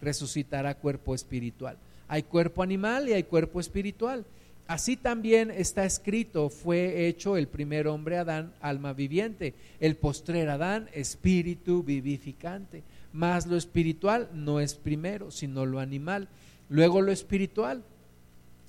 resucitará 0.00 0.76
cuerpo 0.76 1.14
espiritual. 1.14 1.78
Hay 2.08 2.22
cuerpo 2.22 2.62
animal 2.62 3.08
y 3.08 3.12
hay 3.12 3.24
cuerpo 3.24 3.60
espiritual. 3.60 4.24
Así 4.66 4.96
también 4.96 5.50
está 5.50 5.84
escrito, 5.84 6.48
fue 6.48 7.06
hecho 7.06 7.36
el 7.36 7.48
primer 7.48 7.86
hombre 7.86 8.16
Adán, 8.16 8.54
alma 8.62 8.94
viviente, 8.94 9.52
el 9.78 9.96
postrer 9.96 10.48
Adán, 10.48 10.88
espíritu 10.94 11.82
vivificante. 11.82 12.82
Mas 13.14 13.46
lo 13.46 13.56
espiritual 13.56 14.28
no 14.34 14.58
es 14.58 14.74
primero, 14.74 15.30
sino 15.30 15.66
lo 15.66 15.78
animal. 15.78 16.26
Luego 16.68 17.00
lo 17.00 17.12
espiritual. 17.12 17.84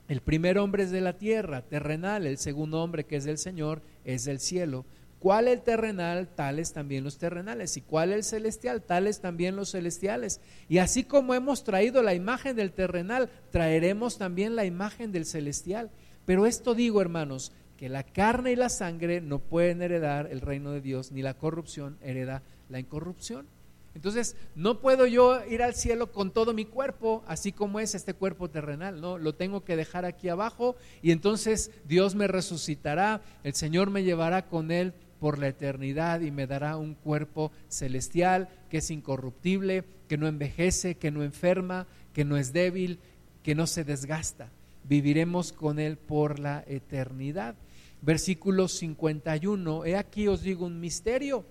El 0.08 0.22
primer 0.22 0.60
hombre 0.60 0.84
es 0.84 0.92
de 0.92 1.02
la 1.02 1.18
tierra, 1.18 1.64
terrenal, 1.64 2.28
el 2.28 2.38
segundo 2.38 2.84
hombre 2.84 3.06
que 3.06 3.16
es 3.16 3.24
del 3.24 3.40
Señor 3.40 3.82
es 4.04 4.24
del 4.24 4.40
cielo. 4.40 4.86
¿Cuál 5.18 5.48
el 5.48 5.64
terrenal? 5.64 6.28
Tales 6.28 6.74
también 6.74 7.04
los 7.04 7.18
terrenales. 7.18 7.76
¿Y 7.76 7.82
cuál 7.82 8.14
el 8.14 8.24
celestial? 8.24 8.84
Tales 8.84 9.20
también 9.20 9.56
los 9.56 9.72
celestiales. 9.72 10.40
Y 10.70 10.78
así 10.78 11.06
como 11.06 11.34
hemos 11.34 11.64
traído 11.64 12.04
la 12.04 12.14
imagen 12.14 12.56
del 12.56 12.72
terrenal, 12.72 13.32
traeremos 13.50 14.20
también 14.20 14.56
la 14.56 14.66
imagen 14.66 15.12
del 15.12 15.26
celestial. 15.26 15.90
Pero 16.28 16.46
esto 16.46 16.76
digo, 16.76 17.02
hermanos, 17.02 17.52
que 17.78 17.90
la 17.90 18.04
carne 18.04 18.52
y 18.52 18.56
la 18.56 18.70
sangre 18.70 19.22
no 19.22 19.40
pueden 19.40 19.82
heredar 19.82 20.28
el 20.32 20.42
reino 20.42 20.70
de 20.70 20.82
Dios, 20.82 21.12
ni 21.12 21.24
la 21.24 21.34
corrupción 21.34 21.98
hereda 22.04 22.44
la 22.70 22.80
incorrupción. 22.80 23.48
Entonces, 23.96 24.36
no 24.56 24.82
puedo 24.82 25.08
yo 25.08 25.44
ir 25.46 25.64
al 25.64 25.74
cielo 25.74 26.12
con 26.12 26.32
todo 26.32 26.54
mi 26.54 26.66
cuerpo, 26.66 27.24
así 27.28 27.54
como 27.54 27.80
es 27.80 27.96
este 27.96 28.14
cuerpo 28.14 28.50
terrenal, 28.50 29.00
no, 29.00 29.18
lo 29.18 29.34
tengo 29.34 29.64
que 29.64 29.78
dejar 29.78 30.04
aquí 30.04 30.28
abajo 30.28 30.76
y 31.02 31.12
entonces 31.12 31.72
Dios 31.88 32.14
me 32.14 32.28
resucitará, 32.28 33.22
el 33.44 33.56
Señor 33.56 33.90
me 33.90 34.04
llevará 34.04 34.48
con 34.48 34.70
él 34.70 34.94
por 35.20 35.40
la 35.40 35.48
eternidad 35.48 36.22
y 36.22 36.30
me 36.30 36.46
dará 36.46 36.78
un 36.78 36.94
cuerpo 36.94 37.52
celestial 37.70 38.50
que 38.70 38.78
es 38.78 38.92
incorruptible, 38.92 39.86
que 40.08 40.18
no 40.18 40.28
envejece, 40.28 40.96
que 40.96 41.10
no 41.10 41.24
enferma, 41.24 41.88
que 42.14 42.26
no 42.26 42.38
es 42.38 42.54
débil, 42.54 43.00
que 43.44 43.56
no 43.56 43.66
se 43.66 43.84
desgasta. 43.84 44.50
Viviremos 44.84 45.52
con 45.52 45.80
Él 45.80 45.98
por 45.98 46.40
la 46.40 46.64
eternidad. 46.68 47.56
Versículo 48.02 48.68
51, 48.68 49.86
he 49.86 49.96
aquí 49.96 50.28
os 50.28 50.42
digo 50.42 50.66
un 50.66 50.80
misterio 50.80 51.46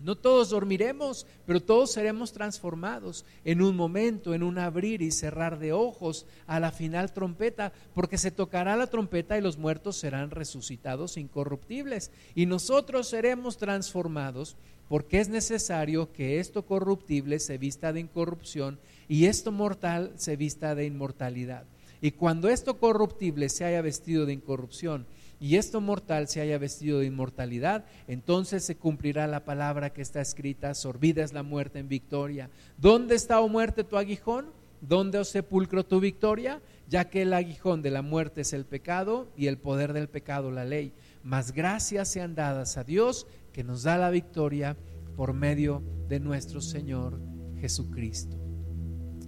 no 0.00 0.16
todos 0.16 0.50
dormiremos, 0.50 1.26
pero 1.46 1.60
todos 1.60 1.92
seremos 1.92 2.32
transformados 2.32 3.24
en 3.44 3.60
un 3.60 3.76
momento, 3.76 4.34
en 4.34 4.42
un 4.42 4.58
abrir 4.58 5.02
y 5.02 5.10
cerrar 5.10 5.58
de 5.58 5.72
ojos 5.72 6.26
a 6.46 6.58
la 6.58 6.72
final 6.72 7.12
trompeta, 7.12 7.72
porque 7.94 8.18
se 8.18 8.30
tocará 8.30 8.76
la 8.76 8.86
trompeta 8.86 9.36
y 9.36 9.42
los 9.42 9.58
muertos 9.58 9.96
serán 9.96 10.30
resucitados 10.30 11.16
incorruptibles 11.16 12.10
y 12.34 12.46
nosotros 12.46 13.08
seremos 13.08 13.58
transformados 13.58 14.56
porque 14.88 15.20
es 15.20 15.28
necesario 15.28 16.12
que 16.12 16.40
esto 16.40 16.62
corruptible 16.66 17.38
se 17.38 17.58
vista 17.58 17.92
de 17.92 18.00
incorrupción 18.00 18.80
y 19.08 19.26
esto 19.26 19.52
mortal 19.52 20.12
se 20.16 20.36
vista 20.36 20.74
de 20.74 20.86
inmortalidad. 20.86 21.64
Y 22.00 22.12
cuando 22.12 22.48
esto 22.48 22.78
corruptible 22.78 23.48
se 23.50 23.64
haya 23.64 23.82
vestido 23.82 24.26
de 24.26 24.32
incorrupción, 24.32 25.06
y 25.40 25.56
esto 25.56 25.80
mortal 25.80 26.28
se 26.28 26.40
haya 26.40 26.58
vestido 26.58 26.98
de 26.98 27.06
inmortalidad, 27.06 27.84
entonces 28.06 28.64
se 28.64 28.76
cumplirá 28.76 29.26
la 29.26 29.44
palabra 29.44 29.90
que 29.90 30.02
está 30.02 30.20
escrita, 30.20 30.74
sorbida 30.74 31.24
es 31.24 31.32
la 31.32 31.42
muerte 31.42 31.78
en 31.78 31.88
victoria. 31.88 32.50
¿Dónde 32.76 33.14
está, 33.14 33.40
oh 33.40 33.48
muerte, 33.48 33.82
tu 33.82 33.96
aguijón? 33.96 34.46
¿Dónde, 34.80 35.18
oh 35.18 35.24
sepulcro, 35.24 35.84
tu 35.84 36.00
victoria? 36.00 36.60
Ya 36.88 37.08
que 37.08 37.22
el 37.22 37.32
aguijón 37.32 37.82
de 37.82 37.90
la 37.90 38.02
muerte 38.02 38.42
es 38.42 38.52
el 38.52 38.64
pecado 38.64 39.28
y 39.36 39.46
el 39.46 39.58
poder 39.58 39.92
del 39.92 40.08
pecado 40.08 40.50
la 40.50 40.64
ley. 40.64 40.92
Mas 41.22 41.52
gracias 41.52 42.08
sean 42.08 42.34
dadas 42.34 42.76
a 42.76 42.84
Dios 42.84 43.26
que 43.52 43.64
nos 43.64 43.82
da 43.82 43.98
la 43.98 44.10
victoria 44.10 44.76
por 45.16 45.32
medio 45.32 45.82
de 46.08 46.20
nuestro 46.20 46.60
Señor 46.60 47.20
Jesucristo. 47.60 48.36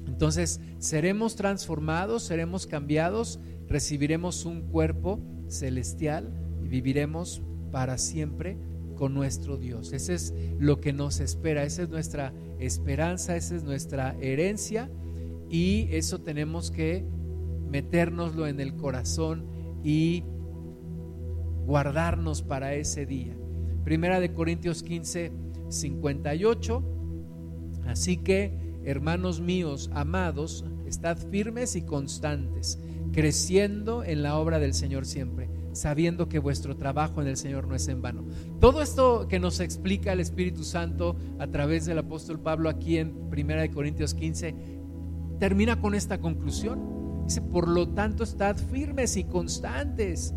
Entonces 0.06 0.60
seremos 0.78 1.36
transformados, 1.36 2.22
seremos 2.22 2.66
cambiados 2.66 3.38
recibiremos 3.72 4.44
un 4.44 4.68
cuerpo 4.68 5.18
celestial 5.52 6.32
y 6.64 6.68
viviremos 6.68 7.42
para 7.70 7.98
siempre 7.98 8.56
con 8.96 9.14
nuestro 9.14 9.56
Dios. 9.56 9.92
Ese 9.92 10.14
es 10.14 10.34
lo 10.58 10.80
que 10.80 10.92
nos 10.92 11.20
espera, 11.20 11.64
esa 11.64 11.82
es 11.82 11.88
nuestra 11.88 12.32
esperanza, 12.58 13.36
esa 13.36 13.56
es 13.56 13.64
nuestra 13.64 14.16
herencia 14.20 14.90
y 15.48 15.88
eso 15.90 16.20
tenemos 16.20 16.70
que 16.70 17.04
metérnoslo 17.70 18.46
en 18.46 18.60
el 18.60 18.74
corazón 18.74 19.44
y 19.82 20.24
guardarnos 21.66 22.42
para 22.42 22.74
ese 22.74 23.06
día. 23.06 23.36
Primera 23.84 24.20
de 24.20 24.32
Corintios 24.32 24.82
15, 24.82 25.32
58. 25.68 26.82
Así 27.86 28.18
que, 28.18 28.52
hermanos 28.84 29.40
míos, 29.40 29.90
amados, 29.92 30.64
estad 30.86 31.16
firmes 31.16 31.74
y 31.74 31.82
constantes, 31.82 32.78
creciendo 33.12 34.04
en 34.04 34.22
la 34.22 34.36
obra 34.38 34.58
del 34.58 34.74
Señor 34.74 35.06
siempre, 35.06 35.50
sabiendo 35.72 36.28
que 36.28 36.38
vuestro 36.38 36.76
trabajo 36.76 37.20
en 37.20 37.28
el 37.28 37.36
Señor 37.36 37.68
no 37.68 37.74
es 37.74 37.86
en 37.88 38.02
vano. 38.02 38.24
Todo 38.58 38.82
esto 38.82 39.28
que 39.28 39.38
nos 39.38 39.60
explica 39.60 40.12
el 40.12 40.20
Espíritu 40.20 40.64
Santo 40.64 41.16
a 41.38 41.46
través 41.46 41.86
del 41.86 41.98
apóstol 41.98 42.40
Pablo 42.40 42.68
aquí 42.68 42.98
en 42.98 43.30
Primera 43.30 43.62
de 43.62 43.70
Corintios 43.70 44.14
15 44.14 44.54
termina 45.38 45.80
con 45.80 45.94
esta 45.94 46.18
conclusión. 46.18 47.24
Dice, 47.26 47.42
por 47.42 47.68
lo 47.68 47.88
tanto, 47.88 48.24
estad 48.24 48.56
firmes 48.56 49.16
y 49.16 49.24
constantes, 49.24 50.34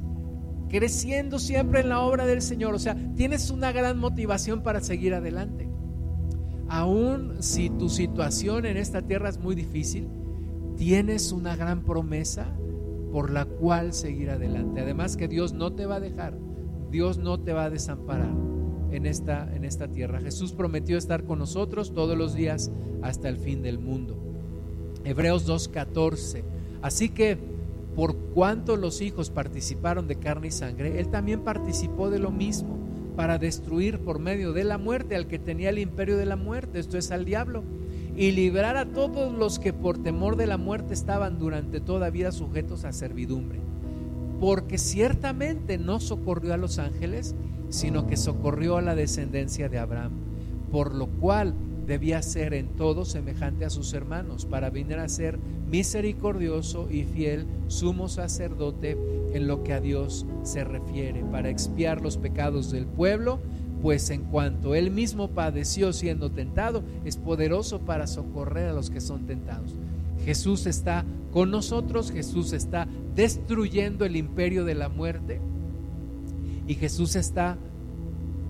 creciendo 0.70 1.40
siempre 1.40 1.80
en 1.80 1.90
la 1.90 2.02
obra 2.02 2.26
del 2.26 2.42
Señor. 2.42 2.76
O 2.76 2.80
sea, 2.80 2.96
tienes 3.16 3.50
una 3.50 3.72
gran 3.72 3.98
motivación 3.98 4.62
para 4.64 4.82
seguir 4.82 5.14
adelante. 5.14 5.70
Aún 6.68 7.38
si 7.42 7.70
tu 7.70 7.90
situación 7.90 8.66
en 8.66 8.78
esta 8.78 9.02
tierra 9.04 9.30
es 9.30 9.38
muy 9.38 9.56
difícil, 9.56 10.10
tienes 10.76 11.32
una 11.32 11.56
gran 11.56 11.84
promesa 11.84 12.48
por 13.12 13.32
la 13.32 13.46
cual 13.46 13.94
seguir 13.94 14.30
adelante. 14.30 14.82
Además 14.82 15.18
que 15.18 15.28
Dios 15.28 15.54
no 15.54 15.74
te 15.74 15.86
va 15.86 15.96
a 15.96 16.00
dejar, 16.00 16.38
Dios 16.92 17.18
no 17.18 17.40
te 17.40 17.54
va 17.54 17.66
a 17.66 17.70
desamparar 17.70 18.34
en 18.92 19.06
esta, 19.06 19.54
en 19.56 19.66
esta 19.66 19.88
tierra. 19.88 20.22
Jesús 20.22 20.54
prometió 20.54 20.98
estar 20.98 21.24
con 21.24 21.40
nosotros 21.40 21.94
todos 21.94 22.18
los 22.18 22.34
días 22.34 22.72
hasta 23.02 23.30
el 23.30 23.38
fin 23.38 23.62
del 23.62 23.80
mundo. 23.80 24.18
Hebreos 25.04 25.48
2.14. 25.48 26.44
Así 26.82 27.10
que 27.10 27.38
por 27.96 28.16
cuanto 28.16 28.76
los 28.76 29.02
hijos 29.02 29.30
participaron 29.30 30.08
de 30.08 30.18
carne 30.18 30.48
y 30.48 30.52
sangre, 30.52 31.00
Él 31.00 31.08
también 31.10 31.42
participó 31.42 32.10
de 32.10 32.20
lo 32.20 32.32
mismo 32.32 32.78
para 33.16 33.38
destruir 33.38 34.00
por 34.00 34.20
medio 34.20 34.52
de 34.52 34.66
la 34.66 34.78
muerte 34.78 35.16
al 35.16 35.28
que 35.28 35.40
tenía 35.40 35.70
el 35.70 35.80
imperio 35.80 36.18
de 36.18 36.26
la 36.26 36.36
muerte, 36.36 36.80
esto 36.80 36.98
es 36.98 37.12
al 37.12 37.24
diablo, 37.24 37.64
y 38.16 38.32
librar 38.32 38.78
a 38.78 38.86
todos 38.86 39.34
los 39.34 39.60
que 39.60 39.74
por 39.74 39.98
temor 39.98 40.38
de 40.38 40.48
la 40.48 40.58
muerte 40.58 40.94
estaban 40.94 41.38
durante 41.38 41.82
toda 41.82 42.10
vida 42.10 42.32
sujetos 42.32 42.86
a 42.86 42.94
servidumbre. 42.94 43.60
Porque 44.40 44.78
ciertamente 44.78 45.78
no 45.78 46.00
socorrió 46.00 46.54
a 46.54 46.58
los 46.58 46.80
ángeles, 46.80 47.36
sino 47.70 48.08
que 48.08 48.18
socorrió 48.18 48.78
a 48.78 48.82
la 48.82 48.96
descendencia 48.96 49.70
de 49.70 49.80
Abraham, 49.80 50.14
por 50.72 50.94
lo 50.94 51.08
cual 51.08 51.54
debía 51.86 52.22
ser 52.22 52.54
en 52.54 52.70
todo 52.70 53.06
semejante 53.06 53.66
a 53.66 53.70
sus 53.70 53.94
hermanos, 53.94 54.46
para 54.46 54.70
venir 54.70 54.98
a 54.98 55.10
ser 55.10 55.40
misericordioso 55.70 56.90
y 56.90 57.04
fiel 57.04 57.46
sumo 57.68 58.08
sacerdote 58.08 58.98
en 59.34 59.48
lo 59.48 59.64
que 59.64 59.74
a 59.74 59.82
Dios 59.82 60.26
se 60.44 60.64
refiere, 60.64 61.24
para 61.32 61.50
expiar 61.50 62.02
los 62.02 62.18
pecados 62.18 62.72
del 62.72 62.88
pueblo, 62.88 63.40
pues 63.86 64.10
en 64.10 64.24
cuanto 64.24 64.74
él 64.74 64.90
mismo 64.90 65.28
padeció 65.28 65.94
siendo 65.94 66.32
tentado, 66.32 66.82
es 67.06 67.18
poderoso 67.18 67.82
para 67.82 68.08
socorrer 68.08 68.70
a 68.70 68.74
los 68.74 68.90
que 68.90 69.00
son 69.00 69.28
tentados. 69.28 69.76
Jesús 70.26 70.66
está 70.66 71.06
con 71.32 71.52
nosotros, 71.52 72.12
Jesús 72.12 72.52
está 72.54 72.88
destruyendo 73.14 74.04
el 74.04 74.16
imperio 74.16 74.66
de 74.66 74.74
la 74.74 74.90
muerte 74.90 75.40
y 76.68 76.74
Jesús 76.74 77.16
está 77.16 77.60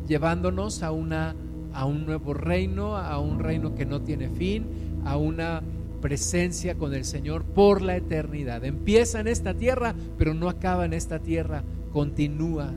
llevándonos 0.08 0.84
a 0.84 0.94
una 0.94 1.36
a 1.74 1.84
un 1.84 2.06
nuevo 2.06 2.34
reino, 2.34 2.96
a 2.96 3.20
un 3.20 3.40
reino 3.40 3.76
que 3.76 3.86
no 3.86 4.04
tiene 4.04 4.30
fin, 4.30 4.68
a 5.04 5.18
una 5.18 5.62
presencia 6.02 6.76
con 6.76 6.94
el 6.94 7.04
Señor 7.04 7.44
por 7.44 7.82
la 7.82 7.98
eternidad. 7.98 8.64
Empieza 8.64 9.20
en 9.20 9.28
esta 9.28 9.54
tierra, 9.54 9.96
pero 10.18 10.34
no 10.34 10.48
acaba 10.48 10.86
en 10.86 10.94
esta 10.94 11.20
tierra, 11.20 11.66
continúa 11.92 12.72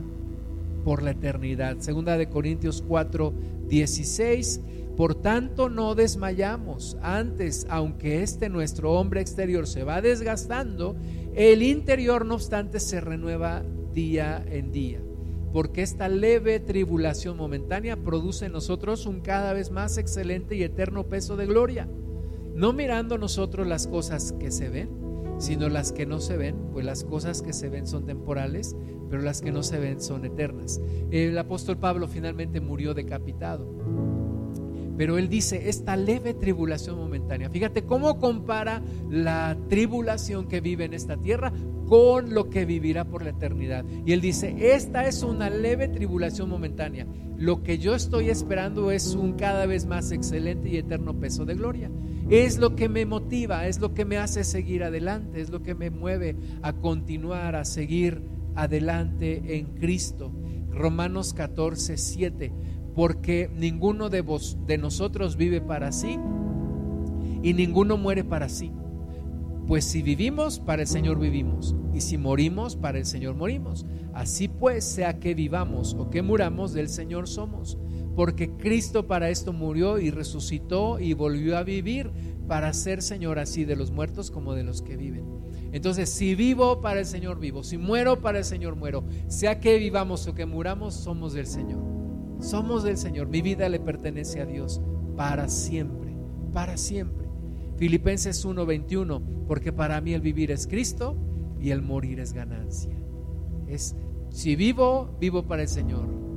por 0.89 1.03
la 1.03 1.11
eternidad. 1.11 1.77
Segunda 1.81 2.17
de 2.17 2.29
Corintios 2.29 2.81
4, 2.81 3.31
16. 3.67 4.59
Por 4.97 5.13
tanto, 5.13 5.69
no 5.69 5.93
desmayamos. 5.93 6.97
Antes, 7.03 7.67
aunque 7.69 8.23
este 8.23 8.49
nuestro 8.49 8.93
hombre 8.93 9.21
exterior 9.21 9.67
se 9.67 9.83
va 9.83 10.01
desgastando, 10.01 10.95
el 11.35 11.61
interior, 11.61 12.25
no 12.25 12.33
obstante, 12.33 12.79
se 12.79 13.01
renueva 13.01 13.61
día 13.93 14.43
en 14.49 14.71
día 14.71 14.99
porque 15.53 15.83
esta 15.83 16.09
leve 16.09 16.59
tribulación 16.59 17.37
momentánea 17.37 17.95
produce 17.95 18.47
en 18.47 18.53
nosotros 18.53 19.05
un 19.05 19.21
cada 19.21 19.53
vez 19.53 19.69
más 19.69 19.97
excelente 19.99 20.55
y 20.55 20.63
eterno 20.63 21.07
peso 21.07 21.37
de 21.37 21.45
gloria, 21.45 21.87
no 22.55 22.73
mirando 22.73 23.19
nosotros 23.19 23.67
las 23.67 23.85
cosas 23.85 24.31
que 24.39 24.51
se 24.51 24.69
ven, 24.69 24.89
sino 25.39 25.69
las 25.69 25.91
que 25.91 26.05
no 26.05 26.19
se 26.19 26.37
ven, 26.37 26.55
pues 26.71 26.85
las 26.85 27.03
cosas 27.03 27.41
que 27.41 27.53
se 27.53 27.69
ven 27.69 27.87
son 27.87 28.05
temporales, 28.05 28.75
pero 29.09 29.23
las 29.23 29.41
que 29.41 29.51
no 29.51 29.63
se 29.63 29.79
ven 29.79 30.01
son 30.01 30.25
eternas. 30.25 30.79
El 31.09 31.37
apóstol 31.37 31.77
Pablo 31.77 32.07
finalmente 32.07 32.61
murió 32.61 32.93
decapitado. 32.93 33.67
Pero 34.97 35.17
él 35.17 35.29
dice, 35.29 35.69
esta 35.69 35.95
leve 35.95 36.33
tribulación 36.33 36.97
momentánea, 36.97 37.49
fíjate 37.49 37.83
cómo 37.83 38.19
compara 38.19 38.83
la 39.09 39.57
tribulación 39.69 40.49
que 40.49 40.59
vive 40.59 40.83
en 40.83 40.93
esta 40.93 41.15
tierra 41.15 41.53
con 41.87 42.33
lo 42.33 42.49
que 42.49 42.65
vivirá 42.65 43.05
por 43.05 43.23
la 43.23 43.29
eternidad. 43.29 43.85
Y 44.05 44.11
él 44.11 44.19
dice, 44.19 44.73
esta 44.73 45.07
es 45.07 45.23
una 45.23 45.49
leve 45.49 45.87
tribulación 45.87 46.49
momentánea. 46.49 47.07
Lo 47.37 47.63
que 47.63 47.77
yo 47.77 47.95
estoy 47.95 48.29
esperando 48.29 48.91
es 48.91 49.15
un 49.15 49.33
cada 49.33 49.65
vez 49.65 49.85
más 49.85 50.11
excelente 50.11 50.67
y 50.67 50.75
eterno 50.75 51.17
peso 51.17 51.45
de 51.45 51.55
gloria. 51.55 51.89
Es 52.29 52.57
lo 52.57 52.75
que 52.75 52.89
me 52.89 53.05
motiva, 53.05 53.67
es 53.67 53.79
lo 53.79 53.93
que 53.93 54.05
me 54.05 54.17
hace 54.17 54.43
seguir 54.43 54.83
adelante, 54.83 55.41
es 55.41 55.49
lo 55.49 55.63
que 55.63 55.75
me 55.75 55.89
mueve 55.89 56.35
a 56.61 56.73
continuar, 56.73 57.55
a 57.55 57.65
seguir 57.65 58.21
adelante 58.55 59.57
en 59.57 59.65
Cristo. 59.75 60.31
Romanos 60.69 61.33
14, 61.33 61.97
7. 61.97 62.51
Porque 62.93 63.49
ninguno 63.55 64.09
de, 64.09 64.21
vos, 64.21 64.57
de 64.67 64.77
nosotros 64.77 65.37
vive 65.37 65.61
para 65.61 65.91
sí 65.91 66.19
y 67.41 67.53
ninguno 67.53 67.97
muere 67.97 68.23
para 68.23 68.49
sí 68.49 68.71
pues 69.69 69.85
si 69.85 70.01
vivimos, 70.01 70.59
para 70.59 70.81
el 70.81 70.87
Señor 70.87 71.19
vivimos, 71.19 71.75
y 71.93 72.01
si 72.01 72.17
morimos, 72.17 72.75
para 72.75 72.97
el 72.97 73.05
Señor 73.05 73.35
morimos. 73.35 73.85
Así 74.15 74.47
pues, 74.47 74.83
sea 74.83 75.19
que 75.19 75.35
vivamos 75.35 75.93
o 75.93 76.09
que 76.09 76.23
muramos, 76.23 76.73
del 76.73 76.89
Señor 76.89 77.27
somos. 77.27 77.77
Porque 78.19 78.49
Cristo 78.49 79.07
para 79.07 79.29
esto 79.29 79.53
murió 79.53 79.97
y 79.97 80.11
resucitó 80.11 80.99
y 80.99 81.13
volvió 81.13 81.57
a 81.57 81.63
vivir 81.63 82.11
para 82.49 82.73
ser 82.73 83.01
Señor 83.01 83.39
así 83.39 83.63
de 83.63 83.77
los 83.77 83.91
muertos 83.91 84.29
como 84.29 84.55
de 84.55 84.63
los 84.65 84.81
que 84.81 84.97
viven. 84.97 85.23
Entonces, 85.71 86.09
si 86.09 86.35
vivo, 86.35 86.81
para 86.81 86.99
el 86.99 87.05
Señor 87.05 87.39
vivo. 87.39 87.63
Si 87.63 87.77
muero, 87.77 88.19
para 88.19 88.39
el 88.39 88.43
Señor 88.43 88.75
muero. 88.75 89.05
Sea 89.29 89.61
que 89.61 89.77
vivamos 89.77 90.27
o 90.27 90.35
que 90.35 90.45
muramos, 90.45 90.95
somos 90.95 91.31
del 91.31 91.47
Señor. 91.47 91.81
Somos 92.41 92.83
del 92.83 92.97
Señor. 92.97 93.29
Mi 93.29 93.41
vida 93.41 93.69
le 93.69 93.79
pertenece 93.79 94.41
a 94.41 94.45
Dios 94.45 94.81
para 95.15 95.47
siempre, 95.47 96.13
para 96.51 96.75
siempre. 96.75 97.29
Filipenses 97.77 98.43
1:21, 98.43 99.45
porque 99.47 99.71
para 99.71 100.01
mí 100.01 100.13
el 100.13 100.19
vivir 100.19 100.51
es 100.51 100.67
Cristo 100.67 101.15
y 101.57 101.69
el 101.69 101.81
morir 101.81 102.19
es 102.19 102.33
ganancia. 102.33 103.01
Es 103.69 103.95
si 104.29 104.57
vivo, 104.57 105.15
vivo 105.21 105.47
para 105.47 105.61
el 105.61 105.69
Señor. 105.69 106.28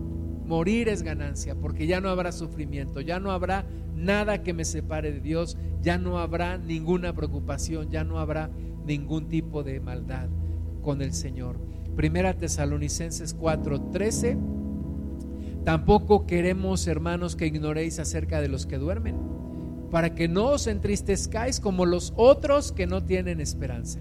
Morir 0.47 0.89
es 0.89 1.03
ganancia, 1.03 1.55
porque 1.55 1.87
ya 1.87 2.01
no 2.01 2.09
habrá 2.09 2.33
sufrimiento, 2.33 3.01
ya 3.01 3.21
no 3.21 3.31
habrá 3.31 3.65
nada 3.95 4.43
que 4.43 4.53
me 4.53 4.65
separe 4.65 5.13
de 5.13 5.21
Dios, 5.21 5.57
ya 5.83 5.99
no 5.99 6.19
habrá 6.19 6.59
ninguna 6.59 7.15
preocupación, 7.15 7.91
ya 7.91 8.05
no 8.05 8.19
habrá 8.19 8.51
ningún 8.85 9.29
tipo 9.29 9.63
de 9.63 9.81
maldad 9.81 10.29
con 10.83 11.03
el 11.03 11.13
Señor. 11.13 11.59
Primera 11.97 12.35
Tesalonicenses 12.35 13.37
4:13. 13.37 14.39
Tampoco 15.65 16.27
queremos, 16.27 16.87
hermanos, 16.89 17.37
que 17.37 17.47
ignoréis 17.47 18.01
acerca 18.01 18.41
de 18.41 18.49
los 18.49 18.67
que 18.67 18.79
duermen 18.79 19.33
para 19.93 20.15
que 20.15 20.27
no 20.27 20.47
os 20.47 20.67
entristezcáis 20.69 21.61
como 21.61 21.85
los 21.85 22.15
otros 22.17 22.73
que 22.73 22.87
no 22.87 23.05
tienen 23.05 23.43
esperanza. 23.43 24.01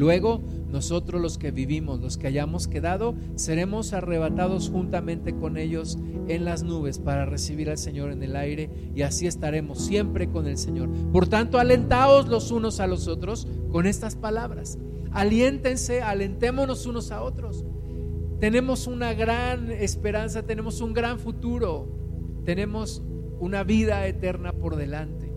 Luego 0.00 0.40
nosotros 0.70 1.20
los 1.20 1.36
que 1.36 1.50
vivimos, 1.50 2.00
los 2.00 2.16
que 2.16 2.26
hayamos 2.26 2.68
quedado, 2.68 3.14
seremos 3.34 3.92
arrebatados 3.92 4.70
juntamente 4.70 5.34
con 5.34 5.58
ellos 5.58 5.98
en 6.26 6.46
las 6.46 6.62
nubes 6.62 6.98
para 6.98 7.26
recibir 7.26 7.68
al 7.68 7.76
Señor 7.76 8.10
en 8.10 8.22
el 8.22 8.34
aire 8.34 8.70
y 8.94 9.02
así 9.02 9.26
estaremos 9.26 9.84
siempre 9.84 10.30
con 10.30 10.46
el 10.46 10.56
Señor. 10.56 10.88
Por 11.12 11.28
tanto, 11.28 11.58
alentaos 11.58 12.28
los 12.28 12.50
unos 12.50 12.80
a 12.80 12.86
los 12.86 13.08
otros 13.08 13.46
con 13.70 13.84
estas 13.84 14.16
palabras. 14.16 14.78
Aliéntense, 15.10 16.00
alentémonos 16.00 16.86
unos 16.86 17.10
a 17.10 17.22
otros. 17.22 17.66
Tenemos 18.40 18.86
una 18.86 19.12
gran 19.12 19.70
esperanza, 19.70 20.44
tenemos 20.44 20.80
un 20.80 20.94
gran 20.94 21.18
futuro, 21.18 22.40
tenemos 22.46 23.02
una 23.38 23.64
vida 23.64 24.06
eterna 24.06 24.52
por 24.54 24.76
delante. 24.76 25.29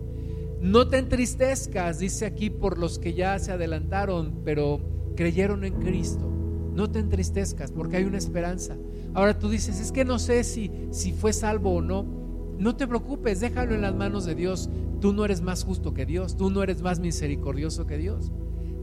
No 0.64 0.88
te 0.88 0.96
entristezcas, 0.96 1.98
dice 1.98 2.24
aquí, 2.24 2.48
por 2.48 2.78
los 2.78 2.98
que 2.98 3.12
ya 3.12 3.38
se 3.38 3.52
adelantaron, 3.52 4.40
pero 4.46 4.80
creyeron 5.14 5.62
en 5.62 5.74
Cristo. 5.74 6.26
No 6.72 6.90
te 6.90 7.00
entristezcas 7.00 7.70
porque 7.70 7.98
hay 7.98 8.04
una 8.04 8.16
esperanza. 8.16 8.74
Ahora 9.12 9.38
tú 9.38 9.50
dices, 9.50 9.78
es 9.78 9.92
que 9.92 10.06
no 10.06 10.18
sé 10.18 10.42
si, 10.42 10.70
si 10.90 11.12
fue 11.12 11.34
salvo 11.34 11.74
o 11.74 11.82
no. 11.82 12.06
No 12.58 12.76
te 12.76 12.88
preocupes, 12.88 13.40
déjalo 13.40 13.74
en 13.74 13.82
las 13.82 13.94
manos 13.94 14.24
de 14.24 14.34
Dios. 14.34 14.70
Tú 15.02 15.12
no 15.12 15.26
eres 15.26 15.42
más 15.42 15.64
justo 15.64 15.92
que 15.92 16.06
Dios, 16.06 16.38
tú 16.38 16.48
no 16.48 16.62
eres 16.62 16.80
más 16.80 16.98
misericordioso 16.98 17.86
que 17.86 17.98
Dios. 17.98 18.32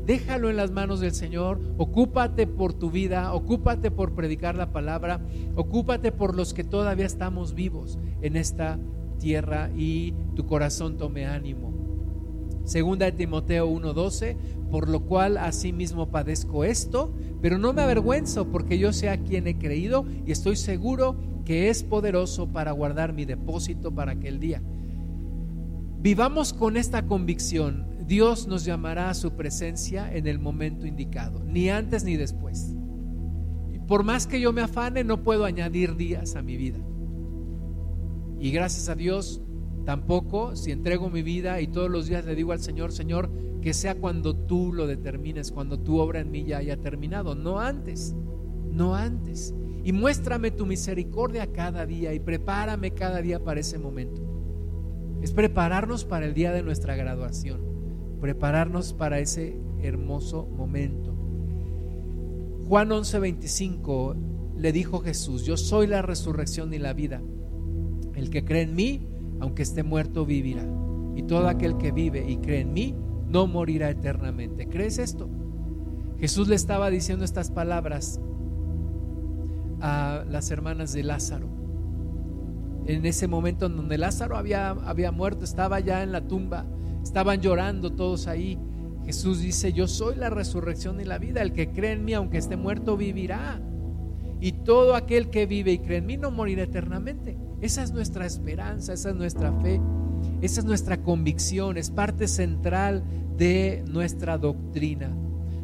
Déjalo 0.06 0.52
en 0.52 0.58
las 0.58 0.70
manos 0.70 1.00
del 1.00 1.14
Señor, 1.14 1.60
ocúpate 1.80 2.46
por 2.46 2.74
tu 2.74 2.92
vida, 2.92 3.34
ocúpate 3.34 3.90
por 3.90 4.14
predicar 4.14 4.54
la 4.54 4.72
palabra, 4.72 5.20
ocúpate 5.56 6.12
por 6.12 6.36
los 6.36 6.54
que 6.54 6.64
todavía 6.64 7.08
estamos 7.08 7.56
vivos 7.56 7.98
en 8.22 8.36
esta 8.36 8.78
tierra 9.22 9.72
y 9.76 10.14
tu 10.36 10.46
corazón 10.46 10.98
tome 10.98 11.26
ánimo. 11.26 11.71
Segunda 12.72 13.06
de 13.06 13.12
Timoteo 13.12 13.68
1:12, 13.68 14.38
por 14.72 14.88
lo 14.88 15.02
cual 15.02 15.36
asimismo 15.36 16.10
padezco 16.10 16.64
esto, 16.64 17.14
pero 17.42 17.58
no 17.58 17.74
me 17.74 17.82
avergüenzo 17.82 18.48
porque 18.48 18.80
yo 18.80 18.94
sé 18.94 19.10
a 19.10 19.18
quien 19.18 19.46
he 19.48 19.58
creído 19.58 20.06
y 20.26 20.32
estoy 20.32 20.56
seguro 20.56 21.18
que 21.44 21.68
es 21.68 21.84
poderoso 21.84 22.48
para 22.48 22.72
guardar 22.72 23.12
mi 23.12 23.26
depósito 23.26 23.94
para 23.94 24.14
aquel 24.14 24.40
día. 24.40 24.62
Vivamos 26.00 26.54
con 26.54 26.78
esta 26.78 27.06
convicción, 27.08 27.88
Dios 28.08 28.48
nos 28.48 28.64
llamará 28.64 29.10
a 29.10 29.16
su 29.16 29.32
presencia 29.32 30.10
en 30.16 30.26
el 30.26 30.40
momento 30.40 30.86
indicado, 30.86 31.44
ni 31.44 31.70
antes 31.70 32.06
ni 32.06 32.16
después. 32.16 32.74
Por 33.86 34.06
más 34.06 34.28
que 34.28 34.40
yo 34.40 34.54
me 34.54 34.62
afane, 34.62 35.04
no 35.04 35.24
puedo 35.24 35.44
añadir 35.44 35.98
días 35.98 36.38
a 36.38 36.42
mi 36.42 36.56
vida. 36.56 36.80
Y 38.40 38.52
gracias 38.52 38.88
a 38.88 38.96
Dios, 38.96 39.42
Tampoco 39.86 40.56
si 40.56 40.72
entrego 40.72 41.10
mi 41.10 41.24
vida 41.24 41.60
y 41.62 41.68
todos 41.68 41.90
los 41.90 42.08
días 42.08 42.26
le 42.26 42.36
digo 42.36 42.52
al 42.52 42.60
Señor, 42.60 42.92
Señor, 42.92 43.30
que 43.62 43.74
sea 43.74 43.96
cuando 43.96 44.36
tú 44.36 44.74
lo 44.74 44.88
determines, 44.88 45.52
cuando 45.52 45.80
tu 45.80 46.00
obra 46.00 46.20
en 46.20 46.32
mí 46.32 46.44
ya 46.44 46.58
haya 46.58 46.78
terminado, 46.78 47.36
no 47.36 47.60
antes, 47.60 48.16
no 48.72 48.96
antes. 48.96 49.54
Y 49.84 49.94
muéstrame 49.94 50.52
tu 50.52 50.66
misericordia 50.66 51.52
cada 51.52 51.86
día 51.86 52.14
y 52.14 52.20
prepárame 52.20 52.92
cada 52.92 53.22
día 53.22 53.44
para 53.44 53.60
ese 53.60 53.80
momento. 53.80 54.22
Es 55.22 55.32
prepararnos 55.32 56.06
para 56.06 56.26
el 56.26 56.34
día 56.34 56.52
de 56.52 56.64
nuestra 56.64 56.96
graduación, 56.96 57.62
prepararnos 58.20 58.94
para 58.94 59.20
ese 59.20 59.58
hermoso 59.82 60.46
momento. 60.46 61.14
Juan 62.68 62.90
11:25 62.90 64.16
le 64.58 64.72
dijo 64.72 65.00
Jesús, 65.00 65.44
yo 65.46 65.58
soy 65.58 65.88
la 65.88 66.02
resurrección 66.02 66.74
y 66.74 66.78
la 66.78 66.94
vida. 66.94 67.22
El 68.16 68.30
que 68.30 68.46
cree 68.46 68.62
en 68.62 68.76
mí, 68.76 69.08
aunque 69.42 69.64
esté 69.64 69.84
muerto, 69.84 70.26
vivirá. 70.26 70.66
Y 71.16 71.24
todo 71.24 71.50
aquel 71.50 71.78
que 71.78 71.92
vive 71.92 72.30
y 72.30 72.38
cree 72.38 72.62
en 72.62 72.74
mí, 72.74 72.96
no 73.28 73.48
morirá 73.48 73.89
eternamente. 73.89 74.68
¿Crees 74.68 75.00
esto? 75.00 75.28
Jesús 76.20 76.48
le 76.48 76.56
estaba 76.56 76.89
diciendo 76.89 77.26
estas 77.26 77.50
palabras 77.50 78.22
a 79.82 80.24
las 80.30 80.52
hermanas 80.52 80.94
de 80.94 81.04
Lázaro. 81.04 81.50
En 82.86 83.06
ese 83.06 83.28
momento 83.28 83.66
en 83.66 83.78
donde 83.78 83.98
Lázaro 83.98 84.38
había, 84.38 84.70
había 84.70 85.12
muerto, 85.12 85.44
estaba 85.44 85.80
ya 85.80 86.04
en 86.04 86.12
la 86.12 86.28
tumba, 86.28 86.66
estaban 87.04 87.42
llorando 87.42 87.94
todos 87.94 88.28
ahí. 88.28 88.60
Jesús 89.06 89.42
dice, 89.42 89.74
yo 89.74 89.88
soy 89.88 90.16
la 90.16 90.30
resurrección 90.30 91.00
y 91.02 91.06
la 91.06 91.18
vida, 91.18 91.42
el 91.42 91.54
que 91.54 91.72
cree 91.72 91.94
en 91.94 92.06
mí, 92.06 92.14
aunque 92.14 92.38
esté 92.38 92.56
muerto, 92.56 92.98
vivirá. 92.98 93.60
Y 94.42 94.52
todo 94.52 94.96
aquel 94.96 95.30
que 95.30 95.46
vive 95.46 95.72
y 95.72 95.80
cree 95.80 96.00
en 96.00 96.08
mí 96.08 96.18
no 96.18 96.32
morirá 96.32 96.64
eternamente. 96.64 97.38
Esa 97.62 97.84
es 97.84 97.92
nuestra 97.92 98.26
esperanza, 98.26 98.94
esa 98.94 99.12
es 99.12 99.16
nuestra 99.16 99.54
fe, 99.62 99.80
esa 100.42 100.62
es 100.62 100.66
nuestra 100.66 101.04
convicción, 101.04 101.78
es 101.78 101.92
parte 101.92 102.28
central 102.28 103.04
de 103.38 103.84
nuestra 103.88 104.39
doctrina. 104.39 105.16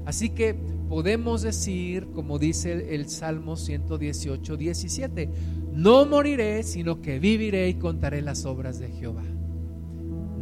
Así 0.05 0.29
que 0.29 0.53
podemos 0.87 1.41
decir, 1.41 2.07
como 2.13 2.39
dice 2.39 2.95
el 2.95 3.09
Salmo 3.09 3.57
118, 3.57 4.55
17, 4.55 5.29
no 5.73 6.05
moriré, 6.05 6.63
sino 6.63 7.01
que 7.01 7.19
viviré 7.19 7.69
y 7.69 7.73
contaré 7.73 8.21
las 8.21 8.45
obras 8.45 8.79
de 8.79 8.89
Jehová. 8.89 9.23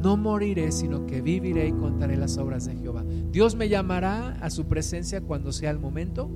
No 0.02 0.18
moriré, 0.18 0.72
sino 0.72 1.08
que 1.08 1.22
viviré 1.22 1.68
y 1.68 1.72
contaré 1.72 2.16
las 2.16 2.38
obras 2.38 2.66
de 2.66 2.76
Jehová. 2.76 3.04
Dios 3.32 3.56
me 3.56 3.70
llamará 3.70 4.34
a 4.40 4.50
su 4.50 4.66
presencia 4.66 5.22
cuando 5.22 5.52
sea 5.52 5.72
el 5.72 5.80
momento. 5.80 6.30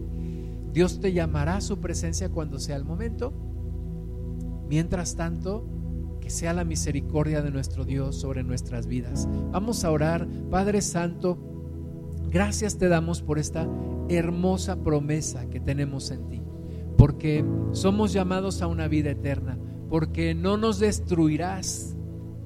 Dios 0.74 1.00
te 1.00 1.14
llamará 1.14 1.58
a 1.58 1.62
su 1.62 1.80
presencia 1.80 2.30
cuando 2.30 2.60
sea 2.60 2.76
el 2.76 2.86
momento. 2.86 3.34
Mientras 4.70 5.16
tanto, 5.16 5.66
que 6.20 6.30
sea 6.30 6.54
la 6.54 6.64
misericordia 6.64 7.42
de 7.42 7.52
nuestro 7.52 7.86
Dios 7.86 8.16
sobre 8.16 8.44
nuestras 8.44 8.88
vidas. 8.88 9.28
Vamos 9.52 9.84
a 9.84 9.92
orar, 9.92 10.28
Padre 10.52 10.82
Santo, 10.82 11.38
gracias 12.30 12.78
te 12.78 12.88
damos 12.88 13.22
por 13.22 13.40
esta 13.40 13.68
hermosa 14.10 14.84
promesa 14.84 15.50
que 15.50 15.60
tenemos 15.60 16.12
en 16.12 16.28
ti, 16.28 16.42
porque 16.98 17.44
somos 17.72 18.14
llamados 18.14 18.62
a 18.62 18.68
una 18.68 18.88
vida 18.88 19.12
eterna, 19.12 19.58
porque 19.90 20.36
no 20.36 20.58
nos 20.58 20.80
destruirás, 20.80 21.96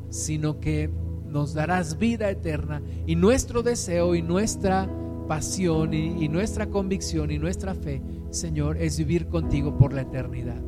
sino 0.10 0.60
que 0.60 0.90
nos 1.28 1.54
darás 1.54 1.98
vida 1.98 2.30
eterna 2.30 2.82
y 3.08 3.16
nuestro 3.16 3.64
deseo 3.64 4.16
y 4.16 4.22
nuestra 4.22 4.88
pasión 5.28 5.94
y, 5.94 6.24
y 6.24 6.30
nuestra 6.30 6.68
convicción 6.68 7.32
y 7.32 7.40
nuestra 7.40 7.76
fe, 7.76 8.02
Señor, 8.32 8.78
es 8.78 8.98
vivir 8.98 9.28
contigo 9.28 9.78
por 9.78 9.94
la 9.94 10.02
eternidad. 10.02 10.62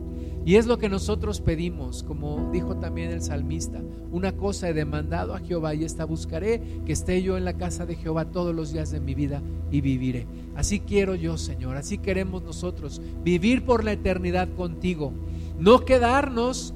Y 0.45 0.57
es 0.57 0.67
lo 0.67 0.77
que 0.77 0.89
nosotros 0.89 1.41
pedimos, 1.41 2.03
como 2.03 2.51
dijo 2.51 2.77
también 2.77 3.09
el 3.09 3.23
salmista, 3.23 3.81
una 4.11 4.33
cosa 4.33 4.69
he 4.69 4.75
demandado 4.75 5.33
a 5.33 5.39
Jehová 5.39 5.73
y 5.73 5.83
esta 5.83 6.05
buscaré, 6.05 6.61
que 6.85 6.93
esté 6.93 7.23
yo 7.23 7.35
en 7.35 7.45
la 7.45 7.57
casa 7.57 7.87
de 7.87 7.95
Jehová 7.95 8.25
todos 8.25 8.53
los 8.53 8.71
días 8.71 8.91
de 8.91 8.99
mi 8.99 9.15
vida 9.15 9.41
y 9.71 9.81
viviré. 9.81 10.27
Así 10.55 10.81
quiero 10.81 11.15
yo, 11.15 11.39
Señor, 11.39 11.77
así 11.77 11.97
queremos 11.97 12.43
nosotros, 12.43 13.01
vivir 13.23 13.65
por 13.65 13.83
la 13.83 13.93
eternidad 13.93 14.47
contigo, 14.53 15.13
no 15.57 15.83
quedarnos 15.83 16.75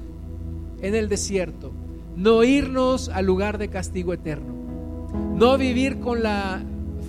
en 0.82 0.96
el 0.96 1.08
desierto, 1.08 1.70
no 2.16 2.42
irnos 2.42 3.08
al 3.08 3.26
lugar 3.26 3.56
de 3.58 3.68
castigo 3.68 4.12
eterno, 4.12 4.52
no 5.36 5.56
vivir 5.58 6.00
con 6.00 6.24
la 6.24 6.60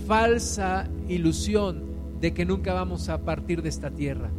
falsa 0.06 0.88
ilusión 1.08 1.84
de 2.20 2.32
que 2.32 2.44
nunca 2.44 2.72
vamos 2.72 3.08
a 3.08 3.24
partir 3.24 3.62
de 3.62 3.68
esta 3.68 3.90
tierra 3.90 4.30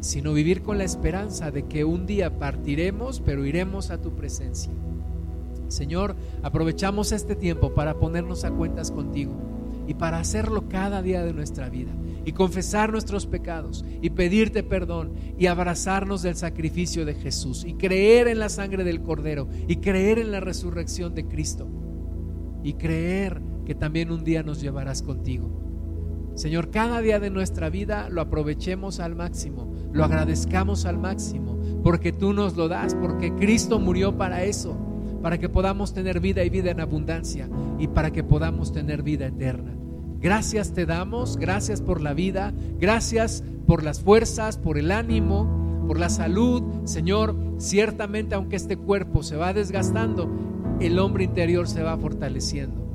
sino 0.00 0.32
vivir 0.32 0.62
con 0.62 0.78
la 0.78 0.84
esperanza 0.84 1.50
de 1.50 1.64
que 1.64 1.84
un 1.84 2.06
día 2.06 2.38
partiremos, 2.38 3.20
pero 3.20 3.44
iremos 3.44 3.90
a 3.90 4.00
tu 4.00 4.14
presencia. 4.14 4.72
Señor, 5.68 6.16
aprovechamos 6.42 7.12
este 7.12 7.36
tiempo 7.36 7.74
para 7.74 7.98
ponernos 7.98 8.44
a 8.44 8.50
cuentas 8.50 8.90
contigo 8.90 9.32
y 9.86 9.94
para 9.94 10.18
hacerlo 10.18 10.68
cada 10.68 11.02
día 11.02 11.22
de 11.22 11.32
nuestra 11.32 11.68
vida 11.68 11.92
y 12.24 12.32
confesar 12.32 12.90
nuestros 12.90 13.26
pecados 13.26 13.84
y 14.02 14.10
pedirte 14.10 14.62
perdón 14.62 15.12
y 15.38 15.46
abrazarnos 15.46 16.22
del 16.22 16.36
sacrificio 16.36 17.04
de 17.04 17.14
Jesús 17.14 17.64
y 17.64 17.74
creer 17.74 18.26
en 18.28 18.38
la 18.38 18.48
sangre 18.48 18.84
del 18.84 19.02
Cordero 19.02 19.48
y 19.68 19.76
creer 19.76 20.18
en 20.18 20.32
la 20.32 20.40
resurrección 20.40 21.14
de 21.14 21.26
Cristo 21.26 21.68
y 22.62 22.74
creer 22.74 23.40
que 23.70 23.76
también 23.76 24.10
un 24.10 24.24
día 24.24 24.42
nos 24.42 24.60
llevarás 24.60 25.00
contigo. 25.00 25.48
Señor, 26.34 26.70
cada 26.70 27.00
día 27.00 27.20
de 27.20 27.30
nuestra 27.30 27.70
vida 27.70 28.08
lo 28.08 28.20
aprovechemos 28.20 28.98
al 28.98 29.14
máximo 29.14 29.70
lo 29.92 30.04
agradezcamos 30.04 30.84
al 30.84 30.98
máximo, 30.98 31.58
porque 31.82 32.12
tú 32.12 32.32
nos 32.32 32.56
lo 32.56 32.68
das, 32.68 32.94
porque 32.94 33.34
Cristo 33.34 33.78
murió 33.78 34.16
para 34.16 34.44
eso, 34.44 34.76
para 35.22 35.38
que 35.38 35.48
podamos 35.48 35.92
tener 35.92 36.20
vida 36.20 36.44
y 36.44 36.50
vida 36.50 36.70
en 36.70 36.80
abundancia 36.80 37.48
y 37.78 37.88
para 37.88 38.12
que 38.12 38.22
podamos 38.22 38.72
tener 38.72 39.02
vida 39.02 39.26
eterna. 39.26 39.74
Gracias 40.20 40.72
te 40.72 40.86
damos, 40.86 41.36
gracias 41.36 41.80
por 41.80 42.00
la 42.00 42.14
vida, 42.14 42.52
gracias 42.78 43.42
por 43.66 43.82
las 43.82 44.00
fuerzas, 44.00 44.58
por 44.58 44.78
el 44.78 44.90
ánimo, 44.90 45.84
por 45.86 45.98
la 45.98 46.10
salud. 46.10 46.62
Señor, 46.84 47.34
ciertamente 47.58 48.34
aunque 48.34 48.56
este 48.56 48.76
cuerpo 48.76 49.22
se 49.22 49.36
va 49.36 49.52
desgastando, 49.52 50.30
el 50.78 50.98
hombre 50.98 51.24
interior 51.24 51.66
se 51.66 51.82
va 51.82 51.96
fortaleciendo 51.96 52.89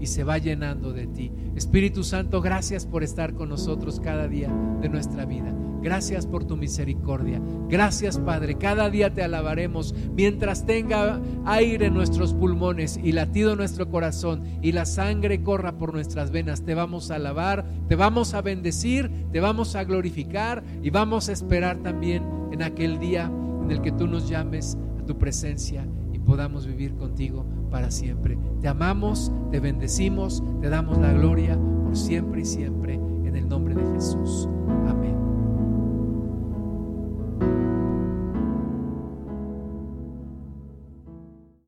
y 0.00 0.06
se 0.06 0.24
va 0.24 0.38
llenando 0.38 0.92
de 0.92 1.06
ti. 1.06 1.32
Espíritu 1.54 2.04
Santo, 2.04 2.40
gracias 2.40 2.86
por 2.86 3.02
estar 3.02 3.34
con 3.34 3.48
nosotros 3.48 4.00
cada 4.00 4.28
día 4.28 4.52
de 4.80 4.88
nuestra 4.88 5.24
vida. 5.24 5.54
Gracias 5.80 6.26
por 6.26 6.44
tu 6.44 6.56
misericordia. 6.56 7.40
Gracias, 7.68 8.18
Padre. 8.18 8.56
Cada 8.56 8.90
día 8.90 9.14
te 9.14 9.22
alabaremos 9.22 9.94
mientras 10.14 10.66
tenga 10.66 11.20
aire 11.44 11.86
en 11.86 11.94
nuestros 11.94 12.34
pulmones 12.34 12.98
y 13.02 13.12
latido 13.12 13.54
nuestro 13.54 13.88
corazón 13.88 14.42
y 14.60 14.72
la 14.72 14.86
sangre 14.86 15.42
corra 15.42 15.78
por 15.78 15.94
nuestras 15.94 16.30
venas. 16.30 16.64
Te 16.64 16.74
vamos 16.74 17.10
a 17.10 17.16
alabar, 17.16 17.64
te 17.88 17.94
vamos 17.94 18.34
a 18.34 18.42
bendecir, 18.42 19.10
te 19.30 19.40
vamos 19.40 19.76
a 19.76 19.84
glorificar 19.84 20.64
y 20.82 20.90
vamos 20.90 21.28
a 21.28 21.32
esperar 21.32 21.78
también 21.78 22.24
en 22.50 22.62
aquel 22.62 22.98
día 22.98 23.30
en 23.62 23.70
el 23.70 23.80
que 23.80 23.92
tú 23.92 24.08
nos 24.08 24.28
llames 24.28 24.76
a 25.00 25.06
tu 25.06 25.16
presencia 25.16 25.86
podamos 26.28 26.66
vivir 26.66 26.94
contigo 26.94 27.46
para 27.70 27.90
siempre. 27.90 28.38
Te 28.60 28.68
amamos, 28.68 29.32
te 29.50 29.60
bendecimos, 29.60 30.44
te 30.60 30.68
damos 30.68 30.98
la 30.98 31.10
gloria 31.12 31.58
por 31.84 31.96
siempre 31.96 32.42
y 32.42 32.44
siempre 32.44 32.94
en 32.94 33.34
el 33.34 33.48
nombre 33.48 33.74
de 33.74 33.94
Jesús. 33.94 34.46
Amén. 34.86 35.17